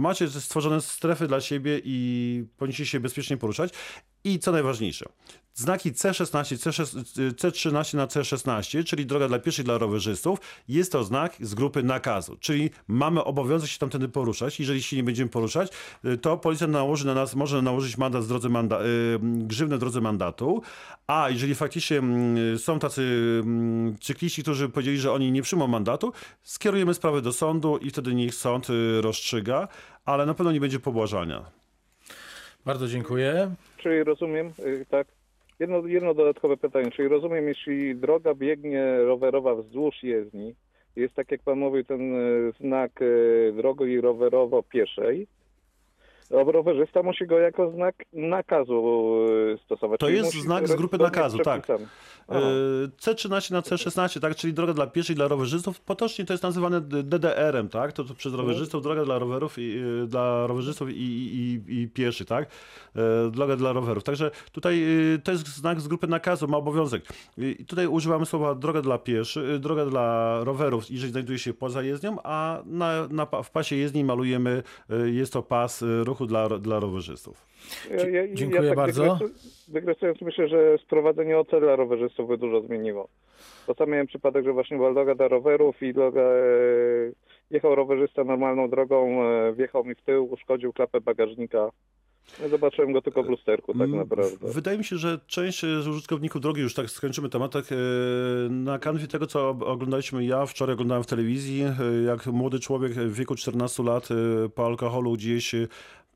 macie 0.00 0.28
stworzone 0.30 0.80
strefy 0.80 1.26
dla 1.26 1.40
siebie 1.40 1.80
i 1.84 2.44
powinniście 2.56 2.86
się 2.86 3.00
bezpiecznie 3.00 3.36
poruszać. 3.36 3.72
I 4.24 4.38
co 4.38 4.52
najważniejsze, 4.52 5.06
znaki 5.54 5.92
C16, 5.92 6.56
C6, 6.56 7.04
C13 7.34 7.94
na 7.94 8.06
C16, 8.06 8.84
czyli 8.84 9.06
droga 9.06 9.28
dla 9.28 9.38
pieszych, 9.38 9.64
dla 9.64 9.78
rowerzystów, 9.78 10.38
jest 10.68 10.92
to 10.92 11.04
znak 11.04 11.36
z 11.40 11.54
grupy 11.54 11.82
nakazu, 11.82 12.36
czyli 12.40 12.70
mamy 12.88 13.24
obowiązek 13.24 13.70
się 13.70 13.78
tamtędy 13.78 14.08
poruszać. 14.08 14.60
Jeżeli 14.60 14.82
się 14.82 14.96
nie 14.96 15.02
będziemy 15.02 15.30
poruszać, 15.30 15.72
y, 16.04 16.18
to 16.18 16.36
policja 16.36 16.66
nałoży 16.66 17.06
na 17.06 17.14
nas, 17.14 17.34
może 17.34 17.62
nałożyć 17.62 17.98
mandat 17.98 18.24
z 18.24 18.28
drodze 18.28 18.48
manda, 18.48 18.80
y, 18.80 19.18
grzywnę 19.22 19.76
w 19.76 19.80
drodze 19.80 20.00
mandatu, 20.00 20.62
a 21.06 21.30
jeżeli 21.30 21.54
faktycznie 21.54 21.98
mm, 21.98 22.58
są 22.58 22.78
tacy 22.78 23.02
mm, 23.42 23.98
cykliści, 23.98 24.42
którzy 24.42 24.68
powiedzieli, 24.68 24.98
że 24.98 25.12
oni 25.12 25.32
nie 25.32 25.42
przyjmą 25.42 25.66
mandatu, 25.66 26.12
skierujemy 26.42 26.94
sprawę 26.94 27.22
do 27.22 27.32
sądu 27.32 27.78
i 27.78 27.90
wtedy 27.90 28.14
niech 28.14 28.34
sąd 28.34 28.70
y, 28.70 29.00
rozstrzyga, 29.00 29.68
ale 30.04 30.26
na 30.26 30.34
pewno 30.34 30.52
nie 30.52 30.60
będzie 30.60 30.80
pobłażania. 30.80 31.44
Bardzo 32.64 32.88
dziękuję. 32.88 33.54
Czyli 33.82 34.04
rozumiem, 34.04 34.52
y, 34.58 34.86
tak. 34.90 35.06
Jedno, 35.58 35.86
jedno 35.86 36.14
dodatkowe 36.14 36.56
pytanie. 36.56 36.90
Czyli 36.90 37.08
rozumiem, 37.08 37.48
jeśli 37.48 37.96
droga 37.96 38.34
biegnie 38.34 38.98
rowerowa 38.98 39.54
wzdłuż 39.54 40.02
jezdni, 40.02 40.54
jest 40.96 41.14
tak 41.14 41.30
jak 41.30 41.42
pan 41.42 41.58
mówił, 41.58 41.84
ten 41.84 42.14
y, 42.14 42.52
znak 42.60 43.02
y, 43.02 43.52
drogi 43.56 44.00
rowerowo-pieszej, 44.00 45.26
rowerzysta 46.30 47.02
musi 47.02 47.26
go 47.26 47.38
jako 47.38 47.70
znak 47.70 47.94
nakazu 48.12 49.16
y, 49.54 49.58
stosować. 49.64 50.00
To 50.00 50.06
Czyli 50.06 50.18
jest 50.18 50.34
znak 50.34 50.68
z 50.68 50.74
grupy 50.74 50.98
nakazu, 50.98 51.38
tak. 51.38 51.62
przepisami. 51.62 51.88
Aha. 52.28 52.40
E, 52.40 52.88
C13 52.88 53.52
na 53.52 53.60
C16, 53.60 54.20
tak, 54.20 54.36
czyli 54.36 54.54
droga 54.54 54.72
dla 54.72 54.86
pieszych, 54.86 55.16
dla 55.16 55.28
rowerzystów. 55.28 55.80
Potocznie 55.80 56.24
to 56.24 56.32
jest 56.32 56.42
nazywane 56.42 56.80
DDR-em, 56.80 57.68
tak? 57.68 57.92
To, 57.92 58.04
to 58.04 58.14
przez 58.14 58.34
rowerzystów, 58.34 58.82
droga 58.82 59.04
dla 59.04 59.18
rowerów 59.18 59.58
i 59.58 59.78
y, 60.02 60.06
dla 60.06 60.46
rowerzystów 60.46 60.90
i, 60.90 60.92
i, 60.92 61.62
i, 61.68 61.80
i 61.82 61.88
pieszych, 61.88 62.26
tak? 62.26 62.48
E, 62.96 63.30
Droga 63.30 63.56
dla 63.56 63.72
rowerów. 63.72 64.04
Także 64.04 64.30
tutaj 64.52 64.84
to 65.24 65.32
jest 65.32 65.48
znak 65.48 65.80
z 65.80 65.88
grupy 65.88 66.06
nakazu, 66.06 66.48
ma 66.48 66.56
obowiązek. 66.56 67.02
I 67.38 67.64
tutaj 67.64 67.86
używamy 67.86 68.26
słowa 68.26 68.54
droga 68.54 68.82
dla 68.82 68.98
pieszych, 68.98 69.58
droga 69.58 69.86
dla 69.86 70.38
rowerów, 70.44 70.90
jeżeli 70.90 71.12
znajduje 71.12 71.38
się 71.38 71.54
poza 71.54 71.82
jezdnią, 71.82 72.16
a 72.24 72.62
na, 72.66 73.08
na, 73.08 73.26
w 73.42 73.50
pasie 73.50 73.76
jezdni 73.76 74.04
malujemy, 74.04 74.62
jest 75.04 75.32
to 75.32 75.42
pas 75.42 75.82
y, 75.82 76.04
ruchu 76.20 76.26
dla, 76.26 76.58
dla 76.58 76.80
rowerzystów. 76.80 77.46
Ja, 77.90 78.08
ja, 78.08 78.34
Dziękuję 78.34 78.62
ja 78.62 78.68
tak 78.68 78.76
bardzo. 78.76 79.02
Wygresu, 79.02 79.34
wygresując 79.68 80.20
myślę, 80.20 80.48
że 80.48 80.78
sprowadzenie 80.78 81.38
OC 81.38 81.50
dla 81.50 81.76
rowerzystów 81.76 82.28
by 82.28 82.38
dużo 82.38 82.60
zmieniło. 82.60 83.08
Bo 83.66 83.74
sam 83.74 83.90
miałem 83.90 84.06
przypadek, 84.06 84.44
że 84.44 84.52
właśnie 84.52 84.76
była 84.76 84.94
droga 84.94 85.14
dla 85.14 85.28
rowerów 85.28 85.82
i 85.82 85.94
droga, 85.94 86.20
e, 86.20 87.12
jechał 87.50 87.74
rowerzysta 87.74 88.24
normalną 88.24 88.70
drogą, 88.70 89.22
e, 89.22 89.52
wjechał 89.52 89.84
mi 89.84 89.94
w 89.94 90.02
tył, 90.02 90.32
uszkodził 90.32 90.72
klapę 90.72 91.00
bagażnika. 91.00 91.70
No, 92.42 92.48
zobaczyłem 92.48 92.92
go 92.92 93.02
tylko 93.02 93.22
w 93.22 93.28
lusterku 93.28 93.72
tak 93.72 93.82
Mm, 93.82 93.96
naprawdę. 93.96 94.52
Wydaje 94.52 94.78
mi 94.78 94.84
się, 94.84 94.96
że 94.96 95.20
część 95.26 95.64
e, 95.64 95.82
z 95.82 95.88
użytkowników 95.88 96.40
drogi, 96.40 96.60
już 96.60 96.74
tak 96.74 96.90
skończymy 96.90 97.28
temat, 97.28 97.56
e, 97.56 97.60
na 98.50 98.78
kanwie 98.78 99.06
tego, 99.06 99.26
co 99.26 99.48
oglądaliśmy 99.48 100.24
ja, 100.24 100.46
wczoraj 100.46 100.74
oglądałem 100.74 101.04
w 101.04 101.06
telewizji, 101.06 101.64
jak 102.06 102.26
młody 102.26 102.60
człowiek 102.60 102.92
w 102.92 103.14
wieku 103.14 103.34
14 103.34 103.82
lat 103.82 104.08
po 104.54 104.66
alkoholu 104.66 105.12
gdzieś 105.12 105.54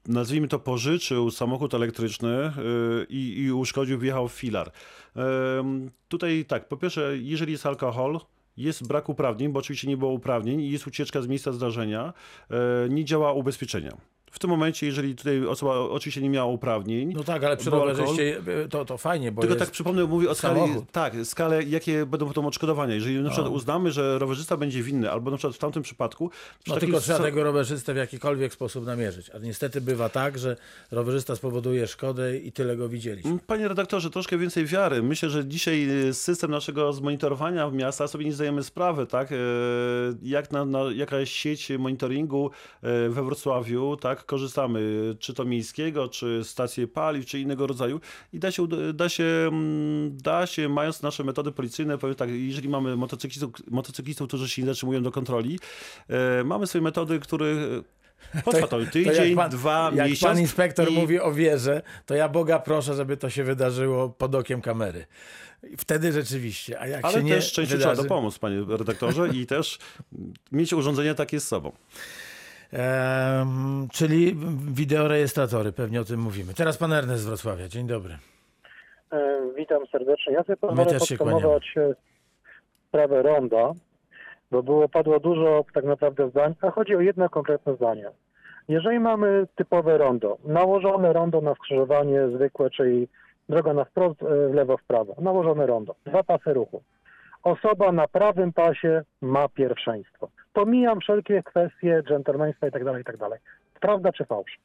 nazwijmy 0.08 0.48
to, 0.48 0.58
pożyczył 0.58 1.30
samochód 1.30 1.74
elektryczny 1.74 2.30
e, 2.30 2.52
i, 3.08 3.42
i 3.42 3.52
uszkodził, 3.52 3.98
wjechał 3.98 4.28
w 4.28 4.32
filar. 4.32 4.70
Tutaj 6.08 6.44
tak, 6.48 6.68
po 6.68 6.76
pierwsze, 6.76 7.18
jeżeli 7.18 7.52
jest 7.52 7.66
alkohol, 7.66 8.20
jest 8.56 8.88
brak 8.88 9.08
uprawnień, 9.08 9.52
bo 9.52 9.58
oczywiście 9.58 9.88
nie 9.88 9.96
było 9.96 10.12
uprawnień 10.12 10.60
i 10.60 10.70
jest 10.70 10.86
ucieczka 10.86 11.22
z 11.22 11.26
miejsca 11.26 11.52
zdarzenia, 11.52 12.12
e, 12.50 12.88
nie 12.88 13.04
działa 13.04 13.32
ubezpieczenia. 13.32 13.96
W 14.34 14.38
tym 14.38 14.50
momencie, 14.50 14.86
jeżeli 14.86 15.14
tutaj 15.16 15.46
osoba 15.46 15.78
oczywiście 15.78 16.22
nie 16.22 16.30
miała 16.30 16.52
uprawnień, 16.52 17.12
No 17.16 17.24
tak, 17.24 17.44
ale 17.44 17.56
przy 17.56 17.70
bo 17.70 17.76
alkohol- 17.76 17.88
rowerzyście 17.96 18.38
e, 18.64 18.68
to, 18.68 18.84
to 18.84 18.98
fajnie, 18.98 19.32
bo 19.32 19.42
tylko 19.42 19.56
tak 19.56 19.70
przypomnę, 19.70 20.04
mówię 20.04 20.30
o 20.30 20.34
skali, 20.34 20.60
samochód. 20.60 20.84
tak, 20.92 21.14
skalę, 21.24 21.62
jakie 21.62 22.06
będą 22.06 22.26
potem 22.26 22.46
odszkodowania. 22.46 22.94
Jeżeli 22.94 23.20
na 23.20 23.30
przykład 23.30 23.48
O. 23.48 23.54
uznamy, 23.54 23.92
że 23.92 24.18
rowerzysta 24.18 24.56
będzie 24.56 24.82
winny, 24.82 25.10
albo 25.10 25.30
na 25.30 25.36
przykład 25.36 25.56
w 25.56 25.58
tamtym 25.58 25.82
przypadku... 25.82 26.30
przy 26.64 26.72
No 26.72 26.76
tylko 26.80 27.00
trzeba 27.00 27.18
tego 27.18 27.44
rowerzystę 27.44 27.94
w 27.94 27.96
jakikolwiek 27.96 28.52
sposób 28.52 28.86
namierzyć. 28.86 29.30
A 29.30 29.38
niestety 29.38 29.80
bywa 29.80 30.08
tak, 30.08 30.38
że 30.38 30.56
rowerzysta 30.90 31.36
spowoduje 31.36 31.86
szkodę 31.86 32.36
i 32.38 32.52
tyle 32.52 32.76
go 32.76 32.88
widzieliśmy. 32.88 33.38
Panie 33.46 33.68
redaktorze, 33.68 34.10
troszkę 34.10 34.38
więcej 34.38 34.66
wiary. 34.66 35.02
Myślę, 35.02 35.30
że 35.30 35.46
dzisiaj 35.46 35.88
e, 36.08 36.14
system 36.14 36.50
naszego 36.50 36.92
zmonitorowania 36.92 37.70
miasta 37.70 38.08
sobie 38.08 38.24
nie 38.24 38.32
zdajemy 38.32 38.62
sprawy, 38.62 39.06
tak? 39.06 39.32
e, 39.32 39.36
Jak 40.22 40.52
na, 40.52 40.64
na 40.64 40.80
jakaś 40.94 41.30
sieć 41.32 41.70
monitoringu 41.78 42.50
e, 42.82 43.08
we 43.08 43.22
Wrocławiu, 43.22 43.96
tak? 43.96 44.23
Korzystamy, 44.26 44.80
czy 45.18 45.34
to 45.34 45.44
miejskiego, 45.44 46.08
czy 46.08 46.40
stacje 46.44 46.86
paliw, 46.88 47.26
czy 47.26 47.40
innego 47.40 47.66
rodzaju 47.66 48.00
i 48.32 48.38
da 48.38 48.50
się, 48.50 48.66
da 48.94 49.08
się, 49.08 49.24
mm, 49.24 50.16
da 50.16 50.46
się 50.46 50.68
mając 50.68 51.02
nasze 51.02 51.24
metody 51.24 51.52
policyjne, 51.52 51.98
powiem 51.98 52.16
tak, 52.16 52.30
jeżeli 52.30 52.68
mamy 52.68 52.96
motocyklistów, 52.96 53.50
motocyklistów 53.70 54.28
którzy 54.28 54.48
się 54.48 54.62
nie 54.62 54.68
zatrzymują 54.68 55.02
do 55.02 55.12
kontroli, 55.12 55.58
e, 56.08 56.44
mamy 56.44 56.66
swoje 56.66 56.82
metody, 56.82 57.20
które 57.20 57.46
Potrwa 58.44 58.66
to, 58.66 58.78
To 58.84 58.90
tydzień, 58.90 59.36
pan, 59.36 59.50
dwa, 59.50 59.90
jak 59.94 60.08
miesiąc. 60.08 60.32
pan 60.32 60.40
inspektor 60.40 60.90
i- 60.90 60.94
mówi 60.94 61.20
o 61.20 61.32
wierze, 61.32 61.82
to 62.06 62.14
ja 62.14 62.28
Boga 62.28 62.58
proszę, 62.58 62.94
żeby 62.94 63.16
to 63.16 63.30
się 63.30 63.44
wydarzyło 63.44 64.08
pod 64.08 64.34
okiem 64.34 64.60
kamery. 64.60 65.06
Wtedy 65.78 66.12
rzeczywiście, 66.12 66.80
a 66.80 66.86
jak 66.86 67.04
Ale 67.04 67.14
się 67.14 67.22
nie 67.22 67.34
też 67.34 67.52
częściej 67.52 67.78
wydarzy... 67.78 67.94
trzeba 67.96 68.08
dopomóc, 68.08 68.38
panie 68.38 68.64
redaktorze, 68.68 69.28
i 69.28 69.46
też 69.46 69.78
mieć 70.52 70.72
urządzenie 70.72 71.14
takie 71.14 71.40
z 71.40 71.48
sobą. 71.48 71.72
Czyli 73.92 74.36
wideorejestratory, 74.72 75.72
pewnie 75.72 76.00
o 76.00 76.04
tym 76.04 76.20
mówimy. 76.20 76.54
Teraz 76.54 76.78
pan 76.78 76.92
Ernest 76.92 77.22
z 77.22 77.26
Wrocławia, 77.26 77.68
dzień 77.68 77.86
dobry. 77.86 78.18
E, 79.12 79.40
Witam 79.56 79.86
serdecznie. 79.86 80.32
Ja 80.32 80.42
sobie 80.42 80.56
pozwolę 80.56 80.98
podsumować 80.98 81.74
e, 81.76 81.94
sprawę 82.88 83.22
ronda, 83.22 83.72
bo 84.50 84.62
było 84.62 84.88
padło 84.88 85.20
dużo 85.20 85.64
tak 85.74 85.84
naprawdę 85.84 86.30
zdań, 86.30 86.54
a 86.60 86.70
chodzi 86.70 86.96
o 86.96 87.00
jedno 87.00 87.28
konkretne 87.28 87.76
zdanie. 87.76 88.10
Jeżeli 88.68 89.00
mamy 89.00 89.46
typowe 89.56 89.98
rondo, 89.98 90.38
nałożone 90.44 91.12
rondo 91.12 91.40
na 91.40 91.54
skrzyżowanie 91.54 92.28
zwykłe, 92.34 92.70
czyli 92.70 93.08
droga 93.48 93.74
na 93.74 93.84
wprost, 93.84 94.22
e, 94.22 94.48
w 94.48 94.54
lewo, 94.54 94.76
w 94.76 94.82
prawo, 94.82 95.14
nałożone 95.18 95.66
rondo, 95.66 95.94
dwa 96.06 96.22
pasy 96.22 96.54
ruchu. 96.54 96.82
Osoba 97.42 97.92
na 97.92 98.08
prawym 98.08 98.52
pasie 98.52 99.02
ma 99.20 99.48
pierwszeństwo. 99.48 100.28
Pomijam 100.58 101.00
wszelkie 101.00 101.42
kwestie 101.42 102.02
dżentelmeństwa 102.08 102.68
i 102.68 102.70
tak 102.70 102.84
dalej, 102.84 103.02
i 103.02 103.04
tak 103.04 103.16
dalej. 103.16 103.38
Prawda 103.80 104.12
czy 104.12 104.24
fałsz? 104.24 104.58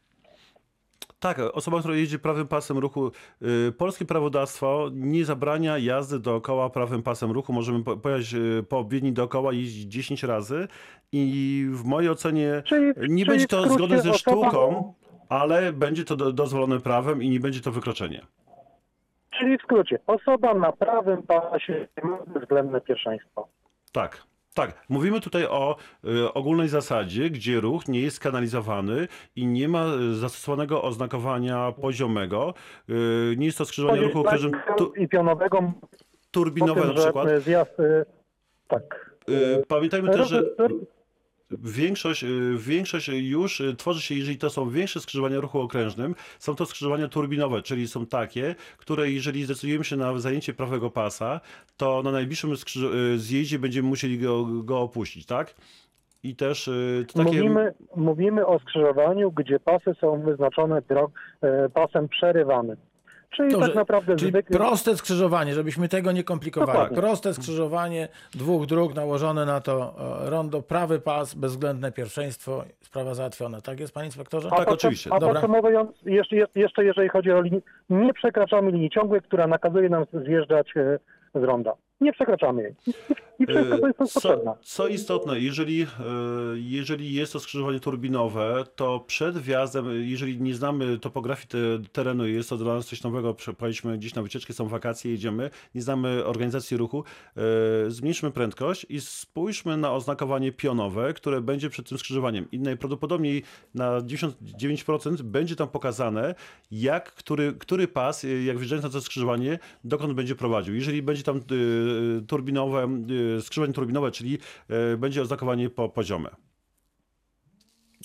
Tak, 1.19 1.39
osoba, 1.53 1.79
która 1.79 1.95
jeździ 1.95 2.19
prawym 2.19 2.47
pasem 2.47 2.77
ruchu, 2.77 3.11
y, 3.67 3.71
polskie 3.71 4.05
prawodawstwo 4.05 4.89
nie 4.93 5.25
zabrania 5.25 5.77
jazdy 5.77 6.19
dookoła 6.19 6.69
prawym 6.69 7.03
pasem 7.03 7.31
ruchu. 7.31 7.53
Możemy 7.53 7.83
po- 7.83 7.97
pojechać 7.97 8.33
y, 8.33 8.63
po 8.69 8.77
obwiedni 8.77 9.13
dookoła, 9.13 9.53
jeździć 9.53 9.85
10 9.93 10.23
razy 10.23 10.67
i 11.11 11.65
w 11.71 11.85
mojej 11.85 12.09
ocenie 12.09 12.63
Czyli, 12.65 12.85
nie 12.87 12.93
czyli 12.95 13.25
będzie 13.25 13.47
to 13.47 13.69
zgodne 13.69 14.01
ze 14.01 14.13
sztuką, 14.13 14.93
ale 15.29 15.73
będzie 15.73 16.05
to 16.05 16.15
do, 16.15 16.33
dozwolone 16.33 16.79
prawem 16.79 17.23
i 17.23 17.29
nie 17.29 17.39
będzie 17.39 17.61
to 17.61 17.71
wykroczenie. 17.71 18.21
Czyli 19.39 19.57
w 19.57 19.61
skrócie, 19.61 19.99
osoba 20.07 20.53
na 20.53 20.71
prawym 20.71 21.23
pasie 21.23 21.87
ma 22.03 22.17
względne 22.41 22.81
pierwszeństwo. 22.81 23.47
Tak. 23.91 24.23
Tak, 24.59 24.73
mówimy 24.89 25.21
tutaj 25.21 25.45
o 25.45 25.75
y, 26.05 26.33
ogólnej 26.33 26.67
zasadzie, 26.69 27.29
gdzie 27.29 27.59
ruch 27.59 27.87
nie 27.87 28.01
jest 28.01 28.19
kanalizowany 28.19 29.07
i 29.35 29.47
nie 29.47 29.67
ma 29.67 29.85
y, 29.85 30.15
zastosowanego 30.15 30.83
oznakowania 30.83 31.71
poziomego. 31.71 32.53
Y, 32.89 33.35
nie 33.37 33.45
jest 33.45 33.57
to 33.57 33.65
skrzyżowanie 33.65 34.01
ruchu 34.01 34.23
tu, 34.77 34.93
I 34.93 35.07
pionowego 35.07 35.71
turbinowe 36.31 36.81
po 36.81 36.87
na 36.87 36.93
przykład. 36.93 37.27
zjazd, 37.41 37.79
y, 37.79 38.05
tak. 38.67 39.15
Y, 39.29 39.63
Pamiętajmy 39.67 40.09
też, 40.09 40.29
że 40.29 40.43
większość, 41.51 42.23
y, 42.23 42.55
większość 42.57 43.07
już 43.07 43.61
y, 43.61 43.75
tworzy 43.75 44.01
się, 44.01 44.15
jeżeli 44.15 44.37
to 44.37 44.49
są 44.49 44.69
większe 44.69 44.99
skrzyżowania 44.99 45.39
ruchu 45.39 45.59
okrężnym, 45.59 46.15
są 46.39 46.55
to 46.55 46.65
skrzyżowania 46.65 47.07
turbinowe, 47.07 47.61
czyli 47.61 47.87
są 47.87 48.05
takie, 48.05 48.55
które 48.77 49.11
jeżeli 49.11 49.43
zdecydujemy 49.43 49.83
się 49.83 49.95
na 49.95 50.19
zajęcie 50.19 50.53
prawego 50.53 50.89
pasa, 50.89 51.41
to 51.77 52.03
na 52.03 52.11
najbliższym 52.11 52.51
y, 52.53 53.19
zjeździe 53.19 53.59
będziemy 53.59 53.89
musieli 53.89 54.19
go, 54.19 54.45
go 54.45 54.79
opuścić, 54.79 55.25
tak? 55.25 55.55
I 56.23 56.35
też 56.35 56.69
takie... 57.13 57.23
Mówimy, 57.23 57.73
mówimy 57.95 58.45
o 58.45 58.59
skrzyżowaniu, 58.59 59.31
gdzie 59.31 59.59
pasy 59.59 59.95
są 60.01 60.21
wyznaczone 60.21 60.81
pasem 61.73 62.09
przerywanym. 62.09 62.77
Czyli 63.29 63.51
Dobrze, 63.51 63.67
tak 63.67 63.75
naprawdę 63.75 64.15
Czyli 64.15 64.31
zwykły... 64.31 64.57
proste 64.57 64.97
skrzyżowanie, 64.97 65.53
żebyśmy 65.53 65.89
tego 65.89 66.11
nie 66.11 66.23
komplikowali. 66.23 66.71
Dokładnie. 66.71 66.97
Proste 66.97 67.33
skrzyżowanie 67.33 68.07
dwóch 68.31 68.65
dróg 68.65 68.95
nałożone 68.95 69.45
na 69.45 69.61
to 69.61 69.95
e, 70.25 70.29
rondo, 70.29 70.61
prawy 70.61 70.99
pas, 70.99 71.33
bezwzględne 71.33 71.91
pierwszeństwo, 71.91 72.63
sprawa 72.81 73.13
załatwiona. 73.13 73.61
Tak 73.61 73.79
jest, 73.79 73.93
panie 73.93 74.05
inspektorze? 74.05 74.49
tak, 74.49 74.59
podsum- 74.59 74.73
oczywiście. 74.73 75.13
A 75.13 75.19
Dobra. 75.19 75.33
podsumowując, 75.33 75.91
jeszcze, 76.05 76.35
jeszcze 76.55 76.85
jeżeli 76.85 77.09
chodzi 77.09 77.31
o 77.31 77.41
linię, 77.41 77.61
nie 77.89 78.13
przekraczamy 78.13 78.71
linii 78.71 78.89
ciągłej, 78.89 79.21
która 79.21 79.47
nakazuje 79.47 79.89
nam 79.89 80.05
zjeżdżać 80.25 80.67
e, 80.77 80.99
z 81.35 81.43
ronda. 81.43 81.73
Nie 82.01 82.13
przekraczamy 82.13 82.61
jej. 82.61 82.75
I 83.39 83.45
wszystko 83.45 83.77
to 83.77 83.87
jest 83.87 84.01
E, 84.01 84.05
Co, 84.05 84.13
potrzebne. 84.13 84.53
co 84.61 84.87
istotne, 84.87 85.39
jeżeli, 85.39 85.81
e, 85.81 85.87
jeżeli 86.55 87.13
jest 87.13 87.33
to 87.33 87.39
skrzyżowanie 87.39 87.79
turbinowe, 87.79 88.63
to 88.75 88.99
przed 89.07 89.37
wjazdem, 89.37 89.85
jeżeli 90.01 90.41
nie 90.41 90.55
znamy 90.55 90.99
topografii 90.99 91.47
te, 91.47 91.57
terenu, 91.91 92.27
jest 92.27 92.49
to 92.49 92.57
dla 92.57 92.73
nas 92.73 92.87
coś 92.87 93.03
nowego, 93.03 93.33
pojechaliśmy 93.33 93.97
gdzieś 93.97 94.15
na 94.15 94.21
wycieczkę, 94.21 94.53
są 94.53 94.67
wakacje, 94.67 95.11
jedziemy, 95.11 95.49
nie 95.75 95.81
znamy 95.81 96.25
organizacji 96.25 96.77
ruchu, 96.77 97.03
e, 97.37 97.41
zmniejszmy 97.91 98.31
prędkość 98.31 98.85
i 98.89 99.01
spójrzmy 99.01 99.77
na 99.77 99.93
oznakowanie 99.93 100.51
pionowe, 100.51 101.13
które 101.13 101.41
będzie 101.41 101.69
przed 101.69 101.89
tym 101.89 101.97
skrzyżowaniem. 101.97 102.51
I 102.51 102.59
najprawdopodobniej 102.59 103.43
na 103.75 104.01
99% 104.01 105.21
będzie 105.21 105.55
tam 105.55 105.67
pokazane, 105.67 106.35
jak, 106.71 107.13
który, 107.13 107.53
który 107.53 107.87
pas, 107.87 108.25
e, 108.25 108.43
jak 108.43 108.57
wjeżdżając 108.57 108.83
na 108.83 108.89
to 108.89 109.01
skrzyżowanie, 109.01 109.59
dokąd 109.83 110.13
będzie 110.13 110.35
prowadził. 110.35 110.75
Jeżeli 110.75 111.01
będzie 111.01 111.23
tam 111.23 111.37
e, 111.37 111.41
turbinowe, 112.27 112.87
e, 113.37 113.41
skrzyżowanie 113.41 113.73
turbinowe, 113.73 114.11
czyli 114.11 114.37
e, 114.69 114.97
będzie 114.97 115.21
oznakowanie 115.21 115.69
po 115.69 115.89
poziome. 115.89 116.29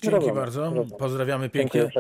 Dzięki 0.05 0.17
Rozumiem, 0.17 0.35
bardzo. 0.37 0.61
rozumiem. 0.61 0.91
Pozdrawiamy 0.99 1.51
pięknie. 1.51 1.91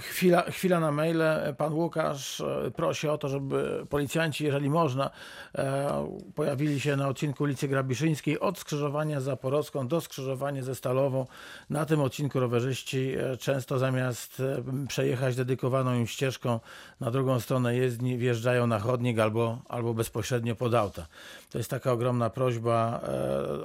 Chwila, 0.00 0.42
chwila 0.42 0.80
na 0.80 0.92
maile. 0.92 1.54
Pan 1.56 1.72
Łukasz 1.72 2.40
e, 2.40 2.70
prosi 2.70 3.08
o 3.08 3.18
to, 3.18 3.28
żeby 3.28 3.86
policjanci, 3.90 4.44
jeżeli 4.44 4.70
można, 4.70 5.10
e, 5.58 6.16
pojawili 6.34 6.80
się 6.80 6.96
na 6.96 7.08
odcinku 7.08 7.44
ulicy 7.44 7.68
Grabiszyńskiej 7.68 8.40
od 8.40 8.58
skrzyżowania 8.58 9.20
z 9.20 9.24
Zaporowską 9.24 9.88
do 9.88 10.00
skrzyżowania 10.00 10.62
ze 10.62 10.74
Stalową. 10.74 11.26
Na 11.70 11.86
tym 11.86 12.00
odcinku 12.00 12.40
rowerzyści 12.40 13.14
e, 13.18 13.36
często 13.36 13.78
zamiast 13.78 14.42
przejechać 14.88 15.36
dedykowaną 15.36 15.94
im 15.94 16.06
ścieżką 16.06 16.60
na 17.00 17.10
drugą 17.10 17.40
stronę 17.40 17.76
jezdni, 17.76 18.18
wjeżdżają 18.18 18.66
na 18.66 18.78
chodnik 18.78 19.18
albo, 19.18 19.58
albo 19.68 19.94
bezpośrednio 19.94 20.56
pod 20.56 20.74
auta. 20.74 21.06
To 21.50 21.58
jest 21.58 21.70
taka 21.70 21.92
ogromna 21.92 22.30
prośba 22.30 23.00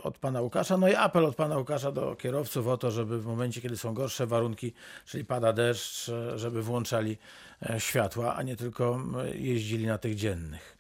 od 0.04 0.18
pana 0.18 0.42
Łukasza. 0.42 0.78
No 0.78 0.88
i 0.88 0.96
apel 0.96 1.26
od 1.26 1.36
pana 1.36 1.58
Łukasza 1.58 1.92
do 1.92 2.16
kierowców 2.16 2.68
o 2.68 2.78
to, 2.78 2.92
żeby 2.92 3.20
w 3.20 3.26
momencie, 3.26 3.62
kiedy 3.62 3.78
są 3.80 3.94
gorsze 3.94 4.28
warunki, 4.28 4.74
czyli 5.06 5.26
pada 5.26 5.54
deszcz, 5.54 6.12
żeby 6.36 6.64
włączali 6.64 7.18
e, 7.70 7.80
światła, 7.80 8.36
a 8.36 8.44
nie 8.44 8.56
tylko 8.56 8.96
m, 8.96 9.16
jeździli 9.34 9.88
na 9.88 9.98
tych 9.98 10.16
dziennych. 10.16 10.78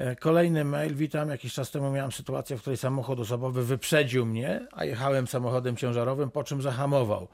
E, 0.00 0.16
Kolejny 0.16 0.64
mail. 0.64 0.94
Witam. 0.94 1.28
Jakiś 1.28 1.54
czas 1.54 1.70
temu 1.70 1.90
miałem 1.90 2.12
sytuację, 2.12 2.56
w 2.56 2.60
której 2.60 2.76
samochód 2.76 3.20
osobowy 3.20 3.64
wyprzedził 3.64 4.26
mnie, 4.26 4.66
a 4.72 4.84
jechałem 4.84 5.26
samochodem 5.26 5.76
ciężarowym, 5.76 6.30
po 6.30 6.44
czym 6.44 6.62
zahamował. 6.62 7.28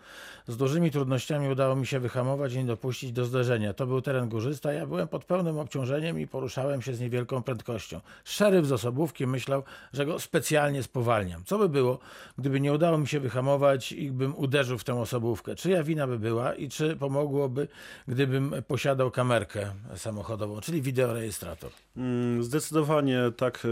Z 0.49 0.57
dużymi 0.57 0.91
trudnościami 0.91 1.49
udało 1.49 1.77
mi 1.77 1.87
się 1.87 2.01
wyhamować 2.01 2.53
i 2.53 2.59
nie 2.59 2.65
dopuścić 2.65 3.13
do 3.13 3.25
zderzenia. 3.25 3.75
To 3.75 3.87
był 3.87 4.03
teren 4.03 4.29
górzysta, 4.29 4.73
ja 4.73 4.87
byłem 4.87 5.09
pod 5.09 5.25
pełnym 5.25 5.59
obciążeniem 5.59 6.21
i 6.21 6.27
poruszałem 6.27 6.83
się 6.83 6.95
z 6.95 7.01
niewielką 7.01 7.43
prędkością. 7.43 8.01
Szeryf 8.25 8.67
z 8.67 8.73
osobówki 8.73 9.27
myślał, 9.27 9.63
że 9.93 10.07
go 10.07 10.19
specjalnie 10.19 10.83
spowalniam. 10.83 11.45
Co 11.45 11.59
by 11.59 11.69
było, 11.69 11.99
gdyby 12.39 12.61
nie 12.61 12.73
udało 12.73 12.99
mi 12.99 13.09
się 13.09 13.21
wyhamować 13.21 13.93
i 13.93 14.11
bym 14.11 14.37
uderzył 14.37 14.79
w 14.79 14.85
tę 14.85 14.95
osobówkę? 14.95 15.55
Czyja 15.55 15.83
wina 15.83 16.07
by 16.07 16.19
była 16.19 16.55
i 16.55 16.69
czy 16.69 16.97
pomogłoby, 16.97 17.69
gdybym 18.09 18.55
posiadał 18.67 19.11
kamerkę 19.11 19.71
samochodową, 19.97 20.61
czyli 20.61 20.83
wideorejestrator? 20.83 21.71
Mm, 21.97 22.45
Zdecydowanie 22.61 23.19
tak. 23.37 23.63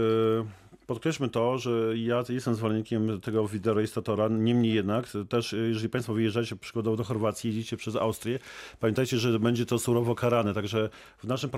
e, 0.41 0.65
Podkreślmy 0.87 1.29
to, 1.29 1.57
że 1.57 1.97
ja 1.97 2.23
jestem 2.29 2.55
zwolennikiem 2.55 3.21
tego 3.21 3.47
wideorejestratora, 3.47 4.27
niemniej 4.27 4.73
jednak 4.73 5.07
też 5.29 5.53
e, 5.53 5.57
jeżeli 5.57 5.89
Państwo 5.89 6.13
wyjeżdżacie 6.13 6.55
przykładowo 6.55 6.97
do 6.97 7.03
Chorwacji, 7.03 7.49
jedziecie 7.49 7.77
przez 7.77 7.95
Austrię, 7.95 8.39
pamiętajcie, 8.79 9.17
że 9.17 9.39
będzie 9.39 9.65
to 9.65 9.79
surowo 9.79 10.15
karane, 10.15 10.53
także 10.53 10.89
w 11.17 11.23
naszym 11.23 11.49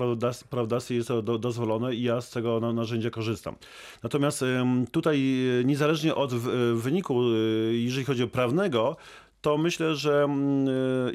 prawodawstwie 0.50 0.94
jest 0.94 1.08
to 1.08 1.22
do, 1.22 1.38
dozwolone 1.38 1.94
i 1.94 2.02
ja 2.02 2.20
z 2.20 2.30
tego 2.30 2.60
na, 2.60 2.72
narzędzia 2.72 3.10
korzystam. 3.10 3.54
Natomiast 4.02 4.44
tutaj 4.90 5.46
e, 5.60 5.64
niezależnie 5.64 6.14
od 6.14 6.34
wyniku, 6.74 7.22
jeżeli 7.70 8.04
chodzi 8.04 8.22
o 8.22 8.28
prawnego, 8.28 8.96
to 9.40 9.58
myślę, 9.58 9.94
że 9.94 10.24
mm, 10.24 10.68
e, 10.68 11.12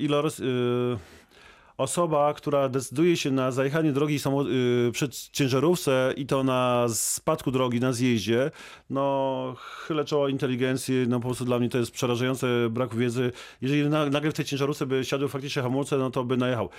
osoba, 1.83 2.33
która 2.33 2.69
decyduje 2.69 3.17
się 3.17 3.31
na 3.31 3.51
zajechanie 3.51 3.91
drogi 3.91 4.19
samo, 4.19 4.49
y, 4.49 4.91
przed 4.91 5.29
ciężarówce 5.31 6.13
i 6.17 6.25
to 6.25 6.43
na 6.43 6.85
spadku 6.89 7.51
drogi, 7.51 7.79
na 7.79 7.93
zjeździe, 7.93 8.51
no 8.89 9.55
chylę 9.57 10.05
czoła 10.05 10.29
inteligencji, 10.29 11.05
no 11.07 11.19
po 11.19 11.27
prostu 11.27 11.45
dla 11.45 11.59
mnie 11.59 11.69
to 11.69 11.77
jest 11.77 11.91
przerażające 11.91 12.47
brak 12.69 12.95
wiedzy. 12.95 13.31
Jeżeli 13.61 13.89
na, 13.89 14.05
nagle 14.05 14.31
w 14.31 14.33
tej 14.33 14.45
ciężarówce 14.45 14.85
by 14.85 15.05
siadły 15.05 15.27
faktycznie 15.27 15.61
hamulce, 15.61 15.97
no 15.97 16.11
to 16.11 16.23
by 16.23 16.37
najechał. 16.37 16.69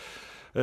E, 0.56 0.60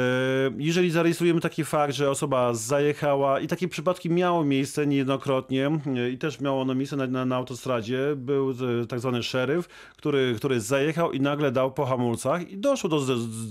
Jeżeli 0.57 0.91
zarejestrujemy 0.91 1.41
taki 1.41 1.65
fakt, 1.65 1.93
że 1.93 2.09
osoba 2.09 2.53
zajechała 2.53 3.39
i 3.39 3.47
takie 3.47 3.67
przypadki 3.67 4.09
miało 4.09 4.43
miejsce 4.43 4.87
niejednokrotnie 4.87 5.71
e, 5.97 6.09
i 6.09 6.17
też 6.17 6.39
miało 6.39 6.61
ono 6.61 6.75
miejsce 6.75 6.95
na, 6.95 7.07
na, 7.07 7.25
na 7.25 7.35
autostradzie, 7.35 8.13
był 8.15 8.51
e, 8.51 8.87
tak 8.87 8.99
zwany 8.99 9.23
szeryf, 9.23 9.67
który, 9.97 10.33
który 10.37 10.59
zajechał 10.59 11.11
i 11.11 11.19
nagle 11.21 11.51
dał 11.51 11.71
po 11.71 11.85
hamulcach 11.85 12.49
i 12.49 12.57
doszło 12.57 12.89
do, 12.89 13.01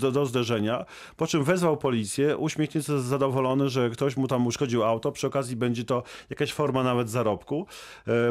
do, 0.01 0.13
do 0.13 0.27
zderzenia, 0.27 0.85
po 1.17 1.27
czym 1.27 1.45
wezwał 1.45 1.77
policję, 1.77 2.37
uśmiechnięty, 2.37 3.01
zadowolony, 3.01 3.69
że 3.69 3.91
ktoś 3.91 4.17
mu 4.17 4.29
tam 4.29 4.47
uszkodził 4.47 4.85
auto, 4.85 5.13
przy 5.13 5.27
okazji 5.27 5.57
będzie 5.57 5.85
to 5.85 6.03
jakaś 6.31 6.53
forma 6.53 6.83
nawet 6.83 7.11
zarobku, 7.11 7.67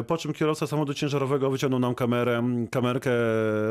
po 0.06 0.18
czym 0.18 0.32
kierowca 0.32 0.66
samochodu 0.66 0.94
ciężarowego 0.94 1.50
wyciągnął 1.50 1.80
nam 1.80 1.94
kamerę, 1.94 2.42
kamerkę, 2.70 3.10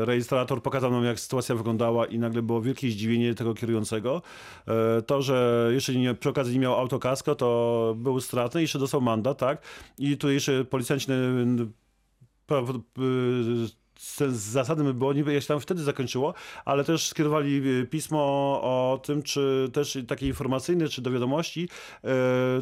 rejestrator, 0.04 0.62
pokazał 0.62 0.90
nam 0.90 1.04
jak 1.04 1.20
sytuacja 1.20 1.54
wyglądała 1.54 2.06
i 2.06 2.18
nagle 2.18 2.42
było 2.42 2.60
wielkie 2.60 2.90
zdziwienie 2.90 3.34
tego 3.34 3.54
kierującego. 3.54 4.22
E, 4.68 5.02
To, 5.02 5.22
że 5.22 5.68
jeszcze 5.72 5.94
nie, 5.94 6.14
przy 6.14 6.28
okazji 6.28 6.54
nie 6.54 6.60
miał 6.60 6.74
autokasko, 6.74 7.34
to 7.34 7.94
był 7.98 8.20
stratny 8.20 8.60
jeszcze 8.60 8.78
dostał 8.78 9.00
mandat, 9.00 9.38
tak? 9.38 9.62
I 9.98 10.16
tu 10.16 10.30
jeszcze 10.30 10.64
policjanci 10.64 11.06
prawo- 12.46 12.80
y, 12.98 13.79
z 14.00 14.32
zasady 14.32 14.94
było, 14.94 15.12
niby 15.12 15.40
się 15.40 15.48
tam 15.48 15.60
wtedy 15.60 15.82
zakończyło, 15.82 16.34
ale 16.64 16.84
też 16.84 17.08
skierowali 17.08 17.68
y, 17.68 17.86
pismo 17.86 18.20
o 18.62 19.00
tym, 19.04 19.22
czy 19.22 19.70
też 19.72 19.98
takie 20.08 20.26
informacyjne, 20.26 20.88
czy 20.88 21.02
do 21.02 21.10
wiadomości, 21.10 21.68
e, 22.04 22.08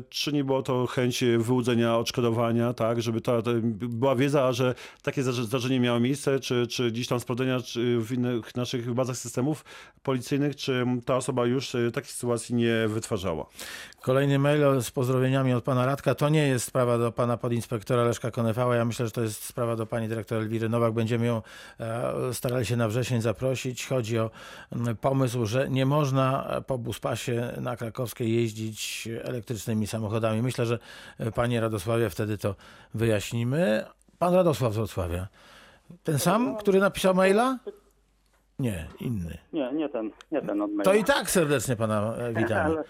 czy 0.09 0.33
nie 0.33 0.45
było 0.45 0.63
to 0.63 0.87
chęć 0.87 1.25
wyłudzenia 1.39 1.97
odszkodowania, 1.97 2.73
tak, 2.73 3.03
żeby 3.03 3.21
ta, 3.21 3.43
ta 3.43 3.51
była 3.73 4.17
wiedza, 4.17 4.53
że 4.53 4.75
takie 5.03 5.23
zdarze- 5.23 5.45
zdarzenie 5.45 5.81
miało 5.81 6.01
miejsce, 6.01 6.41
czy, 6.41 6.67
czy 6.67 6.91
gdzieś 6.91 7.07
tam 7.07 7.21
sprawdzenia 7.21 7.59
w 7.99 8.13
innych 8.13 8.57
naszych 8.57 8.95
bazach 8.95 9.17
systemów 9.17 9.65
policyjnych, 10.03 10.57
czy 10.57 10.87
ta 11.05 11.17
osoba 11.17 11.47
już 11.47 11.75
e, 11.75 11.91
takiej 11.91 12.11
sytuacji 12.11 12.55
nie 12.55 12.89
wytwarzała. 12.89 13.47
Kolejny 14.03 14.39
mail 14.39 14.83
z 14.83 14.91
pozdrowieniami 14.91 15.55
od 15.55 15.65
pana 15.65 15.87
Radka. 15.87 16.15
To 16.15 16.29
nie 16.29 16.49
jest 16.49 16.67
sprawa 16.67 16.99
do 16.99 17.13
pana 17.13 17.37
podinspektora 17.37 18.05
Leszka 18.05 18.31
Konewała. 18.31 18.77
Ja 18.77 18.85
myślę, 18.85 19.07
że 19.07 19.13
to 19.13 19.23
jest 19.23 19.45
sprawa 19.45 19.77
do 19.77 19.87
pani 19.87 20.09
dyrektor 20.09 20.39
Elwiry 20.39 20.69
Nowak. 20.69 20.93
Będziemy 20.93 21.27
ją 21.27 21.43
e, 21.81 22.13
starali 22.35 22.67
się 22.67 22.77
na 22.77 22.89
wrzesień 22.89 23.21
zaprosić. 23.21 23.87
Chodzi 23.87 24.19
o 24.19 24.31
pomysł, 25.01 25.47
że 25.47 25.71
nie 25.71 25.87
można 25.87 26.47
po 26.67 26.79
buspasie 26.79 27.53
na 27.61 27.77
Krakowskiej 27.77 28.35
jeździć 28.35 29.09
elektrycznymi 29.23 29.87
samochodami. 29.87 30.43
Myślę, 30.43 30.67
że 30.67 30.79
e, 31.19 31.33
panie 31.33 31.61
Radosławie 31.61 32.11
wtedy 32.11 32.39
to 32.39 32.55
wyjaśnimy. 32.95 33.85
Pan 34.19 34.35
Radosław 34.35 34.73
z 34.73 34.77
Wrocławia. 34.77 35.29
Ten 36.05 36.19
sam, 36.19 36.57
który 36.57 36.81
napisał 36.81 37.15
maila? 37.15 37.59
Nie, 38.59 38.87
inny. 39.01 39.39
Nie, 39.53 39.73
nie 39.73 39.89
ten, 39.89 40.11
nie 40.33 40.43
ten 40.43 40.63
od 40.63 40.71
maila. 40.71 40.85
To 40.85 40.95
i 40.95 41.05
tak 41.05 41.31
serdecznie 41.31 41.77
pana 41.77 42.15
e, 42.15 42.35
witamy. 42.35 42.65
Ale, 42.77 42.85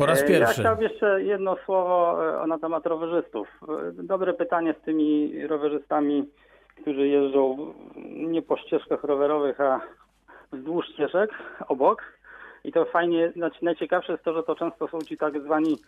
Po 0.00 0.06
raz 0.06 0.22
e, 0.22 0.26
pierwszy. 0.26 0.62
Ja 0.62 0.68
chciałbym 0.68 0.84
jeszcze 0.84 1.22
jedno 1.22 1.56
słowo 1.64 2.18
e, 2.42 2.46
na 2.46 2.58
temat 2.58 2.86
rowerzystów. 2.86 3.48
E, 3.98 4.02
Dobre 4.02 4.34
pytanie 4.34 4.74
z 4.80 4.84
tymi 4.84 5.46
rowerzystami, 5.46 6.24
którzy 6.80 7.08
jeżdżą 7.08 7.74
nie 8.06 8.42
po 8.42 8.56
ścieżkach 8.56 9.04
rowerowych, 9.04 9.60
a 9.60 9.80
wzdłuż 10.52 10.86
ścieżek 10.86 11.30
obok. 11.68 12.02
I 12.64 12.72
to 12.72 12.84
fajnie, 12.84 13.32
znaczy 13.32 13.64
najciekawsze 13.64 14.12
jest 14.12 14.24
to, 14.24 14.32
że 14.32 14.42
to 14.42 14.54
często 14.54 14.88
są 14.88 15.00
ci 15.00 15.16
tak 15.16 15.40
zwani 15.40 15.78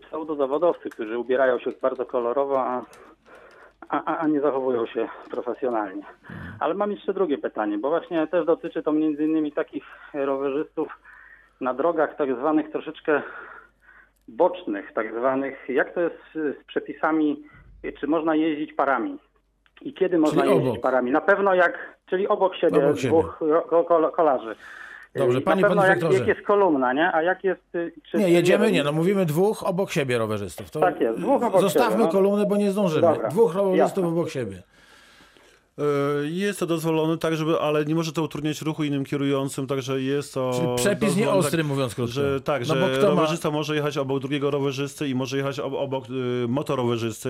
pseudozawodowcy, 0.00 0.90
którzy 0.90 1.18
ubierają 1.18 1.58
się 1.58 1.70
bardzo 1.82 2.06
kolorowo, 2.06 2.60
a, 2.60 2.82
a, 3.88 4.16
a 4.16 4.26
nie 4.26 4.40
zachowują 4.40 4.86
się 4.86 5.08
profesjonalnie. 5.30 6.02
Ale 6.60 6.74
mam 6.74 6.90
jeszcze 6.90 7.14
drugie 7.14 7.38
pytanie, 7.38 7.78
bo 7.78 7.88
właśnie 7.88 8.26
też 8.26 8.46
dotyczy 8.46 8.82
to 8.82 8.92
między 8.92 9.24
innymi 9.24 9.52
takich 9.52 9.84
rowerzystów 10.14 10.88
na 11.62 11.74
drogach 11.74 12.16
tak 12.16 12.36
zwanych 12.36 12.70
troszeczkę 12.72 13.22
bocznych, 14.28 14.92
tak 14.94 15.18
zwanych, 15.18 15.58
jak 15.68 15.94
to 15.94 16.00
jest 16.00 16.16
z 16.34 16.64
przepisami, 16.66 17.42
czy 18.00 18.06
można 18.06 18.34
jeździć 18.34 18.72
parami? 18.72 19.18
I 19.82 19.94
kiedy 19.94 20.18
można 20.18 20.42
Czyli 20.42 20.54
jeździć 20.54 20.70
obok. 20.70 20.82
parami? 20.82 21.10
Na 21.10 21.20
pewno 21.20 21.54
jak, 21.54 21.78
czyli 22.10 22.28
obok 22.28 22.56
siebie 22.56 22.78
Obok 22.86 22.98
siebie. 22.98 23.08
dwóch 23.08 23.38
ko- 23.70 23.84
ko- 23.84 24.10
kolarzy. 24.12 24.54
Dobrze, 25.14 25.38
I 25.38 25.42
panie 25.42 25.62
na 25.62 25.68
pewno 25.68 25.86
jak, 25.86 26.02
jak 26.12 26.26
jest 26.26 26.40
kolumna, 26.42 26.92
nie? 26.92 27.12
A 27.14 27.22
jak 27.22 27.44
jest... 27.44 27.74
y, 27.74 27.92
Czy, 28.10 28.16
Nie, 28.18 28.30
jedziemy, 28.30 28.72
nie, 28.72 28.82
no 28.84 28.92
mówimy 28.92 29.26
dwóch 29.26 29.62
obok 29.66 29.90
siebie 29.90 30.18
rowerzystów. 30.18 30.70
To 30.70 30.80
Tak 30.80 31.00
jest, 31.00 31.18
dwóch 31.18 31.42
obok 31.42 31.60
Zostawmy 31.60 31.92
siebie, 31.92 32.04
no. 32.04 32.12
kolumny, 32.12 32.46
bo 32.46 32.56
nie 32.56 32.70
zdążymy. 32.70 33.00
Dobra, 33.02 33.28
Dwóch 33.28 33.54
rowerzystów 33.54 34.04
jasne. 34.04 34.08
obok 34.18 34.30
siebie. 34.30 34.62
E, 35.78 35.82
Jest 36.28 36.58
to 36.60 36.66
dozwolone, 36.66 37.18
tak, 37.18 37.36
żeby, 37.36 37.60
ale 37.60 37.84
nie 37.84 37.94
może 37.94 38.12
to 38.12 38.22
utrudniać 38.22 38.62
ruchu 38.62 38.84
innym 38.84 39.04
kierującym, 39.04 39.66
także 39.66 40.02
jest 40.02 40.34
to. 40.34 40.50
Czyli 40.54 40.68
przepis 40.76 41.00
nie 41.02 41.08
dozwolone, 41.08 41.38
ostry, 41.38 41.58
tak, 41.58 41.66
mówiąc 41.66 41.94
krótko. 41.94 42.12
Że, 42.12 42.40
tak, 42.40 42.60
No 42.68 42.74
że 42.74 42.80
bo 42.80 42.86
kto 42.98 43.02
ma- 43.14 43.20
rowerzysta 43.20 43.50
może 43.50 43.76
jechać 43.76 43.98
obok 43.98 44.20
drugiego 44.20 44.50
rowerzysty 44.50 45.08
i 45.08 45.14
może 45.14 45.36
jechać 45.36 45.60
ob- 45.60 45.74
obok 45.74 46.04
y, 46.44 46.48
motorowerzysty. 46.48 47.28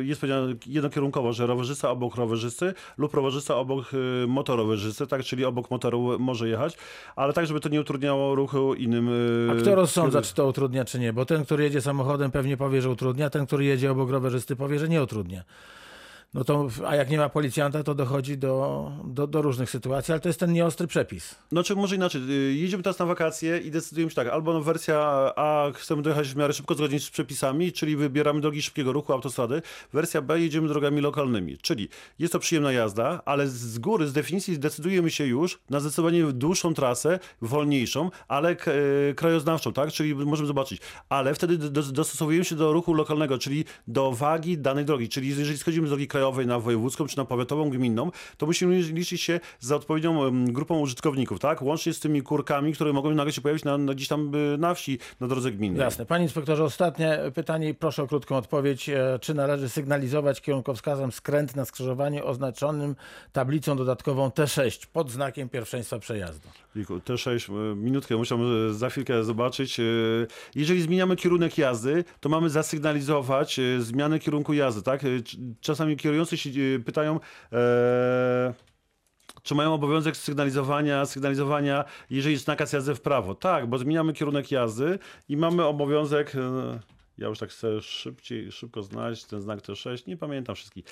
Y, 0.00 0.04
Jest 0.04 0.20
powiedziane 0.20 0.54
jednokierunkowo, 0.66 1.32
że 1.32 1.46
rowerzysta 1.46 1.90
obok 1.90 2.16
rowerzysty 2.16 2.74
lub 2.98 3.14
rowerzysta 3.14 3.56
obok 3.56 3.84
y, 3.94 4.26
motorowerzysty, 4.28 5.06
tak, 5.06 5.24
czyli 5.24 5.44
obok 5.44 5.70
motoru 5.70 6.18
może 6.18 6.48
jechać, 6.48 6.76
ale 7.16 7.32
tak, 7.32 7.46
żeby 7.46 7.60
to 7.60 7.68
nie 7.68 7.80
utrudniało 7.80 8.34
ruchu 8.34 8.74
innym. 8.74 9.08
y, 9.08 9.48
A 9.52 9.54
kto 9.62 9.74
rozsądza, 9.74 10.22
czy 10.22 10.34
to 10.34 10.46
utrudnia, 10.46 10.84
czy 10.84 10.98
nie? 10.98 11.12
Bo 11.12 11.24
ten, 11.24 11.44
który 11.44 11.64
jedzie 11.64 11.80
samochodem, 11.80 12.30
pewnie 12.30 12.56
powie, 12.56 12.82
że 12.82 12.90
utrudnia, 12.90 13.30
ten, 13.30 13.46
który 13.46 13.64
jedzie 13.64 13.90
obok 13.90 14.10
rowerzysty, 14.10 14.56
powie, 14.56 14.78
że 14.78 14.88
nie 14.88 15.02
utrudnia. 15.02 15.42
No 16.34 16.44
to, 16.44 16.68
a 16.86 16.96
jak 16.96 17.10
nie 17.10 17.18
ma 17.18 17.28
policjanta, 17.28 17.82
to 17.82 17.94
dochodzi 17.94 18.38
do, 18.38 18.90
do, 19.04 19.26
do 19.26 19.42
różnych 19.42 19.70
sytuacji, 19.70 20.12
ale 20.12 20.20
to 20.20 20.28
jest 20.28 20.40
ten 20.40 20.52
nieostry 20.52 20.86
przepis. 20.86 21.34
Znaczy, 21.52 21.76
może 21.76 21.96
inaczej. 21.96 22.22
y, 22.30 22.54
Jedziemy 22.54 22.82
teraz 22.82 22.98
na 22.98 23.06
wakacje 23.06 23.58
i 23.58 23.70
decydujemy 23.70 24.10
się 24.10 24.16
tak, 24.16 24.28
albo 24.28 24.52
no 24.52 24.60
wersja 24.60 24.98
A, 25.36 25.70
chcemy 25.74 26.02
dojechać 26.02 26.28
w 26.28 26.36
miarę 26.36 26.52
szybko 26.52 26.74
zgodnie 26.74 27.00
z 27.00 27.10
przepisami, 27.10 27.72
czyli 27.72 27.96
wybieramy 27.96 28.40
drogi 28.40 28.62
szybkiego 28.62 28.92
ruchu, 28.92 29.12
autostrady. 29.12 29.62
Wersja 29.92 30.22
B, 30.22 30.40
jedziemy 30.40 30.68
drogami 30.68 31.00
lokalnymi, 31.00 31.58
czyli 31.58 31.88
jest 32.18 32.32
to 32.32 32.38
przyjemna 32.38 32.72
jazda, 32.72 33.22
ale 33.24 33.48
z 33.48 33.78
góry, 33.78 34.06
z 34.08 34.12
definicji 34.12 34.58
decydujemy 34.58 35.10
się 35.10 35.26
już 35.26 35.58
na 35.70 35.80
zdecydowanie 35.80 36.24
dłuższą 36.32 36.74
trasę, 36.74 37.18
wolniejszą, 37.42 38.10
ale 38.28 38.50
e, 38.50 38.56
krajoznawczą, 39.14 39.72
tak? 39.72 39.92
Czyli 39.92 40.14
możemy 40.14 40.46
zobaczyć. 40.46 40.80
Ale 41.08 41.34
wtedy 41.34 41.58
do, 41.58 41.82
dostosowujemy 41.82 42.44
się 42.44 42.56
do 42.56 42.72
ruchu 42.72 42.94
lokalnego, 42.94 43.38
czyli 43.38 43.64
do 43.88 44.12
wagi 44.12 44.58
danej 44.58 44.84
drogi. 44.84 45.08
Czyli 45.08 45.28
jeżeli 45.28 45.58
schodzimy 45.58 45.86
z 45.86 45.90
drogi 45.90 46.08
krajowej 46.22 46.46
na 46.46 46.58
wojewódzką 46.58 47.06
czy 47.06 47.16
na 47.16 47.24
powiatową, 47.24 47.70
gminną, 47.70 48.10
to 48.36 48.46
musimy 48.46 48.80
liczyć 48.80 49.20
się 49.22 49.40
za 49.60 49.76
odpowiednią 49.76 50.44
grupą 50.52 50.78
użytkowników, 50.78 51.38
tak? 51.38 51.62
Łącznie 51.62 51.92
z 51.92 52.00
tymi 52.00 52.22
kurkami, 52.22 52.72
które 52.72 52.92
mogą 52.92 53.14
nagle 53.14 53.32
się 53.32 53.40
pojawić 53.40 53.64
na, 53.64 53.78
na, 53.78 53.94
gdzieś 53.94 54.08
tam 54.08 54.34
y, 54.34 54.58
na 54.58 54.74
wsi, 54.74 54.98
na 55.20 55.26
drodze 55.28 55.52
gminnej. 55.52 55.80
Jasne. 55.80 56.06
Panie 56.06 56.24
inspektorze, 56.24 56.64
ostatnie 56.64 57.18
pytanie 57.34 57.68
i 57.68 57.74
proszę 57.74 58.02
o 58.02 58.06
krótką 58.06 58.36
odpowiedź. 58.36 58.88
E, 58.88 59.18
Czy 59.20 59.34
należy 59.34 59.68
sygnalizować 59.68 60.40
kierunkowskazem 60.40 61.12
skręt 61.12 61.56
na 61.56 61.64
skrzyżowaniu 61.64 62.26
oznaczonym 62.26 62.96
tablicą 63.32 63.76
dodatkową 63.76 64.28
T6 64.28 64.86
pod 64.92 65.10
znakiem 65.10 65.48
pierwszeństwa 65.48 65.98
przejazdu? 65.98 66.48
Wiku, 66.76 67.00
Te 67.00 67.18
6 67.18 67.48
minutkę 67.76 68.16
muszę 68.16 68.34
e, 68.34 68.72
za 68.74 68.90
chwilkę 68.90 69.24
zobaczyć. 69.24 69.80
E, 69.80 69.82
Jeżeli 70.54 70.82
zmieniamy 70.82 71.16
kierunek 71.16 71.58
jazdy, 71.58 72.04
to 72.20 72.28
mamy 72.28 72.50
zasygnalizować 72.50 73.58
e, 73.58 73.80
zmianę 73.80 74.18
kierunku 74.18 74.52
jazdy, 74.52 74.82
tak? 74.82 75.04
E, 75.04 75.08
Czasami 75.60 75.96
kierujący 76.12 76.36
się 76.36 76.50
e, 76.50 76.78
pytają, 76.78 77.20
e, 77.52 78.54
czy 79.42 79.54
mają 79.54 79.74
obowiązek 79.74 80.16
sygnalizowania, 80.16 81.06
sygnalizowania, 81.06 81.84
jeżeli 82.10 82.32
jest 82.32 82.46
nakaz 82.46 82.72
jazdy 82.72 82.94
w 82.94 83.00
prawo. 83.00 83.34
Tak, 83.34 83.66
bo 83.66 83.78
zmieniamy 83.78 84.12
kierunek 84.12 84.50
jazdy 84.50 84.98
i 85.28 85.36
mamy 85.36 85.64
obowiązek, 85.64 86.34
e, 86.34 86.80
ja 87.18 87.28
już 87.28 87.38
tak 87.38 87.50
chcę 87.50 87.82
szybciej, 87.82 88.52
szybko 88.52 88.82
znaleźć 88.82 89.24
ten 89.24 89.40
znak 89.40 89.60
T6, 89.60 90.08
nie 90.08 90.16
pamiętam 90.16 90.54
wszystkich. 90.54 90.84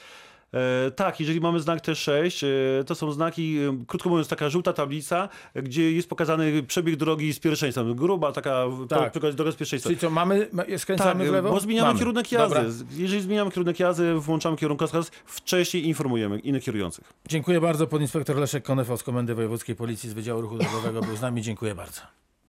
E, 0.54 0.90
tak, 0.90 1.20
jeżeli 1.20 1.40
mamy 1.40 1.60
znak 1.60 1.80
T6, 1.82 2.46
e, 2.80 2.84
to 2.84 2.94
są 2.94 3.12
znaki, 3.12 3.58
e, 3.58 3.84
krótko 3.86 4.08
mówiąc, 4.08 4.28
taka 4.28 4.48
żółta 4.48 4.72
tablica, 4.72 5.28
gdzie 5.54 5.92
jest 5.92 6.08
pokazany 6.08 6.62
przebieg 6.62 6.96
drogi 6.96 7.32
z 7.32 7.38
pierwszeństwem. 7.38 7.94
Gruba 7.94 8.32
taka 8.32 8.64
Tak. 8.88 9.12
tak. 9.14 9.34
droga 9.34 9.52
z 9.52 9.56
pierwszeństwa. 9.56 9.88
Czyli 9.88 10.00
co, 10.00 10.10
mamy, 10.10 10.48
ma- 10.52 10.64
skręcamy 10.78 11.20
Tak, 11.24 11.30
w 11.30 11.32
lewo? 11.32 11.50
bo 11.50 11.60
zmieniamy 11.60 11.86
Mamy. 11.88 11.98
kierunek 11.98 12.32
jazdy. 12.32 12.54
Dobra. 12.54 12.70
Jeżeli 12.96 13.22
zmieniamy 13.22 13.50
kierunek 13.50 13.80
jazdy, 13.80 14.14
włączamy 14.14 14.56
kierunkowskaz, 14.56 15.10
wcześniej 15.26 15.86
informujemy 15.86 16.38
innych 16.38 16.64
kierujących. 16.64 17.12
Dziękuję 17.28 17.60
bardzo. 17.60 17.86
Podinspektor 17.86 18.36
Leszek 18.36 18.64
Konefa 18.64 18.96
z 18.96 19.02
Komendy 19.02 19.34
Wojewódzkiej 19.34 19.76
Policji 19.76 20.10
z 20.10 20.12
Wydziału 20.12 20.40
Ruchu 20.40 20.58
Drogowego 20.58 21.00
był 21.00 21.16
z 21.16 21.20
nami. 21.20 21.42
Dziękuję 21.42 21.74
bardzo. 21.74 22.00